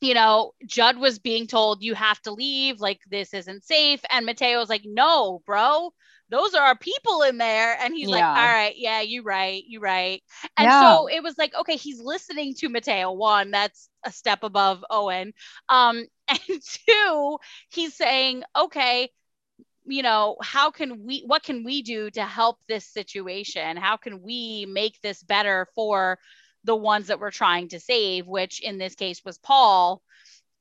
you 0.02 0.16
know 0.16 0.54
Judd 0.66 0.98
was 0.98 1.20
being 1.20 1.46
told 1.46 1.84
you 1.84 1.94
have 1.94 2.20
to 2.24 2.32
leave 2.32 2.80
like 2.80 3.00
this 3.12 3.32
isn't 3.34 3.64
safe 3.64 4.02
and 4.10 4.26
Mateo 4.26 4.58
was 4.58 4.70
like 4.70 4.86
no 4.86 5.44
bro 5.46 5.94
those 6.30 6.54
are 6.54 6.66
our 6.66 6.78
people 6.78 7.22
in 7.24 7.38
there. 7.38 7.78
And 7.82 7.94
he's 7.94 8.12
like 8.12 8.28
all 8.36 8.46
right 8.48 8.74
yeah 8.78 9.02
you're 9.02 9.24
right 9.24 9.64
you're 9.68 9.82
right. 9.82 10.22
And 10.58 10.72
Yeah. 10.72 10.74
so 10.74 11.08
it 11.08 11.24
was 11.24 11.38
like 11.38 11.54
okay 11.56 11.76
he's 11.76 12.02
listening 12.02 12.54
to 12.56 12.70
Mateo. 12.70 13.12
One 13.12 13.52
that's 13.52 13.90
a 14.06 14.12
step 14.12 14.44
above 14.44 14.84
Owen. 14.90 15.34
Um 15.70 16.06
and 16.30 16.40
two 16.88 17.38
he's 17.70 17.96
saying 17.96 18.44
okay 18.58 19.10
you 19.86 20.04
know 20.04 20.38
how 20.42 20.72
can 20.72 21.06
we 21.06 21.24
what 21.26 21.44
can 21.44 21.64
we 21.64 21.82
do 21.82 22.10
to 22.12 22.24
help 22.24 22.58
this 22.68 22.86
situation? 22.86 23.78
How 23.78 23.98
can 23.98 24.22
we 24.22 24.66
make 24.68 25.00
this 25.02 25.24
better 25.24 25.68
for 25.76 26.20
the 26.64 26.76
ones 26.76 27.08
that 27.08 27.20
we're 27.20 27.32
trying 27.32 27.70
to 27.70 27.80
save? 27.80 28.28
Which 28.28 28.62
in 28.62 28.78
this 28.78 28.96
case 28.96 29.24
was 29.26 29.38
paul. 29.38 30.02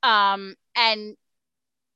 Um 0.02 0.54
and 0.76 1.16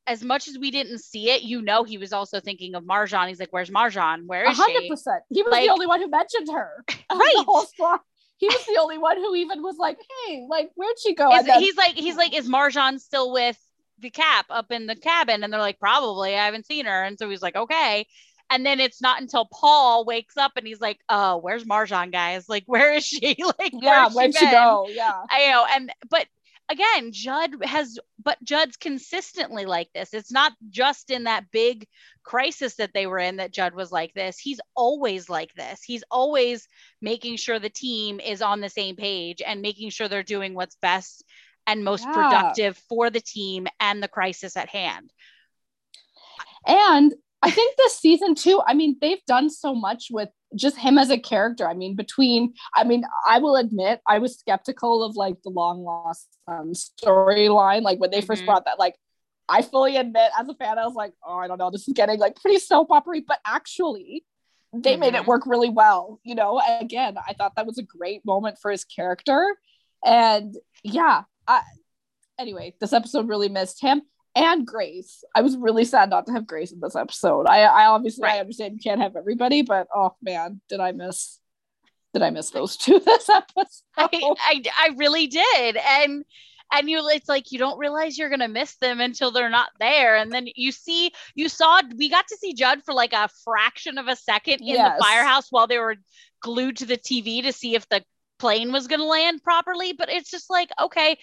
as 0.07 0.23
much 0.25 0.49
as 0.49 0.59
we 0.59 0.71
didn't 0.71 0.99
see 0.99 1.31
it 1.31 1.43
you 1.43 1.63
know 1.63 1.85
he 1.85 1.97
was 1.99 2.13
also 2.13 2.41
thinking 2.41 2.75
of 2.75 2.83
marjan 2.85 3.29
he's 3.29 3.39
like 3.41 3.53
where's 3.53 3.71
marjan 3.71 4.27
where 4.27 4.51
is 4.51 4.57
hundred 4.57 4.83
she 4.83 4.89
percent. 4.89 5.23
He 5.31 5.43
was 5.43 5.53
Like- 5.53 5.65
the 5.65 5.71
only 5.73 5.87
one 5.87 6.01
who 6.01 6.09
mentioned 6.09 6.49
her. 6.53 6.85
Right. 7.11 7.33
The 7.37 7.43
whole 7.45 7.65
squad. 7.67 8.01
He 8.39 8.49
was 8.49 8.65
the 8.67 8.81
only 8.81 8.99
one 8.99 9.17
who 9.19 9.37
even 9.37 9.63
was 9.63 9.77
like, 9.79 9.99
"Hey, 10.27 10.45
like, 10.51 10.71
where'd 10.75 10.99
she 10.99 11.15
go?" 11.15 11.33
Is- 11.37 11.47
he's 11.47 11.77
like 11.77 11.95
he's 11.95 12.17
like 12.17 12.35
is 12.37 12.49
marjan 12.49 12.99
still 12.99 13.33
with 13.33 13.57
the 14.01 14.11
cap 14.11 14.47
up 14.51 14.73
in 14.73 14.87
the 14.87 14.97
cabin 14.97 15.45
and 15.45 15.53
they're 15.53 15.61
like 15.61 15.79
probably 15.79 16.35
i 16.37 16.45
haven't 16.47 16.67
seen 16.67 16.87
her 16.87 17.05
and 17.05 17.17
so 17.21 17.31
he's 17.31 17.41
like 17.43 17.55
okay 17.55 18.05
and 18.51 18.67
then 18.67 18.81
it's 18.81 19.01
not 19.01 19.21
until 19.21 19.47
paul 19.53 20.05
wakes 20.05 20.37
up 20.37 20.51
and 20.57 20.67
he's 20.67 20.81
like 20.81 20.99
oh 21.09 21.37
where's 21.37 21.63
marjan 21.65 22.11
guys 22.11 22.49
like 22.49 22.65
where 22.67 22.93
is 22.95 23.05
she 23.05 23.37
like 23.61 23.73
yeah, 23.73 24.07
where's 24.07 24.15
where'd 24.15 24.35
she 24.35 24.45
been? 24.47 24.51
go? 24.55 24.87
Yeah. 24.91 25.13
I 25.31 25.53
know, 25.53 25.65
and 25.73 25.93
but 26.11 26.27
again, 26.71 27.13
Judd 27.13 27.65
has, 27.65 27.99
but 28.23 28.43
Judd's 28.43 28.77
consistently 28.77 29.67
like 29.67 29.89
this. 29.95 30.15
It's 30.15 30.33
not 30.33 30.53
just 30.71 31.11
in 31.11 31.25
that 31.25 31.51
big 31.53 31.87
crisis 32.25 32.77
that 32.77 32.93
they 32.95 33.07
were 33.07 33.19
in 33.19 33.37
that 33.37 33.53
Judd 33.53 33.75
was 33.75 33.93
like 33.93 34.15
this. 34.15 34.39
He's 34.39 34.61
always 34.75 35.29
like 35.29 35.53
this. 35.55 35.83
He's 35.83 36.05
always 36.11 36.67
making 37.01 37.37
sure 37.37 37.59
the 37.59 37.69
team 37.69 38.21
is 38.21 38.43
on 38.43 38.61
the 38.61 38.69
same 38.69 38.97
page 38.97 39.43
and 39.45 39.61
making 39.63 39.91
sure 39.91 40.09
they're 40.09 40.23
doing 40.23 40.55
what's 40.55 40.77
best 40.77 41.25
and 41.67 41.85
most 41.85 42.07
Yeah. 42.07 42.13
productive 42.13 42.77
for 42.89 43.11
the 43.11 43.21
team 43.21 43.67
and 43.81 44.03
the 44.03 44.09
crisis 44.09 44.57
at 44.57 44.69
hand. 44.69 45.13
And 46.67 47.15
I 47.43 47.51
think 47.51 47.77
this 47.77 47.99
season 47.99 48.35
too, 48.35 48.63
I 48.67 48.75
mean, 48.75 48.97
they've 49.01 49.25
done 49.27 49.51
so 49.51 49.75
much 49.75 50.07
with 50.11 50.29
just 50.55 50.77
him 50.77 50.99
as 50.99 51.11
a 51.11 51.19
character. 51.19 51.69
I 51.69 51.75
mean, 51.75 51.97
between, 51.97 52.55
I 52.75 52.85
mean, 52.85 53.05
I 53.27 53.39
will 53.39 53.57
admit 53.57 54.01
I 54.07 54.19
was 54.19 54.39
skeptical 54.39 55.03
of 55.03 55.17
like 55.17 55.43
the 55.43 55.51
long 55.51 55.83
lost 55.83 56.29
um, 56.47 56.73
storyline. 56.73 57.83
Like 57.83 57.99
when 57.99 58.11
they 58.11 58.21
1st 58.21 58.43
Mhm. 58.43 58.47
brought 58.47 58.65
that, 58.67 58.79
like 58.79 58.97
I 59.49 59.63
fully 59.63 59.97
admit 59.97 60.31
as 60.39 60.49
a 60.49 60.55
fan, 60.55 60.79
I 60.79 60.87
was 60.87 60.95
like, 60.95 61.13
oh, 61.25 61.37
I 61.37 61.47
don't 61.49 61.59
know, 61.59 61.71
this 61.71 61.87
is 61.89 61.95
getting 61.95 62.19
like 62.19 62.37
pretty 62.41 62.59
soap 62.59 62.91
opera 62.91 63.21
but 63.27 63.39
actually 63.47 64.25
they 64.75 64.97
made 64.97 65.15
it 65.15 65.23
Mhm. 65.23 65.27
work 65.27 65.47
really 65.47 65.69
well. 65.69 66.21
You 66.25 66.35
know, 66.35 66.61
again, 66.81 67.17
I 67.29 67.35
thought 67.35 67.57
that 67.57 67.67
was 67.67 67.79
a 67.79 67.83
great 67.83 68.25
moment 68.25 68.59
for 68.61 68.71
his 68.71 68.85
character. 68.85 69.57
And 70.05 70.57
yeah, 70.83 71.25
I, 71.47 71.63
anyway, 72.39 72.75
this 72.81 72.93
episode 72.95 73.29
really 73.29 73.49
missed 73.51 73.81
him 73.83 74.03
and 74.35 74.67
Grace. 74.67 75.25
I 75.35 75.43
was 75.43 75.57
really 75.57 75.85
sad 75.85 76.11
not 76.11 76.27
to 76.27 76.33
have 76.33 76.47
Grace 76.47 76.73
in 76.73 76.81
this 76.81 76.97
episode. 76.97 77.47
I, 77.47 77.63
I 77.63 77.87
obviously 77.87 78.29
I 78.29 78.39
understand 78.39 78.75
you 78.75 78.81
can't 78.81 79.01
have 79.01 79.17
everybody, 79.17 79.63
but 79.63 79.89
oh 79.95 80.15
man, 80.23 80.61
did 80.69 80.81
I 80.81 80.93
miss 80.93 81.39
did 82.13 82.23
I 82.23 82.31
miss 82.31 82.51
those 82.51 82.77
two 82.77 82.99
this 83.05 83.29
episode? 83.29 83.83
I, 83.97 84.09
I 84.13 84.63
I 84.79 84.91
really 84.97 85.27
did. 85.27 85.77
And 85.77 86.25
and 86.75 86.89
you 86.89 87.07
it's 87.09 87.29
like 87.29 87.53
you 87.53 87.59
don't 87.59 87.79
realize 87.79 88.17
you're 88.17 88.31
gonna 88.31 88.49
miss 88.49 88.77
them 88.77 89.01
until 89.01 89.31
they're 89.31 89.51
not 89.51 89.71
there. 89.79 90.17
And 90.17 90.33
then 90.33 90.47
you 90.55 90.73
see 90.73 91.13
you 91.35 91.49
saw 91.49 91.83
we 91.97 92.09
got 92.09 92.27
to 92.29 92.37
see 92.37 92.55
Judd 92.55 92.83
for 92.85 92.95
like 92.95 93.13
a 93.13 93.29
fraction 93.45 93.99
of 93.99 94.09
a 94.09 94.17
second 94.17 94.61
in 94.61 94.69
Yes. 94.69 94.99
the 94.99 95.05
firehouse 95.05 95.49
while 95.51 95.67
they 95.67 95.79
were 95.79 95.97
glued 96.41 96.79
to 96.79 96.87
the 96.87 96.97
TV 96.97 97.43
to 97.43 97.53
see 97.53 97.75
if 97.75 97.89
the 97.89 98.03
plane 98.39 98.73
was 98.73 98.87
gonna 98.87 99.05
land 99.05 99.43
properly. 99.43 99.93
But 99.93 100.09
it's 100.11 100.31
just 100.31 100.49
like, 100.51 100.71
okay, 100.81 101.19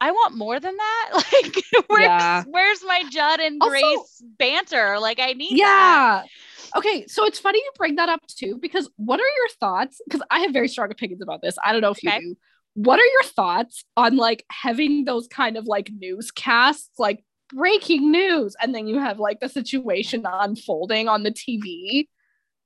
I 0.00 0.10
want 0.10 0.36
more 0.36 0.60
than 0.60 0.76
that. 0.76 1.10
Like 1.32 1.64
where's 1.88 2.02
Yeah. 2.04 2.44
where's 2.48 2.82
my 2.84 3.04
Judd 3.10 3.40
and 3.40 3.60
Also- 3.62 3.70
Grace 3.70 4.22
banter? 4.38 4.98
Like 4.98 5.20
I 5.20 5.32
need 5.32 5.58
that. 5.60 6.24
yeah. 6.24 6.76
Okay, 6.76 7.06
so 7.06 7.24
it's 7.24 7.38
funny 7.38 7.58
you 7.58 7.70
bring 7.76 7.96
that 7.96 8.08
up 8.08 8.20
too, 8.26 8.58
because 8.60 8.90
what 8.96 9.20
are 9.20 9.22
your 9.36 9.48
thoughts? 9.60 10.00
Because 10.04 10.22
I 10.30 10.40
have 10.40 10.52
very 10.52 10.66
strong 10.68 10.90
opinions 10.90 11.22
about 11.22 11.40
this. 11.40 11.56
I 11.64 11.72
don't 11.72 11.82
know 11.82 11.92
if 11.92 11.98
Okay. 11.98 12.16
you 12.16 12.34
do. 12.34 12.36
What 12.74 12.98
are 12.98 13.04
your 13.04 13.22
thoughts 13.22 13.84
on 13.96 14.16
like 14.16 14.44
having 14.50 15.04
those 15.04 15.28
kind 15.28 15.56
of 15.56 15.66
like 15.66 15.90
newscasts, 15.96 16.90
like 16.98 17.24
breaking 17.52 18.10
news, 18.10 18.56
and 18.60 18.74
then 18.74 18.88
you 18.88 18.98
have 18.98 19.20
like 19.20 19.38
the 19.38 19.48
situation 19.48 20.24
unfolding 20.26 21.06
on 21.08 21.22
the 21.22 21.30
TV? 21.30 22.08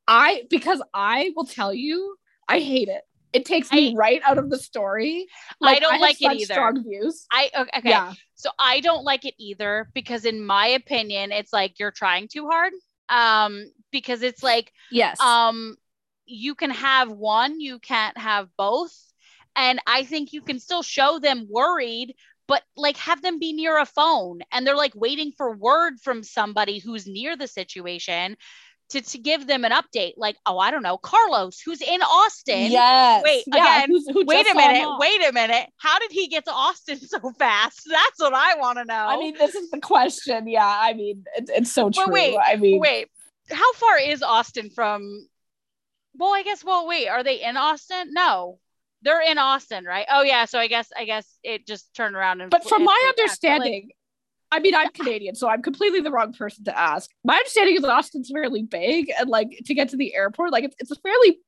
I 0.06 0.44
because 0.48 0.80
I 0.94 1.32
will 1.36 1.44
tell 1.44 1.74
you, 1.74 2.16
I 2.48 2.60
hate 2.60 2.88
it. 2.88 3.02
It 3.32 3.44
takes 3.44 3.70
me 3.72 3.94
right 3.96 4.20
out 4.24 4.38
of 4.38 4.50
the 4.50 4.58
story. 4.58 5.26
Like, 5.60 5.76
I 5.76 5.80
don't 5.80 5.92
have 5.92 6.00
like 6.00 6.22
it 6.22 6.32
either. 6.32 6.54
Strong 6.54 6.84
views. 6.84 7.26
I 7.30 7.50
okay. 7.56 7.78
okay. 7.78 7.88
Yeah. 7.90 8.14
So 8.34 8.50
I 8.58 8.80
don't 8.80 9.04
like 9.04 9.24
it 9.24 9.34
either 9.38 9.90
because 9.94 10.24
in 10.24 10.44
my 10.44 10.68
opinion, 10.68 11.32
it's 11.32 11.52
like 11.52 11.78
you're 11.78 11.90
trying 11.90 12.28
too 12.28 12.48
hard. 12.48 12.72
Um, 13.08 13.70
because 13.90 14.22
it's 14.22 14.42
like 14.42 14.72
Yes. 14.90 15.18
um 15.20 15.76
you 16.26 16.54
can 16.54 16.70
have 16.70 17.10
one, 17.10 17.60
you 17.60 17.78
can't 17.78 18.16
have 18.18 18.48
both. 18.56 18.94
And 19.56 19.80
I 19.86 20.04
think 20.04 20.32
you 20.32 20.42
can 20.42 20.60
still 20.60 20.82
show 20.82 21.18
them 21.18 21.46
worried, 21.50 22.14
but 22.46 22.62
like 22.76 22.96
have 22.98 23.22
them 23.22 23.38
be 23.38 23.52
near 23.52 23.78
a 23.78 23.86
phone 23.86 24.40
and 24.52 24.66
they're 24.66 24.76
like 24.76 24.94
waiting 24.94 25.32
for 25.36 25.54
word 25.56 25.94
from 26.02 26.22
somebody 26.22 26.78
who's 26.78 27.06
near 27.06 27.36
the 27.36 27.48
situation 27.48 28.36
to, 28.90 29.02
to 29.02 29.18
give 29.18 29.46
them 29.46 29.64
an 29.64 29.72
update. 29.72 30.14
Like, 30.16 30.36
oh, 30.46 30.58
I 30.58 30.70
don't 30.70 30.82
know, 30.82 30.96
Carlos, 30.96 31.60
who's 31.60 31.82
in 31.82 32.00
Austin. 32.02 32.70
yes. 32.70 33.22
Wait, 33.24 33.44
Yeah, 33.46 33.84
again, 33.84 33.90
who 34.12 34.24
Wait 34.24 34.46
a 34.50 34.54
minute, 34.54 34.88
wait 34.98 35.28
a 35.28 35.32
minute. 35.32 35.68
How 35.76 35.98
did 35.98 36.10
he 36.10 36.28
get 36.28 36.44
to 36.46 36.52
Austin 36.52 36.98
so 37.00 37.32
fast? 37.38 37.86
That's 37.88 38.18
what 38.18 38.34
I 38.34 38.56
want 38.56 38.78
to 38.78 38.84
know. 38.84 38.94
I 38.94 39.16
mean, 39.16 39.34
this 39.36 39.54
is 39.54 39.70
the 39.70 39.80
question. 39.80 40.48
Yeah, 40.48 40.66
I 40.66 40.94
mean, 40.94 41.24
it, 41.36 41.50
it's 41.52 41.72
so 41.72 41.90
true. 41.90 42.04
But 42.06 42.12
wait, 42.12 42.36
I 42.42 42.56
mean, 42.56 42.80
wait, 42.80 43.08
how 43.50 43.72
far 43.74 43.98
is 43.98 44.22
Austin 44.22 44.70
from? 44.70 45.26
Well, 46.14 46.34
I 46.34 46.42
guess. 46.42 46.64
Well, 46.64 46.86
wait, 46.86 47.08
are 47.08 47.22
they 47.22 47.42
in 47.42 47.56
Austin? 47.56 48.08
No, 48.12 48.58
they're 49.02 49.22
in 49.22 49.38
Austin, 49.38 49.84
right? 49.84 50.06
Oh 50.10 50.22
yeah. 50.22 50.46
So 50.46 50.58
I 50.58 50.66
guess 50.66 50.90
I 50.96 51.04
guess 51.04 51.26
it 51.42 51.66
just 51.66 51.94
turned 51.94 52.16
around 52.16 52.40
and. 52.40 52.50
but 52.50 52.68
from 52.68 52.84
my 52.84 52.98
flew 53.00 53.08
back. 53.08 53.16
But, 53.16 53.20
like, 53.20 53.20
understanding, 53.20 53.90
I 54.50 54.60
mean, 54.60 54.74
I'm 54.74 54.90
Canadian, 54.90 55.34
so 55.34 55.48
I'm 55.48 55.62
completely 55.62 56.00
the 56.00 56.10
wrong 56.10 56.32
person 56.32 56.64
to 56.64 56.78
ask. 56.78 57.10
My 57.24 57.36
understanding 57.36 57.76
is 57.76 57.84
Austin's 57.84 58.30
fairly 58.32 58.62
big, 58.62 59.10
and 59.18 59.28
like 59.28 59.48
to 59.66 59.74
get 59.74 59.90
to 59.90 59.96
the 59.96 60.14
airport, 60.14 60.52
like 60.52 60.64
it's, 60.64 60.76
it's 60.78 60.90
a 60.90 60.96
fairly 60.96 61.38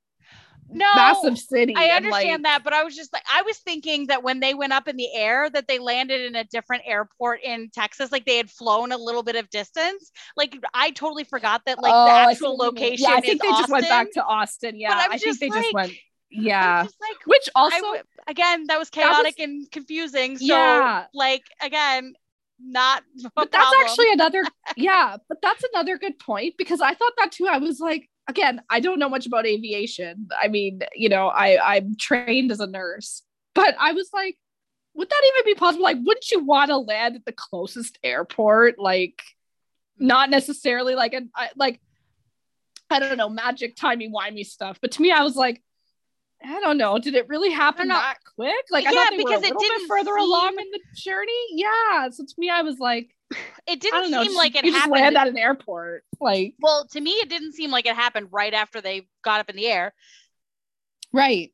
no, 0.72 0.86
massive 0.94 1.38
city. 1.38 1.74
I 1.76 1.84
and, 1.84 2.04
understand 2.04 2.42
like, 2.44 2.52
that, 2.52 2.64
but 2.64 2.72
I 2.72 2.84
was 2.84 2.94
just 2.94 3.12
like, 3.12 3.24
I 3.32 3.42
was 3.42 3.58
thinking 3.58 4.06
that 4.08 4.22
when 4.22 4.40
they 4.40 4.54
went 4.54 4.72
up 4.72 4.86
in 4.86 4.96
the 4.96 5.12
air, 5.14 5.50
that 5.50 5.66
they 5.66 5.78
landed 5.78 6.20
in 6.20 6.36
a 6.36 6.44
different 6.44 6.84
airport 6.86 7.40
in 7.42 7.70
Texas, 7.72 8.12
like 8.12 8.24
they 8.26 8.36
had 8.36 8.50
flown 8.50 8.92
a 8.92 8.98
little 8.98 9.22
bit 9.22 9.36
of 9.36 9.48
distance. 9.50 10.12
Like 10.36 10.56
I 10.74 10.90
totally 10.90 11.24
forgot 11.24 11.62
that, 11.66 11.82
like 11.82 11.92
oh, 11.94 12.04
the 12.04 12.12
actual 12.12 12.56
location. 12.56 13.06
Yeah, 13.08 13.16
I 13.16 13.20
think 13.20 13.42
they 13.42 13.48
just 13.48 13.70
went 13.70 13.88
back 13.88 14.12
to 14.12 14.24
Austin. 14.24 14.78
Yeah, 14.78 15.06
I'm 15.10 15.18
think 15.18 15.38
they 15.38 15.48
just 15.48 15.74
went. 15.74 15.92
Yeah, 16.30 16.84
just 16.84 16.96
like, 17.00 17.16
which 17.26 17.48
also 17.56 17.76
I 17.76 18.02
again, 18.28 18.66
that 18.68 18.78
was 18.78 18.90
That 18.90 19.08
was- 19.08 19.16
chaotic 19.16 19.40
and 19.40 19.68
confusing. 19.70 20.38
So, 20.38 20.44
Yeah. 20.44 21.06
like, 21.12 21.42
again, 21.60 22.14
not. 22.62 23.02
but 23.34 23.50
that's 23.50 23.64
problem. 23.64 23.86
actually 23.86 24.12
another 24.12 24.42
yeah 24.76 25.16
but 25.28 25.38
that's 25.42 25.64
another 25.72 25.98
good 25.98 26.18
point 26.18 26.54
because 26.58 26.80
i 26.80 26.94
thought 26.94 27.12
that 27.18 27.32
too 27.32 27.46
i 27.46 27.58
was 27.58 27.80
like 27.80 28.08
again 28.28 28.60
i 28.70 28.80
don't 28.80 28.98
know 28.98 29.08
much 29.08 29.26
about 29.26 29.46
aviation 29.46 30.28
i 30.40 30.48
mean 30.48 30.80
you 30.94 31.08
know 31.08 31.28
i 31.28 31.76
i'm 31.76 31.94
trained 31.98 32.50
as 32.52 32.60
a 32.60 32.66
nurse 32.66 33.22
but 33.54 33.74
i 33.78 33.92
was 33.92 34.10
like 34.12 34.36
would 34.94 35.08
that 35.08 35.22
even 35.34 35.54
be 35.54 35.58
possible 35.58 35.84
like 35.84 35.98
wouldn't 36.02 36.30
you 36.30 36.44
want 36.44 36.68
to 36.70 36.76
land 36.76 37.16
at 37.16 37.24
the 37.24 37.32
closest 37.32 37.98
airport 38.02 38.78
like 38.78 39.22
not 39.98 40.30
necessarily 40.30 40.94
like 40.94 41.12
an 41.12 41.30
I, 41.34 41.50
like 41.56 41.80
i 42.88 42.98
don't 42.98 43.16
know 43.16 43.28
magic 43.28 43.76
timey 43.76 44.10
wimey 44.10 44.44
stuff 44.44 44.78
but 44.80 44.92
to 44.92 45.02
me 45.02 45.10
i 45.10 45.22
was 45.22 45.36
like 45.36 45.62
I 46.44 46.60
don't 46.60 46.78
know. 46.78 46.98
Did 46.98 47.14
it 47.14 47.28
really 47.28 47.50
happen 47.50 47.88
that 47.88 48.16
quick? 48.34 48.54
Like 48.70 48.86
I 48.86 48.92
Yeah, 48.92 48.98
thought 49.04 49.10
they 49.10 49.16
were 49.16 49.22
a 49.22 49.38
because 49.40 49.42
it 49.50 49.58
didn't 49.58 49.86
further 49.88 50.12
seem- 50.16 50.24
along 50.24 50.56
in 50.58 50.66
the 50.72 50.80
journey. 50.94 51.32
Yeah. 51.52 52.08
So 52.10 52.24
to 52.24 52.34
me, 52.38 52.48
I 52.48 52.62
was 52.62 52.78
like, 52.78 53.14
It 53.66 53.80
didn't 53.80 54.06
seem 54.06 54.24
just- 54.24 54.36
like 54.36 54.56
it 54.56 54.64
you 54.64 54.70
just 54.72 54.80
happened. 54.84 54.92
land 55.02 55.16
at 55.16 55.28
an 55.28 55.36
airport. 55.38 56.04
Like 56.20 56.54
well, 56.60 56.86
to 56.92 57.00
me, 57.00 57.10
it 57.12 57.28
didn't 57.28 57.52
seem 57.52 57.70
like 57.70 57.86
it 57.86 57.94
happened 57.94 58.28
right 58.30 58.54
after 58.54 58.80
they 58.80 59.06
got 59.22 59.40
up 59.40 59.50
in 59.50 59.56
the 59.56 59.66
air. 59.66 59.92
right. 61.12 61.52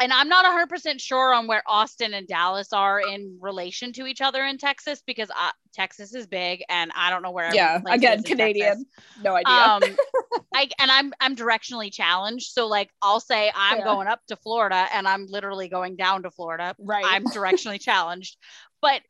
And 0.00 0.12
I'm 0.12 0.28
not 0.28 0.44
100% 0.44 1.00
sure 1.00 1.32
on 1.32 1.46
where 1.46 1.62
Austin 1.66 2.14
and 2.14 2.26
Dallas 2.26 2.72
are 2.72 3.00
in 3.00 3.38
relation 3.40 3.92
to 3.92 4.06
each 4.06 4.20
other 4.20 4.42
in 4.44 4.58
Texas 4.58 5.02
because 5.06 5.30
uh, 5.30 5.50
Texas 5.72 6.14
is 6.14 6.26
big 6.26 6.64
and 6.68 6.90
I 6.96 7.10
don't 7.10 7.22
know 7.22 7.30
where. 7.30 7.54
Yeah. 7.54 7.80
Again, 7.86 8.24
Canadian. 8.24 8.86
No 9.22 9.36
idea. 9.36 9.54
um 9.54 9.82
I 10.54 10.68
and 10.80 10.90
I'm 10.90 11.12
I'm 11.20 11.36
directionally 11.36 11.92
challenged. 11.92 12.52
So 12.52 12.66
like 12.66 12.90
I'll 13.02 13.20
say 13.20 13.52
I'm 13.54 13.78
Fair. 13.78 13.86
going 13.86 14.08
up 14.08 14.20
to 14.28 14.36
Florida 14.36 14.86
and 14.92 15.06
I'm 15.06 15.26
literally 15.26 15.68
going 15.68 15.94
down 15.94 16.24
to 16.24 16.30
Florida. 16.30 16.74
right. 16.78 17.04
I'm 17.06 17.24
directionally 17.24 17.80
challenged. 17.82 18.36
But 18.82 19.00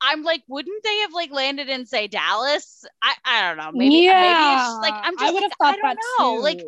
I'm 0.00 0.22
like, 0.22 0.42
wouldn't 0.48 0.82
they 0.82 0.98
have 0.98 1.12
like 1.12 1.30
landed 1.30 1.68
in 1.68 1.86
say 1.86 2.08
Dallas? 2.08 2.84
I, 3.02 3.14
I 3.24 3.48
don't 3.48 3.56
know. 3.56 3.70
Maybe 3.72 4.06
maybe 4.06 4.08
it's 4.08 4.64
just 4.64 4.82
like 4.82 4.94
I'm 4.94 5.16
just 5.16 5.24
I 5.24 5.30
would 5.30 5.42
have 5.44 5.52
I 5.60 5.64
thought 5.64 5.76
don't 5.80 5.96
that 5.96 5.96
know. 6.18 6.36
too. 6.36 6.42
Like 6.42 6.60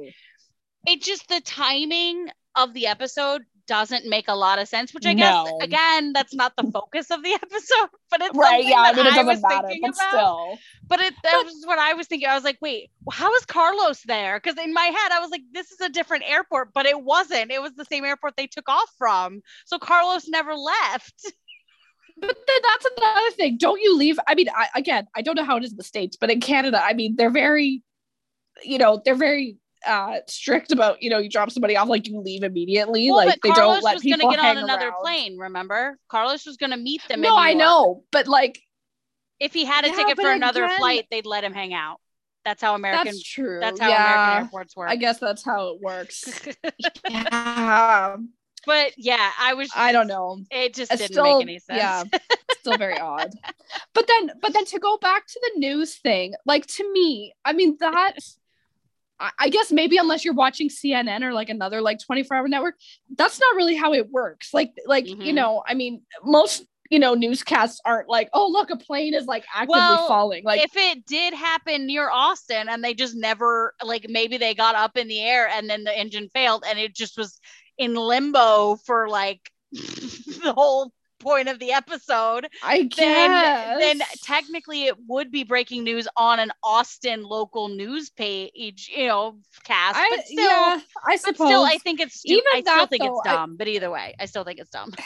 it 0.87 1.03
just 1.03 1.29
the 1.29 1.41
timing 1.41 2.29
of 2.55 2.73
the 2.73 2.87
episode 2.87 3.43
doesn't 3.67 4.07
make 4.07 4.29
a 4.29 4.35
lot 4.35 4.59
of 4.59 4.69
sense, 4.69 4.95
which 4.95 5.07
I 5.07 5.15
guess 5.15 5.33
No. 5.45 5.59
again, 5.61 6.13
that's 6.13 6.35
not 6.35 6.55
the 6.57 6.71
focus 6.71 7.11
of 7.11 7.23
the 7.23 7.33
episode, 7.43 7.89
but 8.11 8.21
it's 8.23 8.37
right. 8.37 8.65
Yeah. 8.65 8.77
I 8.81 8.93
mean, 8.93 9.07
it 9.07 9.15
doesn't 9.15 9.43
matter, 9.43 9.69
thinking 9.69 9.83
but 9.91 9.97
about. 9.97 10.09
still. 10.11 10.59
But 10.89 11.01
it 11.01 11.15
that 11.23 11.43
was 11.45 11.63
what 11.67 11.79
I 11.79 11.95
was 11.95 12.07
thinking. 12.07 12.29
I 12.29 12.35
was 12.35 12.45
like, 12.45 12.59
wait, 12.61 12.91
how 13.11 13.33
is 13.35 13.45
Carlos 13.47 14.03
there? 14.03 14.41
Because 14.41 14.59
in 14.63 14.73
my 14.73 14.85
head, 14.85 15.13
I 15.13 15.19
was 15.21 15.31
like, 15.31 15.43
this 15.53 15.71
is 15.73 15.81
a 15.81 15.89
different 15.89 16.25
airport, 16.29 16.73
but 16.73 16.87
it 16.87 17.01
wasn't. 17.03 17.51
It 17.51 17.61
was 17.61 17.73
the 17.75 17.85
same 17.85 18.05
airport 18.05 18.35
they 18.37 18.47
took 18.47 18.69
off 18.69 18.91
from. 18.99 19.41
So 19.65 19.79
Carlos 19.79 20.29
never 20.29 20.55
left. 20.55 21.15
But 22.19 22.35
then 22.47 22.57
that's 22.63 22.87
another 22.97 23.31
thing. 23.33 23.59
Don't 23.59 23.79
you 23.79 23.95
leave? 23.95 24.19
I 24.27 24.35
mean, 24.35 24.49
I, 24.49 24.69
again, 24.75 25.07
I 25.15 25.21
don't 25.21 25.35
know 25.37 25.45
how 25.45 25.59
it 25.59 25.65
is 25.65 25.73
in 25.73 25.77
the 25.77 25.85
States, 25.85 26.17
but 26.19 26.31
in 26.31 26.41
Canada, 26.41 26.83
I 26.83 26.95
mean, 26.95 27.15
they're 27.15 27.29
very, 27.29 27.83
you 28.65 28.79
know, 28.79 29.03
they're 29.05 29.15
very 29.15 29.59
uh 29.87 30.17
strict 30.29 30.73
about, 30.73 31.03
you 31.03 31.11
know, 31.11 31.19
you 31.19 31.29
drop 31.31 31.51
somebody 31.51 31.77
off, 31.77 31.89
like 31.89 32.07
you 32.09 32.19
leave 32.21 32.43
immediately. 32.43 33.11
Well, 33.11 33.25
like 33.27 33.41
they 33.43 33.51
Carlos 33.51 33.75
don't 33.77 33.85
let 33.85 33.95
was 33.95 34.03
people 34.03 34.29
gonna 34.31 34.37
get 34.37 34.45
on 34.45 34.59
another 34.65 34.89
around. 34.89 35.01
plane. 35.03 35.39
Remember, 35.39 35.99
Carlos 36.09 36.45
was 36.47 36.57
gonna 36.57 36.77
meet 36.77 37.03
them. 37.09 37.21
No, 37.21 37.37
I 37.37 37.55
know, 37.55 38.05
but 38.13 38.27
like 38.27 38.59
If 39.39 39.53
he 39.53 39.65
had 39.65 39.85
a 39.85 39.89
Yeah, 39.89 39.95
ticket 39.97 40.17
for 40.21 40.31
another 40.31 40.65
again- 40.65 40.79
flight, 40.79 41.07
they'd 41.11 41.27
let 41.27 41.45
him 41.45 41.53
hang 41.53 41.75
out. 41.75 42.01
That's 42.45 42.63
how 42.63 42.75
American. 42.75 43.07
that's 43.07 43.23
true. 43.23 43.59
That's 43.61 43.81
how 43.81 43.89
yeah, 43.89 44.03
American 44.03 44.45
airports 44.45 44.77
work. 44.77 44.89
I 44.89 44.97
guess 44.97 45.19
that's 45.19 45.45
how 45.45 45.75
it 45.75 45.81
works. 45.81 46.47
yeah, 47.11 48.17
but 48.65 48.93
yeah, 48.97 49.31
I 49.39 49.55
was. 49.55 49.71
I 49.75 49.93
don't 49.93 50.07
know. 50.07 50.39
It 50.51 50.75
just 50.75 50.93
It's 50.93 51.03
didn't 51.03 51.13
still, 51.15 51.39
make 51.39 51.43
any 51.43 51.59
sense. 51.59 51.79
yeah, 51.79 52.05
still 52.61 52.79
very 52.79 52.99
odd. 52.99 53.33
But 53.95 54.07
then, 54.07 54.31
but 54.41 54.53
then 54.53 54.65
to 54.67 54.79
go 54.79 54.97
back 54.99 55.27
to 55.27 55.41
the 55.43 55.59
news 55.59 55.97
thing, 55.97 56.35
like 56.45 56.67
to 56.67 56.93
me, 56.93 57.35
I 57.45 57.53
mean 57.53 57.77
that. 57.81 58.13
I- 59.19 59.49
guess 59.49 59.73
maybe 59.73 59.97
unless 59.97 60.25
you're 60.25 60.35
watching 60.35 60.69
CNN 60.69 61.23
or 61.23 61.33
like 61.33 61.49
another 61.49 61.81
like 61.81 61.99
24 62.05 62.37
hour 62.37 62.49
network, 62.49 62.75
that's 63.17 63.41
not 63.41 63.57
really 63.57 63.75
how 63.77 63.93
it 63.95 64.11
works. 64.11 64.53
Like, 64.53 64.73
like 64.87 65.07
you 65.09 65.17
Mhm. 65.17 65.35
know, 65.35 65.63
I 65.67 65.75
mean, 65.75 66.03
most 66.23 66.65
you 66.91 67.01
know 67.01 67.15
newscasts 67.15 67.81
aren't 67.85 68.09
like 68.09 68.29
oh 68.33 68.47
look 68.47 68.71
a 68.71 68.77
plane 68.77 69.13
is 69.13 69.27
like 69.27 69.45
actively 69.53 69.81
Well, 69.81 70.07
falling 70.07 70.45
like 70.45 70.63
if 70.63 70.77
it 70.77 71.05
did 71.05 71.35
happen 71.35 71.85
near 71.85 72.09
Austin 72.09 72.69
and 72.69 72.85
they 72.85 72.95
just 72.95 73.17
never 73.17 73.75
like 73.83 74.07
maybe 74.09 74.37
they 74.37 74.55
got 74.55 74.77
up 74.77 74.97
in 74.97 75.09
the 75.09 75.21
air 75.21 75.49
and 75.49 75.69
then 75.69 75.83
the 75.83 75.99
engine 75.99 76.29
failed 76.29 76.63
and 76.69 76.79
it 76.79 76.95
just 76.95 77.19
was 77.19 77.41
in 77.77 77.95
limbo 77.95 78.77
for 78.87 79.09
like 79.09 79.51
the 79.73 80.53
whole 80.57 80.93
point 81.19 81.49
of 81.49 81.59
the 81.59 81.73
episode 81.73 82.47
i 82.63 82.89
then 82.97 83.31
guess. 83.31 83.81
then 83.81 84.01
technically 84.23 84.85
it 84.85 84.95
would 85.09 85.31
be 85.31 85.45
breaking 85.45 85.83
news 85.85 86.07
on 86.17 86.39
an 86.39 86.51
Austin 86.63 87.23
local 87.23 87.69
news 87.69 88.11
page 88.11 88.91
you 88.95 89.07
know 89.07 89.37
cast 89.65 89.97
I, 89.99 90.11
but 90.15 90.25
still 90.27 90.45
yeah 90.45 90.81
i 91.07 91.17
suppose 91.17 91.49
still 91.49 91.65
I 91.65 91.79
think 91.79 92.01
it's 92.01 92.21
stu- 92.21 92.35
Even 92.35 92.45
I 92.55 92.61
still 92.61 92.77
that, 92.77 92.91
think 92.91 93.03
though, 93.03 93.19
it's 93.21 93.29
I- 93.29 93.35
dumb 93.35 93.57
but 93.57 93.69
either 93.69 93.91
way 93.91 94.15
I 94.19 94.27
still 94.27 94.45
think 94.45 94.59
it's 94.61 94.71
dumb. 94.71 94.93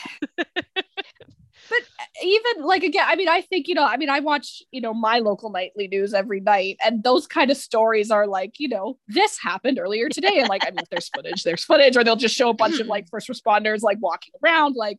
But 1.69 1.79
uh, 2.01 2.05
even 2.25 2.65
like 2.65 2.83
again 2.83 3.05
i 3.07 3.15
mean 3.15 3.29
i 3.29 3.43
think 3.43 3.69
you 3.69 3.75
know 3.75 3.85
i 3.85 3.97
mean 3.97 4.11
i 4.11 4.19
watch 4.19 4.61
you 4.73 4.81
know 4.81 4.93
my 4.93 5.21
local 5.21 5.51
nightly 5.51 5.87
news 5.87 6.13
every 6.13 6.41
night 6.41 6.77
and 6.85 7.05
those 7.05 7.29
kind 7.29 7.49
of 7.51 7.57
stories 7.57 8.11
are 8.11 8.27
like 8.27 8.55
you 8.59 8.69
know 8.69 8.99
this 9.07 9.39
happened 9.41 9.79
earlier 9.79 10.09
today 10.09 10.39
and 10.41 10.49
like 10.49 10.67
i 10.67 10.71
mean 10.71 10.81
if 10.81 10.89
there's 10.89 11.09
footage 11.11 11.45
there's 11.45 11.65
footage 11.65 11.97
or 11.97 12.03
they'll 12.03 12.17
just 12.17 12.35
show 12.35 12.49
a 12.49 12.55
bunch 12.55 12.81
of 12.81 12.87
like 12.95 13.07
first 13.09 13.29
responders 13.29 13.83
like 13.83 13.99
walking 14.01 14.33
around 14.43 14.75
like 14.75 14.99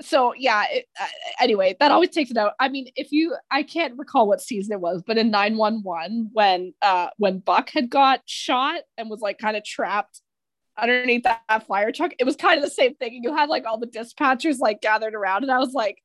so 0.00 0.34
yeah 0.36 0.64
it, 0.70 0.86
uh, 1.00 1.06
anyway 1.40 1.76
that 1.78 1.90
always 1.90 2.10
takes 2.10 2.30
it 2.30 2.36
out. 2.36 2.54
I 2.58 2.68
mean 2.68 2.88
if 2.96 3.12
you 3.12 3.36
i 3.50 3.62
can't 3.62 3.98
recall 3.98 4.26
what 4.26 4.40
season 4.40 4.72
it 4.72 4.80
was 4.80 5.02
but 5.06 5.18
in 5.18 5.30
911 5.30 6.30
when 6.32 6.74
uh 6.80 7.08
when 7.18 7.38
buck 7.38 7.70
had 7.70 7.90
got 7.90 8.22
shot 8.26 8.80
and 8.96 9.10
was 9.10 9.20
like 9.20 9.38
kind 9.38 9.56
of 9.56 9.64
trapped 9.64 10.22
underneath 10.78 11.24
that, 11.24 11.42
that 11.48 11.66
fire 11.66 11.92
truck 11.92 12.12
it 12.18 12.24
was 12.24 12.36
kind 12.36 12.56
of 12.56 12.64
the 12.64 12.70
same 12.70 12.94
thing. 12.94 13.14
And 13.16 13.24
you 13.24 13.34
had 13.36 13.50
like 13.50 13.66
all 13.66 13.78
the 13.78 13.86
dispatchers 13.86 14.58
like 14.58 14.80
gathered 14.80 15.14
around 15.14 15.42
and 15.42 15.52
i 15.52 15.58
was 15.58 15.74
like 15.74 16.02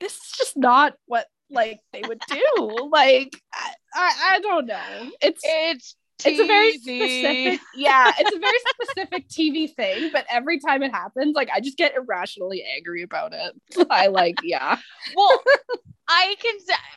this 0.00 0.14
is 0.14 0.32
just 0.36 0.56
not 0.56 0.94
what 1.06 1.26
like 1.50 1.80
they 1.92 2.02
would 2.06 2.20
do. 2.28 2.88
Like 2.94 3.34
I, 3.52 3.70
I 3.94 4.12
i 4.32 4.40
don't 4.40 4.66
know. 4.66 5.10
It's 5.20 5.40
it's 5.42 5.96
it's 6.24 6.40
a 6.40 6.46
very 6.46 6.72
specific 6.78 7.60
yeah 7.74 8.12
it's 8.18 8.34
a 8.34 8.38
very 8.38 8.58
specific 8.80 9.28
tv 9.28 9.74
thing 9.74 10.10
but 10.12 10.24
every 10.30 10.58
time 10.58 10.82
it 10.82 10.92
happens 10.92 11.34
like 11.34 11.48
i 11.54 11.60
just 11.60 11.76
get 11.76 11.94
irrationally 11.94 12.64
angry 12.76 13.02
about 13.02 13.32
it. 13.32 13.52
I 13.90 14.08
like 14.08 14.36
yeah. 14.42 14.78
Well 15.14 15.42
i 16.08 16.34
can 16.38 16.54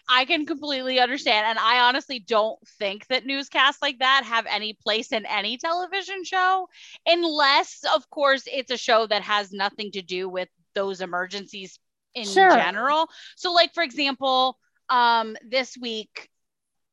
I 0.10 0.26
can 0.26 0.46
completely 0.46 1.00
understand 1.00 1.46
and 1.48 1.58
i 1.60 1.80
honestly 1.80 2.20
don't 2.20 2.60
think 2.78 3.08
that 3.08 3.26
newscasts 3.26 3.82
like 3.82 4.00
that 4.00 4.24
have 4.26 4.46
any 4.50 4.74
place 4.74 5.12
in 5.14 5.26
any 5.26 5.58
television 5.58 6.24
show 6.26 6.68
unless 7.06 7.84
of 7.96 8.10
course 8.10 8.44
it's 8.52 8.72
a 8.72 8.78
show 8.78 9.08
that 9.08 9.22
has 9.22 9.54
nothing 9.54 9.92
to 9.92 10.02
do 10.02 10.28
with 10.28 10.50
those 10.76 11.02
emergencies 11.02 11.80
in 12.16 12.26
Sure. 12.26 12.50
general. 12.50 13.08
So 13.36 13.52
like 13.54 13.74
for 13.74 13.84
example 13.84 14.58
um 14.90 15.36
this 15.48 15.78
week 15.78 16.30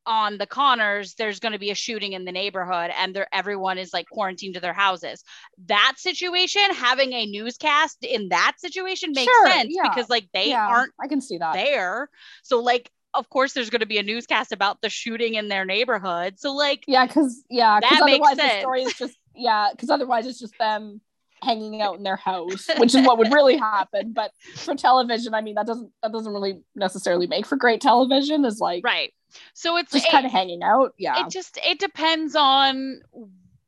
on 0.06 0.38
the 0.38 0.46
Conners, 0.46 1.14
there's 1.14 1.40
going 1.40 1.52
to 1.52 1.58
be 1.58 1.70
a 1.70 1.74
shooting 1.74 2.12
in 2.12 2.24
the 2.24 2.32
neighborhood, 2.32 2.90
and 2.96 3.14
there 3.14 3.28
everyone 3.32 3.78
is 3.78 3.92
like 3.92 4.06
quarantined 4.10 4.54
to 4.54 4.60
their 4.60 4.72
houses. 4.72 5.22
That 5.66 5.94
situation, 5.96 6.62
having 6.72 7.12
a 7.12 7.26
newscast 7.26 7.98
in 8.04 8.28
that 8.28 8.54
situation 8.58 9.12
makes 9.14 9.32
Sure, 9.32 9.50
sense 9.50 9.74
yeah, 9.74 9.88
because 9.88 10.08
like 10.08 10.28
they 10.32 10.50
yeah, 10.50 10.66
aren't 10.66 10.92
i 11.00 11.08
can 11.08 11.20
see 11.20 11.38
that 11.38 11.54
there. 11.54 12.08
So 12.42 12.60
like 12.60 12.90
of 13.14 13.28
course 13.30 13.52
there's 13.52 13.70
going 13.70 13.80
to 13.80 13.86
be 13.86 13.98
a 13.98 14.02
newscast 14.02 14.52
about 14.52 14.80
the 14.82 14.90
shooting 14.90 15.34
in 15.34 15.48
their 15.48 15.64
neighborhood. 15.64 16.34
So 16.38 16.54
like 16.54 16.84
yeah 16.86 17.06
because 17.06 17.44
yeah 17.48 17.80
because 17.80 17.98
That 17.98 18.06
makes 18.06 18.28
otherwise 18.28 18.36
the 18.36 18.60
story 18.60 18.82
is 18.82 18.94
just 18.94 19.16
yeah 19.34 19.68
because 19.70 19.90
otherwise 19.90 20.26
it's 20.26 20.38
just 20.38 20.58
them 20.58 21.00
hanging 21.42 21.82
out 21.82 21.96
in 21.96 22.02
their 22.02 22.16
house 22.16 22.68
which 22.78 22.94
is 22.94 23.06
what 23.06 23.18
would 23.18 23.30
really 23.30 23.56
happen 23.56 24.14
but 24.14 24.30
for 24.56 24.74
television 24.74 25.34
i 25.34 25.42
mean 25.42 25.56
that 25.56 25.66
doesn't 25.66 25.90
that 26.02 26.10
doesn't 26.10 26.32
really 26.32 26.62
necessarily 26.74 27.26
make 27.26 27.44
for 27.44 27.56
great 27.56 27.82
television 27.82 28.46
is 28.46 28.60
like 28.60 28.82
right. 28.82 29.12
So 29.54 29.76
it's 29.76 29.92
just 29.92 30.08
kind 30.08 30.26
of 30.26 30.32
hanging 30.32 30.62
out 30.62 30.94
yeah 30.98 31.16
it 31.20 31.30
just 31.30 31.58
it 31.64 31.78
depends 31.78 32.34
on 32.36 33.00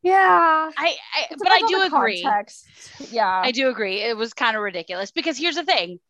yeah 0.03 0.71
I, 0.77 0.97
I 1.15 1.27
but 1.39 1.53
I 1.53 1.63
do 1.63 1.83
agree. 1.83 2.21
context. 2.21 2.67
yeah 3.11 3.43
I 3.43 3.53
do 3.53 3.69
agree. 3.69 4.03
It 4.03 4.17
was 4.17 4.35
kind 4.35 4.57
of 4.57 4.63
ridiculous 4.63 5.11
because 5.11 5.39
here's 5.39 5.57
the 5.57 5.65
thing. 5.65 6.01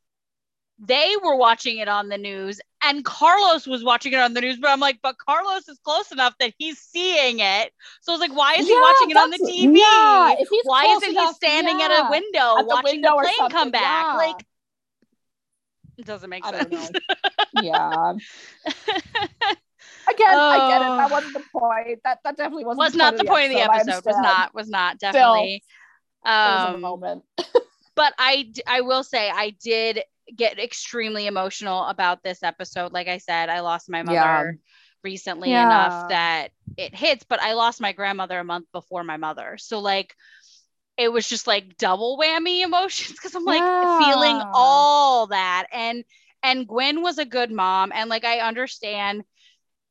They 0.79 1.15
were 1.23 1.37
watching 1.37 1.79
it 1.79 1.89
on 1.89 2.09
the 2.09 2.19
news 2.19 2.61
and 2.83 3.05
Carlos 3.05 3.67
was 3.67 3.85
watching 3.85 4.13
it 4.13 4.19
on 4.21 4.35
the 4.35 4.41
news, 4.43 4.59
but 4.59 4.71
I'm 4.71 4.81
like, 4.81 4.99
but 5.03 5.17
Carlos 5.19 5.69
is 5.69 5.79
close 5.85 6.13
enough 6.13 6.35
that 6.41 6.55
he's 6.59 6.79
seeing 6.79 7.41
it. 7.41 7.73
So 8.03 8.13
I 8.13 8.15
was 8.15 8.21
like, 8.21 8.37
why 8.37 8.55
is 8.57 8.67
he 8.69 8.77
Yeah, 8.77 8.77
watching 8.79 9.11
it 9.11 9.17
on 9.17 9.31
the 9.31 9.39
TV? 9.39 9.81
yeah, 9.81 10.35
why 10.63 10.87
isn't 10.87 11.13
he 11.13 11.27
enough, 11.27 11.29
standing 11.29 11.83
at 11.83 11.91
a 11.91 12.05
window 12.09 12.59
At 12.59 12.69
the 12.69 12.77
watching 12.77 12.83
window 12.83 13.13
the 13.13 13.13
plane 13.13 13.49
come 13.51 13.71
back? 13.71 14.09
yeah. 14.11 14.15
Like, 14.15 14.45
it 15.99 16.05
doesn't 16.07 16.31
make 16.31 16.45
I 16.47 16.51
sense. 16.53 16.91
yeah. 17.53 18.13
Again, 20.09 20.29
I 20.29 20.69
get 20.69 20.83
it. 20.83 20.97
That 20.97 21.07
Oh. 21.07 21.09
wasn't 21.11 21.33
the 21.35 21.43
point. 21.53 22.01
That 22.05 22.19
that 22.25 22.37
definitely 22.37 22.65
wasn't 22.65 22.85
was 22.85 22.95
not 22.95 23.17
the 23.17 23.25
point 23.25 23.47
of 23.47 23.51
the 23.51 23.63
I 23.63 23.79
episode. 23.79 24.05
Was 24.07 24.17
not. 24.19 24.55
Was 24.55 24.69
not 24.69 24.99
definitely. 24.99 25.63
There 26.25 26.55
was 26.55 26.65
a 26.65 26.73
Um, 26.75 26.81
moment. 26.81 27.25
but 27.97 28.15
I 28.19 28.53
I 28.67 28.83
will 28.83 29.03
say 29.03 29.31
I 29.31 29.51
did 29.63 30.03
get 30.35 30.59
extremely 30.59 31.27
emotional 31.27 31.85
about 31.87 32.23
this 32.23 32.43
episode. 32.43 32.93
Like 32.93 33.09
I 33.09 33.19
said, 33.19 33.49
I 33.49 33.61
lost 33.61 33.89
my 33.91 34.03
mother 34.03 34.15
Yeah. 34.15 34.53
recently 35.03 35.51
Yeah. 35.51 35.63
enough 35.65 36.09
that 36.09 36.51
it 36.77 36.95
hits, 36.95 37.25
but 37.25 37.41
I 37.41 37.55
lost 37.55 37.81
my 37.81 37.93
grandmother 37.93 38.39
a 38.39 38.45
month 38.45 38.67
before 38.73 39.03
my 39.05 39.17
mother. 39.17 39.57
So 39.59 39.81
like 39.81 40.15
it 40.97 41.13
was 41.13 41.29
just 41.29 41.47
like 41.47 41.77
double 41.77 42.19
whammy 42.19 42.63
emotions 42.63 43.13
because 43.13 43.35
I'm 43.35 43.45
like 43.45 43.63
feeling 44.03 44.41
all 44.55 45.29
that. 45.29 45.67
And 45.73 46.05
and 46.43 46.67
Gwen 46.67 47.03
was 47.03 47.19
a 47.19 47.25
good 47.25 47.51
mom. 47.51 47.93
And 47.95 48.09
like 48.09 48.25
I 48.25 48.41
understand 48.41 49.25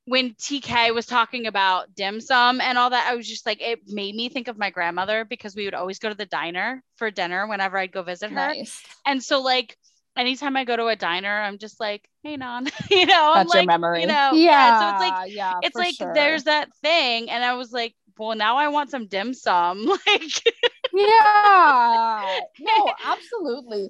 when 0.05 0.35
TK 0.35 0.93
was 0.93 1.05
talking 1.05 1.47
about 1.47 1.93
dim 1.95 2.21
sum 2.21 2.61
and 2.61 2.77
all 2.77 2.91
that, 2.91 3.07
I 3.09 3.15
was 3.15 3.27
just 3.27 3.45
like, 3.45 3.59
it 3.59 3.81
made 3.87 4.15
me 4.15 4.29
think 4.29 4.47
of 4.47 4.57
my 4.57 4.69
grandmother 4.69 5.25
because 5.25 5.55
we 5.55 5.65
would 5.65 5.73
always 5.73 5.97
go 5.97 6.09
to 6.09 6.15
the 6.15 6.27
diner 6.27 6.83
for 6.97 7.09
dinner 7.09 7.47
whenever 7.47 7.77
I'd 7.77 7.91
go 7.91 8.03
visit 8.03 8.29
her. 8.29 8.35
Nice. 8.35 8.81
And 9.05 9.21
so 9.21 9.41
like 9.41 9.77
anytime 10.15 10.55
I 10.55 10.63
go 10.63 10.75
to 10.75 10.87
a 10.87 10.95
diner, 10.95 11.41
I'm 11.41 11.57
just 11.57 11.79
like, 11.79 12.07
hey 12.23 12.37
non, 12.37 12.67
you 12.89 13.05
know, 13.05 13.33
I'm 13.33 13.45
That's 13.45 13.53
your 13.53 13.61
like, 13.61 13.67
memory. 13.67 14.01
you 14.01 14.07
know, 14.07 14.31
yeah. 14.33 14.33
yeah, 14.33 14.79
so 14.79 14.89
it's 14.89 15.11
like 15.11 15.35
yeah, 15.35 15.53
it's 15.61 15.75
like 15.75 15.95
sure. 15.95 16.13
there's 16.13 16.43
that 16.45 16.69
thing. 16.81 17.29
And 17.29 17.43
I 17.43 17.55
was 17.55 17.71
like, 17.71 17.95
well, 18.17 18.35
now 18.35 18.57
I 18.57 18.69
want 18.69 18.91
some 18.91 19.07
dim 19.07 19.33
sum. 19.33 19.85
Like 20.07 20.53
yeah. 20.95 22.39
No 22.59 22.93
absolutely. 23.05 23.89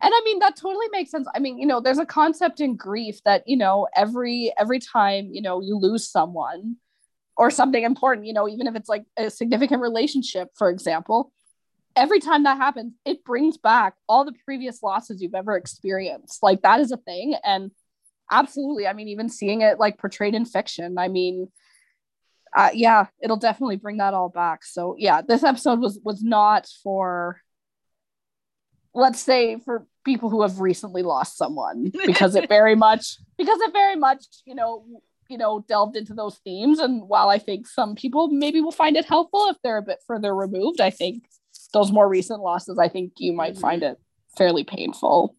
And 0.00 0.12
i 0.14 0.20
mean 0.24 0.38
that 0.40 0.56
totally 0.56 0.86
makes 0.92 1.10
sense. 1.10 1.26
I 1.34 1.38
mean 1.38 1.58
you 1.58 1.66
know 1.66 1.80
there's 1.80 1.98
a 1.98 2.06
concept 2.06 2.60
in 2.60 2.76
grief 2.76 3.22
that 3.24 3.42
you 3.46 3.56
know 3.56 3.88
every 3.96 4.52
every 4.58 4.78
time 4.78 5.30
you 5.32 5.42
know 5.42 5.60
you 5.60 5.76
lose 5.76 6.08
someone 6.08 6.76
or 7.36 7.50
something 7.50 7.82
important 7.82 8.26
you 8.26 8.32
know 8.32 8.48
even 8.48 8.66
if 8.66 8.74
it's 8.74 8.88
like 8.88 9.04
a 9.16 9.30
significant 9.30 9.82
relationship 9.82 10.48
for 10.56 10.70
example 10.70 11.32
every 11.96 12.20
time 12.20 12.44
that 12.44 12.56
happens 12.56 12.92
it 13.04 13.24
brings 13.24 13.56
back 13.58 13.94
all 14.08 14.24
the 14.24 14.34
previous 14.44 14.82
losses 14.82 15.20
you've 15.20 15.34
ever 15.34 15.56
experienced. 15.56 16.42
Like 16.42 16.62
that 16.62 16.80
is 16.80 16.92
a 16.92 16.96
thing. 16.96 17.34
And 17.44 17.72
absolutely 18.30 18.86
i 18.86 18.92
mean 18.92 19.08
even 19.08 19.28
seeing 19.28 19.62
it 19.62 19.78
like 19.78 19.98
portrayed 19.98 20.34
in 20.34 20.44
fiction 20.44 20.98
i 20.98 21.08
mean 21.08 21.48
uh, 22.56 22.70
yeah, 22.72 23.06
it'll 23.22 23.36
definitely 23.36 23.76
bring 23.76 23.98
that 23.98 24.14
all 24.14 24.28
back. 24.28 24.64
So 24.64 24.94
yeah, 24.98 25.22
this 25.22 25.42
episode 25.44 25.80
was 25.80 25.98
was 26.02 26.22
not 26.22 26.66
for 26.82 27.40
let's 28.94 29.20
say 29.20 29.58
for 29.58 29.86
people 30.04 30.30
who 30.30 30.42
have 30.42 30.60
recently 30.60 31.02
lost 31.02 31.36
someone 31.36 31.92
because 32.06 32.34
it 32.34 32.48
very 32.48 32.74
much 32.74 33.18
because 33.36 33.60
it 33.60 33.72
very 33.72 33.96
much 33.96 34.24
you 34.44 34.54
know 34.54 34.84
you 35.28 35.36
know 35.36 35.62
delved 35.68 35.94
into 35.96 36.14
those 36.14 36.38
themes 36.38 36.78
and 36.78 37.02
while 37.06 37.28
i 37.28 37.38
think 37.38 37.66
some 37.66 37.94
people 37.94 38.28
maybe 38.28 38.60
will 38.62 38.72
find 38.72 38.96
it 38.96 39.04
helpful 39.04 39.46
if 39.50 39.56
they're 39.62 39.76
a 39.76 39.82
bit 39.82 39.98
further 40.06 40.34
removed 40.34 40.80
i 40.80 40.88
think 40.88 41.24
those 41.74 41.92
more 41.92 42.08
recent 42.08 42.40
losses 42.40 42.78
i 42.78 42.88
think 42.88 43.12
you 43.18 43.32
might 43.34 43.54
Mhm. 43.54 43.60
find 43.60 43.82
it 43.82 43.98
fairly 44.38 44.64
painful 44.64 45.36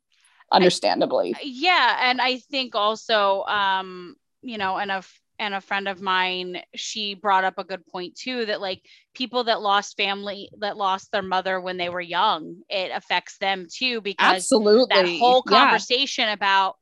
understandably 0.51 1.36
yeah 1.43 1.97
and 2.10 2.22
i 2.22 2.38
think 2.38 2.76
also 2.76 3.43
um 3.45 4.16
you 4.43 4.60
know 4.60 4.78
and 4.78 4.91
f- 4.91 5.20
and 5.40 5.54
a 5.54 5.62
friend 5.62 5.88
of 5.88 6.02
mine 6.02 6.62
she 6.76 7.14
brought 7.16 7.44
up 7.44 7.56
a 7.58 7.64
good 7.64 7.86
point 7.88 8.16
too 8.16 8.46
that 8.46 8.62
like 8.62 8.82
people 9.16 9.46
that 9.46 9.62
lost 9.62 9.98
family 9.98 10.50
that 10.60 10.78
lost 10.78 11.12
their 11.12 11.22
mother 11.24 11.60
when 11.62 11.78
they 11.78 11.90
were 11.90 12.02
young 12.02 12.58
it 12.70 12.92
affects 12.94 13.38
them 13.40 13.68
too 13.72 14.02
because 14.02 14.52
absolutely 14.52 14.88
that 14.90 15.06
whole 15.06 15.44
Yeah. 15.46 15.70
conversation 15.70 16.30
about 16.30 16.76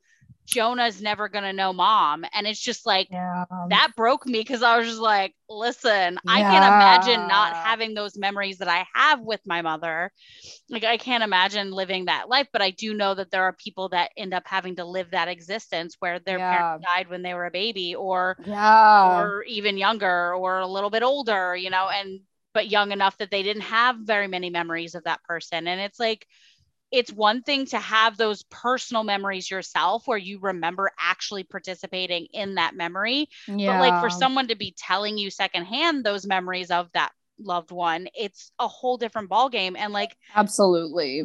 jonah's 0.48 1.02
never 1.02 1.28
gonna 1.28 1.52
know 1.52 1.72
mom. 1.72 2.24
And 2.32 2.46
it's 2.46 2.60
just 2.60 2.86
like 2.86 3.08
yeah. 3.10 3.44
that 3.68 3.92
broke 3.96 4.26
me 4.26 4.40
because 4.40 4.62
I 4.62 4.78
was 4.78 4.86
just 4.86 5.00
like, 5.00 5.34
listen, 5.48 6.18
I 6.26 6.40
can't 6.40 6.64
imagine 6.64 7.28
not 7.28 7.54
having 7.54 7.94
those 7.94 8.16
memories 8.16 8.58
that 8.58 8.68
I 8.68 8.86
have 8.94 9.20
with 9.20 9.40
my 9.46 9.62
mother. 9.62 10.10
Like, 10.70 10.84
I 10.84 10.96
can't 10.96 11.22
imagine 11.22 11.70
living 11.70 12.06
that 12.06 12.28
life, 12.28 12.48
but 12.52 12.62
I 12.62 12.70
do 12.70 12.94
know 12.94 13.14
that 13.14 13.30
there 13.30 13.44
are 13.44 13.52
people 13.52 13.90
that 13.90 14.10
end 14.16 14.32
up 14.32 14.44
having 14.46 14.76
to 14.76 14.84
live 14.84 15.10
that 15.10 15.28
existence 15.28 15.96
where 16.00 16.18
their 16.18 16.38
parents 16.38 16.84
died 16.84 17.08
when 17.08 17.22
they 17.22 17.34
were 17.34 17.46
a 17.46 17.50
baby 17.50 17.94
or 17.94 18.36
yeah. 18.46 19.20
or 19.20 19.42
even 19.44 19.76
younger 19.76 20.34
or 20.34 20.58
a 20.58 20.66
little 20.66 20.90
bit 20.90 21.02
older, 21.02 21.54
you 21.54 21.70
know, 21.70 21.88
and 21.88 22.20
but 22.54 22.70
young 22.70 22.92
enough 22.92 23.16
that 23.18 23.30
they 23.30 23.42
didn't 23.42 23.62
have 23.62 23.96
very 23.98 24.26
many 24.26 24.50
memories 24.50 24.94
of 24.94 25.04
that 25.04 25.22
person. 25.24 25.68
And 25.68 25.80
it's 25.80 26.00
like, 26.00 26.26
it's 26.90 27.12
one 27.12 27.42
thing 27.42 27.66
to 27.66 27.78
have 27.78 28.16
those 28.16 28.42
personal 28.44 29.04
memories 29.04 29.50
yourself 29.50 30.06
where 30.06 30.18
you 30.18 30.38
remember 30.40 30.90
actually 30.98 31.44
participating 31.44 32.26
in 32.32 32.54
that 32.56 32.74
memory. 32.74 33.28
Yeah. 33.46 33.72
But 33.72 33.78
like 33.78 33.98
for 33.98 34.10
someone 34.10 34.48
to 34.48 34.56
be 34.56 34.74
telling 34.76 35.18
you 35.18 35.30
secondhand 35.30 36.04
those 36.04 36.26
memories 36.26 36.70
of 36.70 36.90
that 36.94 37.12
loved 37.38 37.70
one, 37.70 38.08
it's 38.14 38.52
a 38.58 38.68
whole 38.68 38.96
different 38.96 39.30
ballgame. 39.30 39.76
And 39.76 39.92
like 39.92 40.16
absolutely. 40.34 41.24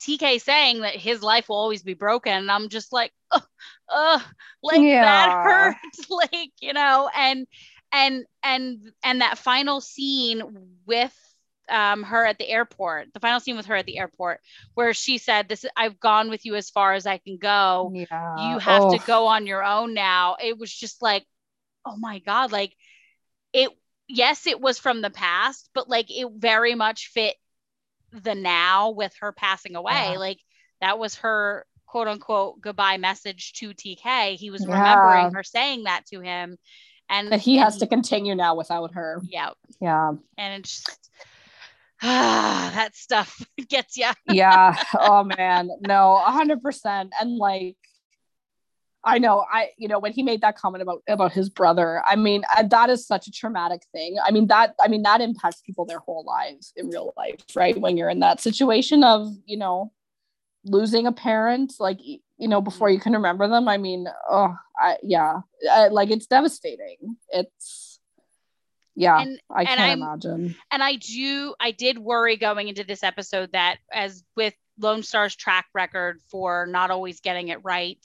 TK 0.00 0.38
saying 0.38 0.80
that 0.82 0.94
his 0.96 1.22
life 1.22 1.48
will 1.48 1.56
always 1.56 1.82
be 1.82 1.94
broken. 1.94 2.32
And 2.32 2.50
I'm 2.50 2.68
just 2.68 2.92
like, 2.92 3.12
uh 3.88 4.20
like 4.62 4.82
Yeah. 4.82 5.00
that 5.00 5.30
hurts. 5.42 5.78
like, 6.10 6.52
you 6.60 6.72
know, 6.72 7.10
and 7.14 7.46
and 7.92 8.24
and 8.42 8.92
and 9.02 9.20
that 9.20 9.38
final 9.38 9.80
scene 9.80 10.42
with 10.86 11.14
um, 11.68 12.02
her 12.02 12.24
at 12.24 12.38
the 12.38 12.48
airport, 12.48 13.12
the 13.14 13.20
final 13.20 13.40
scene 13.40 13.56
with 13.56 13.66
her 13.66 13.76
at 13.76 13.86
the 13.86 13.98
airport, 13.98 14.40
where 14.74 14.92
she 14.94 15.18
said, 15.18 15.48
"This 15.48 15.64
I've 15.76 16.00
gone 16.00 16.30
with 16.30 16.44
you 16.44 16.54
as 16.54 16.70
far 16.70 16.94
as 16.94 17.06
I 17.06 17.18
can 17.18 17.36
go. 17.38 17.90
Yeah. 17.94 18.50
You 18.52 18.58
have 18.58 18.82
Oh, 18.84 18.96
to 18.96 19.06
go 19.06 19.26
on 19.26 19.46
your 19.46 19.64
own 19.64 19.94
now." 19.94 20.36
It 20.42 20.58
was 20.58 20.72
just 20.72 21.02
like, 21.02 21.26
oh 21.84 21.96
my 21.96 22.18
god, 22.20 22.52
like 22.52 22.74
it. 23.52 23.70
Yes, 24.10 24.46
it 24.46 24.58
was 24.60 24.78
from 24.78 25.02
the 25.02 25.10
past, 25.10 25.68
but 25.74 25.88
like 25.88 26.10
it 26.10 26.26
very 26.34 26.74
much 26.74 27.08
fit 27.08 27.36
the 28.12 28.34
now 28.34 28.90
with 28.90 29.12
her 29.20 29.32
passing 29.32 29.76
away. 29.76 30.12
Yeah. 30.12 30.18
Like 30.18 30.40
that 30.80 30.98
was 30.98 31.16
her 31.16 31.66
quote 31.84 32.08
unquote 32.08 32.60
goodbye 32.60 32.96
message 32.96 33.52
to 33.54 33.74
TK. 33.74 34.36
He 34.36 34.50
was 34.50 34.64
Yeah. 34.66 34.74
remembering 34.78 35.34
her 35.34 35.42
saying 35.42 35.84
that 35.84 36.06
to 36.06 36.20
him, 36.20 36.56
and 37.10 37.30
That 37.32 37.40
he 37.40 37.56
has 37.58 37.74
and- 37.74 37.80
to 37.80 37.86
continue 37.86 38.34
now 38.34 38.54
without 38.54 38.94
her. 38.94 39.20
Yeah, 39.28 39.50
Yeah. 39.78 40.12
and 40.38 40.54
it's 40.64 40.82
just 40.84 41.07
ah, 42.02 42.70
that 42.74 42.94
stuff 42.96 43.44
gets 43.68 43.96
you. 43.96 44.06
yeah. 44.30 44.76
Oh 44.98 45.24
man. 45.24 45.70
No 45.80 46.22
100% 46.26 47.10
and 47.20 47.36
like 47.36 47.76
i 49.04 49.16
know 49.16 49.44
i 49.52 49.68
you 49.78 49.86
know 49.86 50.00
when 50.00 50.12
he 50.12 50.24
made 50.24 50.40
that 50.40 50.56
comment 50.56 50.82
about 50.82 51.00
about 51.08 51.32
his 51.32 51.48
brother 51.48 52.02
i 52.04 52.16
mean 52.16 52.42
uh, 52.56 52.64
that 52.64 52.90
is 52.90 53.06
such 53.06 53.28
a 53.28 53.30
traumatic 53.30 53.80
thing. 53.92 54.16
I 54.22 54.32
mean 54.32 54.48
that 54.48 54.74
i 54.80 54.88
mean 54.88 55.02
that 55.02 55.20
impacts 55.20 55.62
people 55.64 55.86
their 55.86 56.00
whole 56.00 56.24
lives 56.24 56.72
in 56.74 56.88
real 56.88 57.14
life 57.16 57.40
right? 57.54 57.80
When 57.80 57.96
you're 57.96 58.10
in 58.10 58.18
that 58.20 58.40
situation 58.40 59.04
of 59.04 59.28
you 59.46 59.56
know 59.56 59.92
losing 60.64 61.06
a 61.06 61.12
parent 61.12 61.74
like 61.78 62.00
you 62.02 62.48
know 62.48 62.60
before 62.60 62.90
you 62.90 62.98
can 62.98 63.12
remember 63.12 63.46
them 63.46 63.68
i 63.68 63.78
mean 63.78 64.08
oh 64.28 64.52
I, 64.78 64.96
yeah. 65.02 65.40
I, 65.70 65.88
like 65.88 66.10
it's 66.10 66.26
devastating. 66.26 67.16
It's 67.30 67.87
yeah 68.98 69.20
And- 69.20 69.40
i 69.50 69.62
and 69.62 69.80
I'm- 69.80 70.02
imagine 70.02 70.56
and 70.70 70.82
I 70.82 70.96
do 70.96 71.54
I 71.60 71.70
did 71.70 71.98
worry 71.98 72.36
going 72.36 72.68
into 72.68 72.84
this 72.84 73.02
episode 73.02 73.52
that 73.52 73.78
as 73.92 74.22
with 74.36 74.54
Lone 74.80 75.02
Star's 75.02 75.34
track 75.34 75.66
record 75.74 76.20
for 76.30 76.66
not 76.66 76.90
always 76.92 77.20
getting 77.20 77.48
it 77.48 77.58
right, 77.64 77.98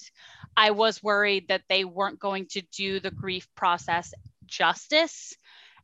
I 0.58 0.72
was 0.72 1.04
worried 1.04 1.50
that 1.50 1.62
they 1.70 1.86
weren't 1.86 2.18
going 2.20 2.48
to 2.52 2.62
do 2.76 3.00
the 3.00 3.12
grief 3.12 3.48
process 3.56 4.12
justice. 4.48 5.36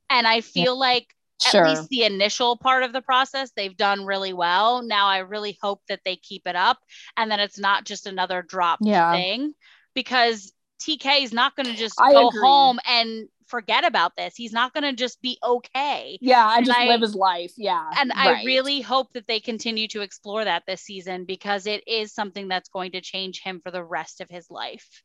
And 0.09 0.25
I 0.27 0.41
feel 0.41 0.77
like 0.79 1.07
at 1.53 1.63
least 1.67 1.89
the 1.89 2.03
initial 2.05 2.57
part 2.57 2.81
of 2.83 2.91
the 2.91 3.01
process 3.03 3.51
they've 3.51 3.77
done 3.77 4.03
really 4.05 4.33
well. 4.33 4.81
Now 4.81 5.05
I 5.07 5.19
really 5.19 5.57
hope 5.61 5.81
that 5.89 6.01
they 6.03 6.15
keep 6.15 6.47
it 6.47 6.55
up 6.55 6.79
and 7.15 7.29
that 7.31 7.39
it's 7.39 7.59
not 7.59 7.85
just 7.85 8.07
another 8.07 8.41
drop 8.41 8.79
Yeah. 8.81 9.11
thing 9.13 9.53
because 9.93 10.51
TK 10.81 11.21
is 11.23 11.33
not 11.33 11.55
going 11.55 11.67
to 11.67 11.75
just 11.75 12.01
I 12.01 12.13
go 12.13 12.29
agree. 12.29 12.41
home 12.41 12.79
and 12.87 13.29
forget 13.49 13.85
about 13.85 14.15
this. 14.15 14.35
He's 14.35 14.53
not 14.53 14.73
going 14.73 14.83
to 14.83 14.93
just 14.93 15.21
be 15.21 15.37
okay 15.43 16.17
yeah 16.21 16.49
and 16.49 16.57
and 16.57 16.65
just 16.65 16.79
I- 16.79 16.87
live 16.87 17.01
his 17.01 17.15
life 17.15 17.53
yeah 17.57 17.89
and 17.97 18.11
I 18.13 18.43
really 18.45 18.81
hope 18.81 19.13
that 19.13 19.27
they 19.27 19.39
continue 19.39 19.87
to 19.89 20.01
explore 20.01 20.43
that 20.45 20.63
this 20.67 20.81
season 20.81 21.25
because 21.25 21.65
it 21.65 21.87
is 21.87 22.13
something 22.13 22.47
that's 22.47 22.69
going 22.69 22.91
to 22.91 23.01
change 23.01 23.41
him 23.41 23.61
for 23.63 23.71
the 23.71 23.83
rest 23.83 24.21
of 24.21 24.29
his 24.29 24.49
life. 24.49 25.03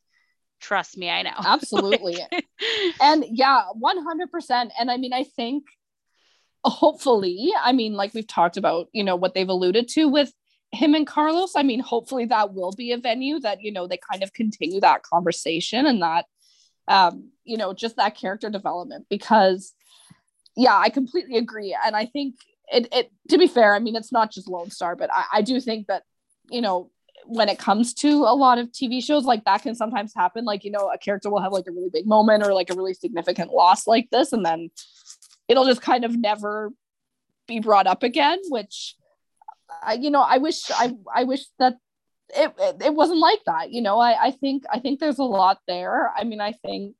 Trust 0.61 0.97
me, 0.97 1.11
I 1.11 1.22
know. 1.22 1.30
absolutely 1.45 2.16
and 3.01 3.24
yeah 3.30 3.64
100% 3.82 4.70
and 4.78 4.90
i 4.90 4.97
mean 4.97 5.12
i 5.12 5.24
think 5.24 5.64
hopefully 6.64 7.53
i 7.62 7.72
mean 7.72 7.95
like 7.95 8.14
we've 8.14 8.26
talked 8.26 8.57
about 8.57 8.88
you 8.92 9.05
know 9.05 9.16
what 9.16 9.34
they've 9.34 9.49
alluded 9.49 9.88
to 9.88 10.09
with 10.09 10.32
him 10.72 10.95
and 10.95 11.07
carlos 11.07 11.53
i 11.57 11.62
mean 11.62 11.80
hopefully 11.80 12.24
that 12.24 12.55
will 12.55 12.72
be 12.72 12.92
a 12.92 12.99
venue 12.99 13.38
that 13.38 13.59
you 13.61 13.70
know 13.70 13.86
they 13.86 13.99
kind 14.11 14.22
of 14.22 14.32
continue 14.32 14.80
that 14.80 15.03
conversation 15.03 15.86
and 15.86 16.03
that 16.03 16.24
um 16.89 17.30
you 17.45 17.57
know 17.57 17.72
just 17.72 17.97
that 17.97 18.16
character 18.16 18.51
development 18.51 19.07
because 19.09 19.74
yeah 20.57 20.76
i 20.76 20.89
completely 20.89 21.37
agree. 21.37 21.76
And 21.85 21.97
i 21.97 22.07
think 22.07 22.37
it, 22.72 22.89
it 22.93 23.11
to 23.28 23.39
be 23.39 23.47
fair 23.47 23.74
i 23.74 23.78
mean 23.78 23.97
it's 23.97 24.12
not 24.12 24.32
just 24.32 24.49
lone 24.49 24.70
star 24.70 24.97
but 24.97 25.11
I, 25.12 25.24
I 25.35 25.43
do 25.43 25.61
think 25.61 25.87
that 25.89 26.03
you 26.51 26.61
know 26.61 26.91
when 27.26 27.49
it 27.49 27.59
comes 27.59 27.95
to 27.95 28.09
a 28.24 28.35
lot 28.35 28.59
of 28.59 28.70
tv 28.70 29.03
shows 29.03 29.24
like 29.24 29.45
that 29.45 29.62
can 29.62 29.74
sometimes 29.74 30.12
happen. 30.14 30.45
Like 30.45 30.64
you 30.64 30.70
know 30.70 30.91
a 30.93 30.99
character 30.99 31.30
will 31.30 31.41
have 31.41 31.53
like 31.53 31.66
a 31.68 31.72
really 31.72 31.91
big 31.91 32.07
moment 32.07 32.45
or 32.45 32.53
like 32.53 32.70
a 32.70 32.74
really 32.74 32.95
significant 32.95 33.51
loss 33.51 33.87
like 33.87 34.11
this 34.11 34.32
and 34.32 34.45
then 34.45 34.70
it'll 35.49 35.66
just 35.66 35.82
kind 35.82 36.05
of 36.05 36.16
never 36.16 36.70
be 37.47 37.61
brought 37.61 37.87
up 37.87 38.03
again 38.03 38.39
which 38.49 38.97
I, 39.82 39.95
you 39.95 40.11
know 40.11 40.22
i 40.22 40.39
wish 40.39 40.70
i 40.70 40.93
i 41.14 41.24
wish 41.24 41.45
that 41.59 41.74
it, 42.37 42.53
it, 42.59 42.82
it 42.87 42.95
wasn't 42.95 43.18
like 43.18 43.41
that 43.47 43.70
you 43.72 43.80
know 43.82 43.99
I, 43.99 44.26
I 44.26 44.30
think 44.30 44.64
i 44.72 44.78
think 44.78 45.01
there's 45.01 45.18
a 45.18 45.24
lot 45.24 45.61
there 45.66 46.11
i 46.16 46.24
mean 46.24 46.41
i 46.41 46.53
think 46.53 46.97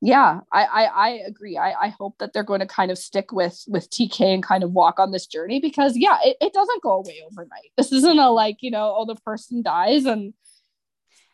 yeah 0.00 0.40
i 0.52 0.64
i, 0.64 0.84
I 0.84 1.08
agree 1.26 1.56
I, 1.56 1.72
I 1.86 1.88
hope 1.88 2.18
that 2.18 2.32
they're 2.32 2.44
going 2.44 2.60
to 2.60 2.66
kind 2.66 2.90
of 2.90 2.98
stick 2.98 3.32
with 3.32 3.64
with 3.68 3.90
tk 3.90 4.20
and 4.20 4.42
kind 4.42 4.62
of 4.62 4.72
walk 4.72 4.98
on 4.98 5.10
this 5.10 5.26
journey 5.26 5.60
because 5.60 5.96
yeah 5.96 6.18
it, 6.24 6.36
it 6.40 6.52
doesn't 6.52 6.82
go 6.82 6.92
away 6.92 7.20
overnight 7.30 7.72
this 7.76 7.92
isn't 7.92 8.18
a 8.18 8.30
like 8.30 8.58
you 8.60 8.70
know 8.70 8.94
oh 8.96 9.04
the 9.06 9.16
person 9.16 9.62
dies 9.62 10.04
and 10.04 10.34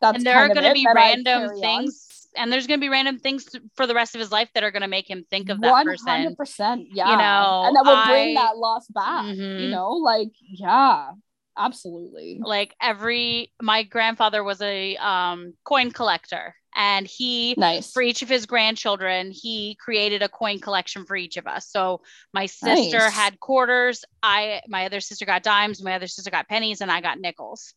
that's 0.01 0.17
and 0.17 0.27
there 0.27 0.37
are 0.37 0.49
going 0.49 0.65
to 0.65 0.73
be 0.73 0.87
random 0.93 1.43
carry 1.43 1.57
on. 1.57 1.61
things 1.61 2.29
and 2.37 2.53
there's 2.53 2.67
going 2.67 2.81
to 2.81 2.85
be 2.85 2.89
random 2.89 3.19
things 3.19 3.47
for 3.77 3.87
the 3.87 3.95
rest 3.95 4.15
of 4.15 4.21
his 4.21 4.33
life 4.33 4.49
that 4.55 4.65
are 4.65 4.71
going 4.71 4.83
to 4.83 4.89
make 4.89 5.09
him 5.09 5.25
think 5.31 5.51
of 5.51 5.61
that 5.61 5.85
person. 5.85 6.35
100% 6.37 6.87
yeah 6.93 7.11
you 7.11 7.17
know, 7.17 7.63
and 7.67 7.77
that 7.77 7.85
will 7.85 8.05
bring 8.07 8.35
that 8.35 8.57
loss 8.57 8.87
back 8.89 9.25
you 9.25 9.69
Mhm. 9.69 9.71
know 9.71 9.91
like 9.91 10.31
yeah 10.41 11.13
absolutely 11.57 12.41
Like 12.45 12.75
every 12.81 13.53
my 13.61 13.83
grandfather 13.85 14.43
was 14.43 14.61
a 14.61 14.97
um 14.97 15.55
coin 15.65 15.91
collector 15.91 16.55
and 16.77 17.07
he 17.07 17.57
nice 17.57 17.93
for 17.93 18.03
each 18.03 18.23
of 18.23 18.29
his 18.29 18.47
grandchildren, 18.47 19.31
he 19.31 19.77
created 19.77 20.23
a 20.23 20.29
coin 20.29 20.59
collection 20.59 21.05
for 21.05 21.15
each 21.17 21.37
of 21.37 21.47
us. 21.47 21.71
So 21.71 22.01
my 22.33 22.47
sister 22.47 22.99
Nice. 22.99 23.15
had 23.15 23.39
quarters, 23.39 24.05
I 24.23 24.63
my 24.69 24.87
other 24.87 25.01
sister 25.01 25.25
got 25.25 25.45
dimes, 25.45 25.83
my 25.83 25.95
other 25.95 26.09
sister 26.09 26.31
got 26.31 26.49
pennies, 26.49 26.81
and 26.81 26.91
I 26.91 27.01
got 27.01 27.21
nickels. 27.21 27.75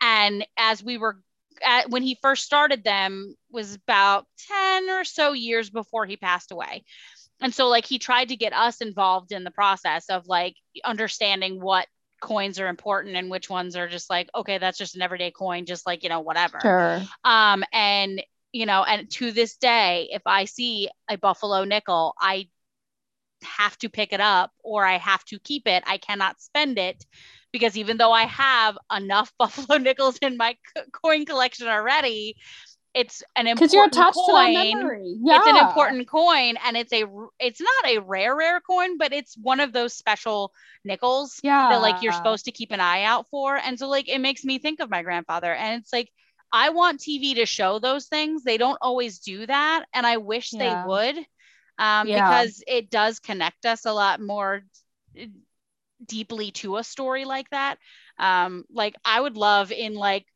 And 0.00 0.44
as 0.56 0.82
we 0.82 0.98
were 0.98 1.20
at, 1.64 1.90
when 1.90 2.02
he 2.02 2.18
first 2.20 2.44
started 2.44 2.82
them 2.84 3.34
was 3.50 3.74
about 3.74 4.26
10 4.48 4.90
or 4.90 5.04
so 5.04 5.32
years 5.32 5.70
before 5.70 6.06
he 6.06 6.16
passed 6.16 6.50
away. 6.50 6.84
And 7.40 7.54
so 7.54 7.68
like 7.68 7.86
he 7.86 7.98
tried 7.98 8.28
to 8.28 8.36
get 8.36 8.52
us 8.52 8.80
involved 8.80 9.32
in 9.32 9.44
the 9.44 9.50
process 9.50 10.10
of 10.10 10.26
like 10.26 10.54
understanding 10.84 11.60
what 11.60 11.86
coins 12.20 12.60
are 12.60 12.68
important 12.68 13.16
and 13.16 13.30
which 13.30 13.48
ones 13.50 13.76
are 13.76 13.88
just 13.88 14.10
like 14.10 14.28
okay 14.34 14.58
that's 14.58 14.78
just 14.78 14.94
an 14.94 15.02
everyday 15.02 15.30
coin 15.30 15.66
just 15.66 15.86
like 15.86 16.02
you 16.02 16.08
know 16.08 16.20
whatever. 16.20 16.58
Sure. 16.60 17.02
Um 17.24 17.64
and 17.72 18.22
you 18.52 18.66
know 18.66 18.82
and 18.82 19.10
to 19.10 19.30
this 19.32 19.56
day 19.56 20.08
if 20.12 20.22
i 20.26 20.44
see 20.44 20.88
a 21.08 21.16
buffalo 21.16 21.64
nickel 21.64 22.14
i 22.20 22.48
have 23.42 23.76
to 23.78 23.88
pick 23.88 24.12
it 24.12 24.20
up 24.20 24.50
or 24.62 24.84
i 24.84 24.98
have 24.98 25.24
to 25.24 25.38
keep 25.38 25.66
it. 25.66 25.82
I 25.86 25.98
cannot 25.98 26.40
spend 26.40 26.78
it 26.78 27.04
because 27.52 27.76
even 27.76 27.96
though 27.96 28.12
i 28.12 28.24
have 28.24 28.76
enough 28.94 29.32
buffalo 29.38 29.78
nickels 29.78 30.18
in 30.18 30.36
my 30.36 30.56
coin 30.92 31.24
collection 31.24 31.68
already 31.68 32.36
it's 32.94 33.22
an 33.36 33.46
important 33.46 33.72
you're 33.72 33.84
attached 33.86 34.14
coin 34.14 34.52
to 34.52 34.52
memory 34.52 35.16
yeah 35.22 35.36
it's 35.36 35.46
an 35.46 35.56
important 35.56 36.08
coin 36.08 36.56
and 36.66 36.76
it's 36.76 36.92
a 36.92 37.04
it's 37.38 37.60
not 37.60 37.86
a 37.86 37.98
rare 37.98 38.34
rare 38.36 38.60
coin 38.60 38.98
but 38.98 39.12
it's 39.12 39.36
one 39.36 39.60
of 39.60 39.72
those 39.72 39.94
special 39.94 40.52
nickels 40.84 41.40
yeah 41.42 41.68
that 41.68 41.80
like 41.80 42.02
you're 42.02 42.12
supposed 42.12 42.46
to 42.46 42.52
keep 42.52 42.72
an 42.72 42.80
eye 42.80 43.04
out 43.04 43.26
for. 43.30 43.56
And 43.56 43.78
so 43.78 43.88
like 43.88 44.08
it 44.08 44.18
makes 44.20 44.44
me 44.44 44.58
think 44.58 44.80
of 44.80 44.90
my 44.90 45.02
grandfather. 45.02 45.52
And 45.54 45.80
it's 45.80 45.92
like 45.92 46.10
I 46.52 46.70
want 46.70 47.00
TV 47.00 47.34
to 47.34 47.46
show 47.46 47.78
those 47.78 48.06
things. 48.06 48.42
They 48.42 48.56
don't 48.56 48.78
always 48.80 49.20
do 49.20 49.46
that. 49.46 49.84
And 49.94 50.04
I 50.04 50.16
wish 50.16 50.52
Yeah. 50.52 50.58
they 50.58 50.88
would. 50.88 51.16
Um, 51.78 52.08
Yeah. 52.08 52.20
because 52.20 52.62
it 52.66 52.90
does 52.90 53.20
connect 53.20 53.66
us 53.66 53.86
a 53.86 53.92
lot 53.92 54.20
more 54.20 54.62
deeply 56.04 56.50
to 56.52 56.76
a 56.76 56.84
story 56.84 57.24
like 57.24 57.48
that. 57.50 57.78
Um, 58.18 58.64
like 58.72 58.94
I 59.04 59.20
would 59.20 59.36
love 59.36 59.72
in 59.72 59.94
like 59.94 60.26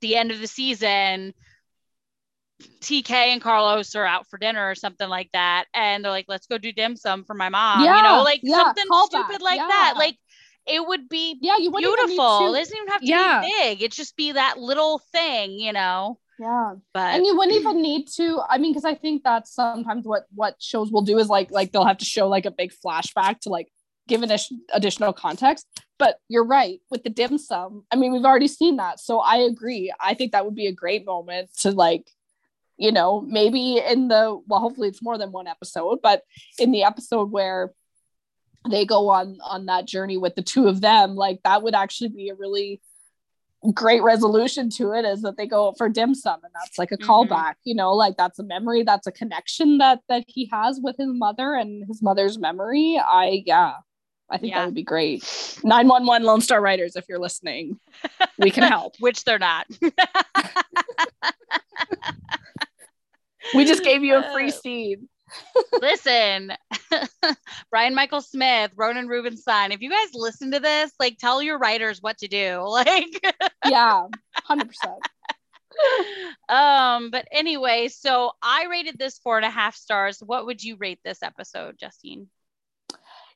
the 0.00 0.16
end 0.16 0.30
of 0.30 0.40
the 0.40 0.46
season, 0.46 1.34
TK 2.80 3.10
and 3.10 3.40
Carlos 3.40 3.94
are 3.94 4.04
out 4.04 4.26
for 4.28 4.38
dinner 4.38 4.68
or 4.70 4.74
something 4.74 5.08
like 5.08 5.30
that. 5.32 5.66
And 5.74 6.04
they're 6.04 6.10
like, 6.10 6.26
let's 6.28 6.46
go 6.46 6.58
do 6.58 6.72
dim 6.72 6.96
sum 6.96 7.24
for 7.24 7.34
my 7.34 7.48
mom. 7.48 7.80
you 7.80 8.02
know, 8.02 8.22
like 8.22 8.40
yeah, 8.42 8.64
something 8.64 8.84
stupid 9.06 9.42
like 9.42 9.58
that. 9.58 9.94
Like 9.96 10.16
it 10.66 10.86
would 10.86 11.08
be 11.08 11.38
yeah 11.40 11.56
you 11.58 11.70
wouldn't 11.70 11.92
even 11.92 12.08
need 12.10 12.16
beautiful. 12.16 12.54
It 12.54 12.58
doesn't 12.58 12.76
even 12.76 12.88
have 12.88 13.00
to 13.00 13.06
Yeah. 13.06 13.40
be 13.42 13.48
big. 13.60 13.82
It 13.82 13.92
just 13.92 14.16
be 14.16 14.32
that 14.32 14.58
little 14.58 15.00
thing, 15.12 15.52
you 15.52 15.72
know. 15.72 16.18
yeah 16.38 16.74
But 16.92 17.14
and 17.14 17.26
you 17.26 17.36
wouldn't 17.36 17.56
even 17.56 17.80
need 17.82 18.06
to 18.16 18.40
i 18.48 18.58
mean 18.58 18.72
because 18.72 18.84
i 18.84 18.94
think 18.94 19.22
that's 19.24 19.52
sometimes 19.54 20.04
what 20.06 20.26
what 20.34 20.54
shows 20.60 20.90
will 20.92 21.02
do 21.02 21.18
is 21.18 21.28
like 21.28 21.50
like 21.50 21.72
they'll 21.72 21.84
have 21.84 21.98
to 21.98 22.04
show 22.04 22.28
like 22.28 22.46
a 22.46 22.50
big 22.50 22.72
flashback 22.84 23.40
to 23.40 23.48
like 23.48 23.68
give 24.06 24.22
an 24.22 24.30
additional 24.72 25.12
context. 25.12 25.66
But 25.98 26.20
you're 26.28 26.46
right 26.46 26.80
with 26.90 27.02
the 27.02 27.10
dim 27.10 27.38
sum. 27.38 27.84
I 27.90 27.96
mean, 27.96 28.12
we've 28.12 28.24
already 28.24 28.48
seen 28.48 28.76
that. 28.76 29.00
So 29.00 29.18
I 29.18 29.38
agree. 29.38 29.92
I 30.00 30.14
think 30.14 30.32
that 30.32 30.44
would 30.44 30.54
be 30.54 30.66
a 30.66 30.72
great 30.72 31.04
moment 31.04 31.50
to 31.60 31.72
like, 31.72 32.08
you 32.76 32.92
know, 32.92 33.20
maybe 33.20 33.78
in 33.78 34.08
the, 34.08 34.40
well, 34.46 34.60
hopefully 34.60 34.88
it's 34.88 35.02
more 35.02 35.18
than 35.18 35.32
one 35.32 35.48
episode, 35.48 35.98
but 36.02 36.22
in 36.58 36.70
the 36.70 36.84
episode 36.84 37.32
where 37.32 37.72
they 38.68 38.84
go 38.84 39.08
on 39.08 39.38
on 39.42 39.66
that 39.66 39.86
journey 39.86 40.16
with 40.16 40.34
the 40.34 40.42
two 40.42 40.68
of 40.68 40.80
them, 40.80 41.16
like 41.16 41.40
that 41.42 41.62
would 41.62 41.74
actually 41.74 42.10
be 42.10 42.28
a 42.28 42.34
really 42.34 42.80
great 43.74 44.02
resolution 44.02 44.70
to 44.70 44.92
it 44.92 45.04
is 45.04 45.22
that 45.22 45.36
they 45.36 45.46
go 45.46 45.72
for 45.76 45.88
dim 45.88 46.14
sum 46.14 46.38
and 46.44 46.52
that's 46.54 46.78
like 46.78 46.92
a 46.92 46.96
mm-hmm. 46.96 47.10
callback 47.10 47.54
you 47.64 47.74
know 47.74 47.92
like 47.92 48.16
that's 48.16 48.38
a 48.38 48.44
memory 48.44 48.84
that's 48.84 49.08
a 49.08 49.12
connection 49.12 49.78
that 49.78 49.98
that 50.08 50.24
he 50.28 50.46
has 50.46 50.78
with 50.80 50.96
his 50.96 51.08
mother 51.08 51.54
and 51.54 51.84
his 51.88 52.00
mother's 52.00 52.38
memory 52.38 53.00
i 53.04 53.42
yeah 53.46 53.74
I 54.30 54.36
think 54.38 54.52
yeah. 54.52 54.60
that 54.60 54.66
would 54.66 54.74
be 54.74 54.82
great. 54.82 55.22
911 55.64 56.26
Lone 56.26 56.40
Star 56.40 56.60
Writers, 56.60 56.96
if 56.96 57.06
you're 57.08 57.18
listening, 57.18 57.80
we 58.38 58.50
can 58.50 58.62
help. 58.70 58.94
Which 58.98 59.24
they're 59.24 59.38
not. 59.38 59.66
we 63.54 63.64
just 63.64 63.82
gave 63.82 64.04
you 64.04 64.16
a 64.16 64.32
free 64.32 64.50
scene. 64.50 65.08
listen, 65.80 66.52
Brian 67.70 67.94
Michael 67.94 68.20
Smith, 68.20 68.70
Ronen 68.76 69.08
Rubinstein, 69.08 69.72
if 69.72 69.80
you 69.80 69.90
guys 69.90 70.08
listen 70.14 70.52
to 70.52 70.60
this, 70.60 70.92
like 70.98 71.18
tell 71.18 71.42
your 71.42 71.58
writers 71.58 72.00
what 72.00 72.18
to 72.18 72.28
do. 72.28 72.64
Like, 72.68 73.20
yeah, 73.66 74.04
100%. 74.48 74.68
um, 76.48 77.10
but 77.10 77.26
anyway, 77.30 77.88
so 77.88 78.32
I 78.42 78.66
rated 78.70 78.98
this 78.98 79.18
four 79.18 79.36
and 79.36 79.46
a 79.46 79.50
half 79.50 79.74
stars. 79.76 80.20
What 80.24 80.46
would 80.46 80.62
you 80.62 80.76
rate 80.76 81.00
this 81.04 81.22
episode, 81.22 81.76
Justine? 81.78 82.28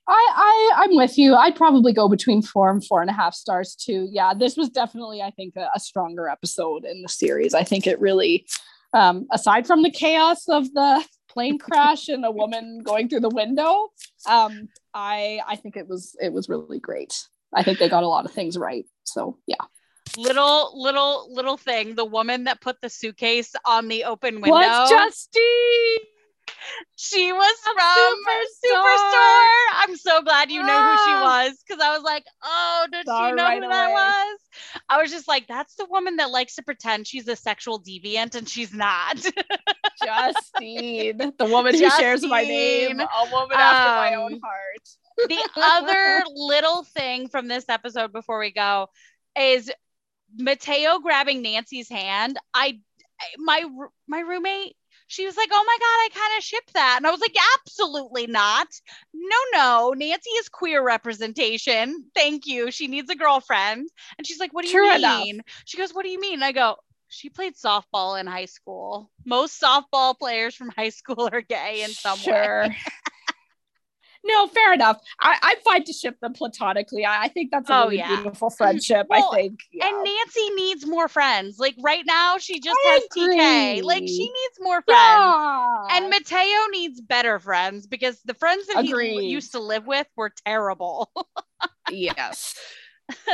I, 0.09 0.33
I 0.35 0.83
I'm 0.83 0.97
with 0.97 1.17
you. 1.17 1.35
I'd 1.35 1.57
probably 1.57 1.93
go 1.93 2.09
between 2.09 2.43
four 2.43 2.71
and 2.71 2.85
four 2.85 3.01
and 3.01 3.11
a 3.11 3.15
half 3.15 3.35
stars 3.35 3.75
too. 3.75 4.09
Yeah, 4.11 4.35
this 4.35 4.57
was 4.57 4.69
definitely, 4.69 5.23
I 5.23 5.31
think, 5.31 5.57
a, 5.57 5.69
a 5.75 5.81
stronger 5.81 6.29
episode 6.29 6.85
in 6.85 7.03
the 7.03 7.09
series. 7.09 7.55
I 7.55 7.63
think 7.63 7.87
it 7.87 8.01
really, 8.01 8.47
um, 8.93 9.27
aside 9.33 9.67
from 9.67 9.83
the 9.83 9.91
chaos 9.91 10.49
of 10.49 10.73
the 10.73 11.05
plane 11.29 11.59
crash 11.61 12.09
and 12.09 12.25
a 12.25 12.31
woman 12.31 12.81
going 12.85 13.09
through 13.09 13.21
the 13.21 13.29
window, 13.29 13.91
um, 14.29 14.69
I 14.93 15.41
I 15.47 15.57
think 15.57 15.77
it 15.77 15.89
was 15.89 16.17
it 16.21 16.33
was 16.33 16.49
really 16.49 16.81
great. 16.81 17.27
I 17.55 17.63
think 17.63 17.79
they 17.79 17.89
got 17.89 18.03
a 18.03 18.09
lot 18.09 18.25
of 18.25 18.33
things 18.33 18.57
right. 18.57 18.87
So 19.05 19.39
yeah 19.47 19.65
little 20.17 20.73
little 20.81 21.33
little 21.33 21.57
thing 21.57 21.95
the 21.95 22.05
woman 22.05 22.45
that 22.45 22.61
put 22.61 22.81
the 22.81 22.89
suitcase 22.89 23.55
on 23.65 23.89
the 23.89 24.05
open 24.05 24.41
window 24.41 24.51
was 24.51 24.91
Justine 24.91 26.12
she 26.97 27.33
was 27.33 27.55
from 27.65 27.77
Superstore. 27.77 28.85
Superstore. 28.85 29.67
I'm 29.75 29.97
so 29.97 30.23
glad 30.23 30.51
you 30.51 30.63
know 30.63 30.91
who 30.91 30.97
she 31.05 31.15
was 31.15 31.59
because 31.67 31.83
I 31.83 31.95
was 31.95 32.03
like, 32.03 32.25
oh, 32.43 32.87
did 32.93 33.07
Saw 33.07 33.29
she 33.31 33.35
know 33.35 33.43
right 33.45 33.59
who 33.59 33.67
away. 33.67 33.75
that 33.75 33.91
was? 33.93 34.39
I 34.89 35.03
was 35.03 35.11
just 35.11 35.27
like, 35.29 35.47
that's 35.49 35.75
the 35.77 35.87
woman 35.87 36.17
that 36.17 36.31
likes 36.31 36.57
to 36.57 36.63
pretend 36.63 37.07
she's 37.07 37.27
a 37.29 37.37
sexual 37.37 37.81
deviant 37.81 38.35
and 38.35 38.49
she's 38.49 38.73
not. 38.73 39.17
Justine, 40.05 41.33
the 41.39 41.45
woman 41.47 41.73
Justine. 41.73 41.91
who 41.91 41.97
shares 41.99 42.27
my 42.27 42.43
name, 42.43 43.01
a 43.01 43.31
woman 43.33 43.57
after 43.57 43.91
my 43.97 44.15
own 44.15 44.35
um, 44.35 44.41
heart. 44.43 45.29
the 45.29 45.49
other 45.57 46.25
little 46.35 46.85
thing 46.85 47.29
from 47.29 47.49
this 47.49 47.65
episode 47.69 48.13
before 48.13 48.39
we 48.39 48.53
go 48.53 48.89
is 49.39 49.71
Mateo 50.37 50.99
grabbing 50.99 51.43
Nancy's 51.43 51.89
hand. 51.89 52.39
I 52.55 52.81
my 53.39 53.65
my 54.09 54.21
roommate 54.21 54.77
she 55.07 55.27
was 55.27 55.37
like, 55.37 55.49
Oh 55.53 55.65
my 55.67 55.77
God, 55.79 55.87
I 55.87 56.09
kind 56.13 56.39
of 56.39 56.45
ship 56.45 56.65
that. 56.75 56.95
And 56.99 57.07
I 57.07 57.11
was 57.11 57.21
like, 57.21 57.37
Absolutely 57.59 58.27
not. 58.27 58.69
No, 59.15 59.37
no. 59.53 59.95
Nancy 59.97 60.31
is 60.31 60.49
queer 60.49 60.85
representation. 60.85 62.05
Thank 62.15 62.47
you. 62.47 62.71
She 62.71 62.89
needs 62.89 63.11
a 63.11 63.17
girlfriend. 63.17 63.89
And 64.19 64.27
she's 64.27 64.41
like, 64.41 64.53
What 64.53 64.65
do 64.65 64.71
you 64.71 64.77
True 64.77 64.99
mean? 64.99 65.37
Enough. 65.37 65.47
She 65.65 65.79
goes, 65.79 65.93
What 65.93 66.05
do 66.05 66.11
you 66.11 66.21
mean? 66.21 66.35
And 66.35 66.45
I 66.45 66.53
go, 66.53 66.77
She 67.09 67.29
played 67.29 67.55
softball 67.55 68.21
in 68.21 68.27
high 68.27 68.47
school. 68.47 69.11
Most 69.25 69.61
softball 69.61 70.19
players 70.19 70.55
from 70.55 70.71
high 70.71 70.91
school 70.91 71.29
are 71.33 71.43
gay 71.43 71.83
in 71.83 71.91
some 71.91 72.19
sure. 72.19 72.63
way. 72.69 72.77
no, 74.25 74.47
fair 74.49 74.73
enough. 74.73 75.01
I, 75.21 75.37
I'm 75.43 75.59
fine 75.65 75.85
to 75.85 75.93
ship 75.93 76.19
them 76.21 76.33
platonically. 76.33 77.05
I, 77.05 77.25
I 77.25 77.29
think 77.29 77.51
that's 77.51 77.69
a 77.69 77.75
oh, 77.75 77.85
really 77.85 77.99
yeah. 77.99 78.17
beautiful 78.17 78.51
friendship. 78.51 79.07
Well, 79.09 79.31
I 79.33 79.37
think. 79.37 79.61
Yeah. 79.73 79.89
And 79.89 79.97
Nancy 80.05 80.51
needs 80.55 80.87
more 80.87 81.09
friends. 81.09 81.59
Like 81.59 81.77
right 81.83 82.05
now, 82.07 82.39
she 82.39 82.61
just 82.61 82.79
I 82.87 82.91
has 82.93 83.05
agree. 83.05 83.39
TK. 83.39 83.83
Like 83.83 84.07
she 84.07 84.25
needs 84.25 84.59
more 84.61 84.83
friends. 84.83 84.89
Yeah. 84.89 85.87
And 85.93 86.11
Mateo 86.11 86.67
needs 86.71 87.01
better 87.01 87.39
friends 87.39 87.87
because 87.87 88.21
the 88.25 88.35
friends 88.35 88.67
that 88.69 88.85
Agreed. 88.85 89.21
he 89.21 89.29
used 89.29 89.53
to 89.53 89.61
live 89.61 89.87
with 89.87 90.07
were 90.17 90.33
terrible. 90.45 91.11
yes 91.91 92.55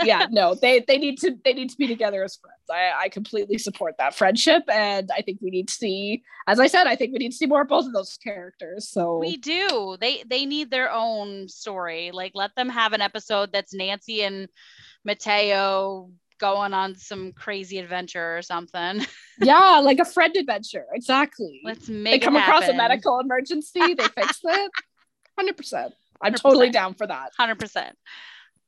yeah, 0.03 0.26
no, 0.30 0.55
they 0.55 0.84
they 0.86 0.99
need 0.99 1.18
to 1.20 1.36
they 1.45 1.53
need 1.53 1.70
to 1.70 1.76
be 1.76 1.86
together 1.86 2.24
as 2.24 2.36
friends. 2.36 2.57
I, 2.70 2.92
I 3.04 3.08
completely 3.08 3.58
support 3.58 3.96
that 3.98 4.14
friendship, 4.14 4.64
and 4.68 5.10
I 5.16 5.22
think 5.22 5.38
we 5.40 5.50
need 5.50 5.68
to 5.68 5.74
see, 5.74 6.22
as 6.46 6.60
I 6.60 6.66
said, 6.66 6.86
I 6.86 6.96
think 6.96 7.12
we 7.12 7.18
need 7.18 7.30
to 7.30 7.36
see 7.36 7.46
more 7.46 7.62
of 7.62 7.68
both 7.68 7.86
of 7.86 7.92
those 7.92 8.16
characters. 8.22 8.88
So 8.88 9.18
we 9.18 9.36
do. 9.36 9.96
They 10.00 10.22
they 10.26 10.46
need 10.46 10.70
their 10.70 10.92
own 10.92 11.48
story. 11.48 12.10
Like 12.12 12.32
let 12.34 12.54
them 12.54 12.68
have 12.68 12.92
an 12.92 13.00
episode 13.00 13.52
that's 13.52 13.74
Nancy 13.74 14.22
and 14.22 14.48
Mateo 15.04 16.10
going 16.38 16.72
on 16.72 16.94
some 16.94 17.32
crazy 17.32 17.78
adventure 17.78 18.38
or 18.38 18.42
something. 18.42 19.04
yeah, 19.40 19.80
like 19.82 19.98
a 19.98 20.04
friend 20.04 20.34
adventure. 20.36 20.86
Exactly. 20.92 21.60
Let's 21.64 21.88
make. 21.88 22.20
They 22.20 22.24
come 22.24 22.36
across 22.36 22.68
a 22.68 22.74
medical 22.74 23.20
emergency. 23.20 23.94
They 23.94 24.08
fix 24.08 24.40
it. 24.44 24.70
Hundred 25.38 25.56
percent. 25.56 25.94
I'm 26.20 26.32
100%. 26.32 26.36
totally 26.42 26.70
down 26.70 26.94
for 26.94 27.06
that. 27.06 27.30
Hundred 27.36 27.58
percent. 27.58 27.96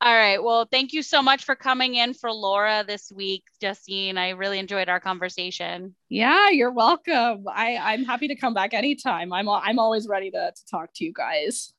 All 0.03 0.15
right. 0.15 0.43
Well, 0.43 0.67
thank 0.71 0.95
you 0.95 1.03
so 1.03 1.21
much 1.21 1.45
for 1.45 1.55
coming 1.55 1.95
in 1.95 2.15
for 2.15 2.33
Laura 2.33 2.85
this 2.87 3.13
week, 3.13 3.45
Justine. 3.61 4.17
I 4.17 4.31
really 4.31 4.59
enjoyed 4.59 4.89
our 4.89 4.99
conversation. 4.99 5.95
Yeah, 6.09 6.49
you're 6.49 6.71
welcome. 6.71 7.45
I, 7.47 7.77
I'm 7.77 8.05
happy 8.05 8.29
to 8.29 8.35
come 8.35 8.55
back 8.55 8.73
anytime. 8.73 9.31
I'm 9.33 9.47
I'm 9.49 9.79
always 9.79 10.09
ready 10.09 10.31
to, 10.31 10.53
to 10.57 10.67
talk 10.71 10.95
to 10.95 11.05
you 11.05 11.13
guys. 11.13 11.75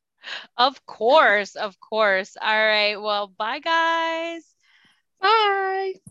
Of 0.56 0.86
course, 0.86 1.56
of 1.56 1.80
course. 1.80 2.38
All 2.40 2.48
right. 2.48 2.96
Well, 2.96 3.28
bye 3.28 3.58
guys. 3.58 4.44
Bye. 5.20 6.02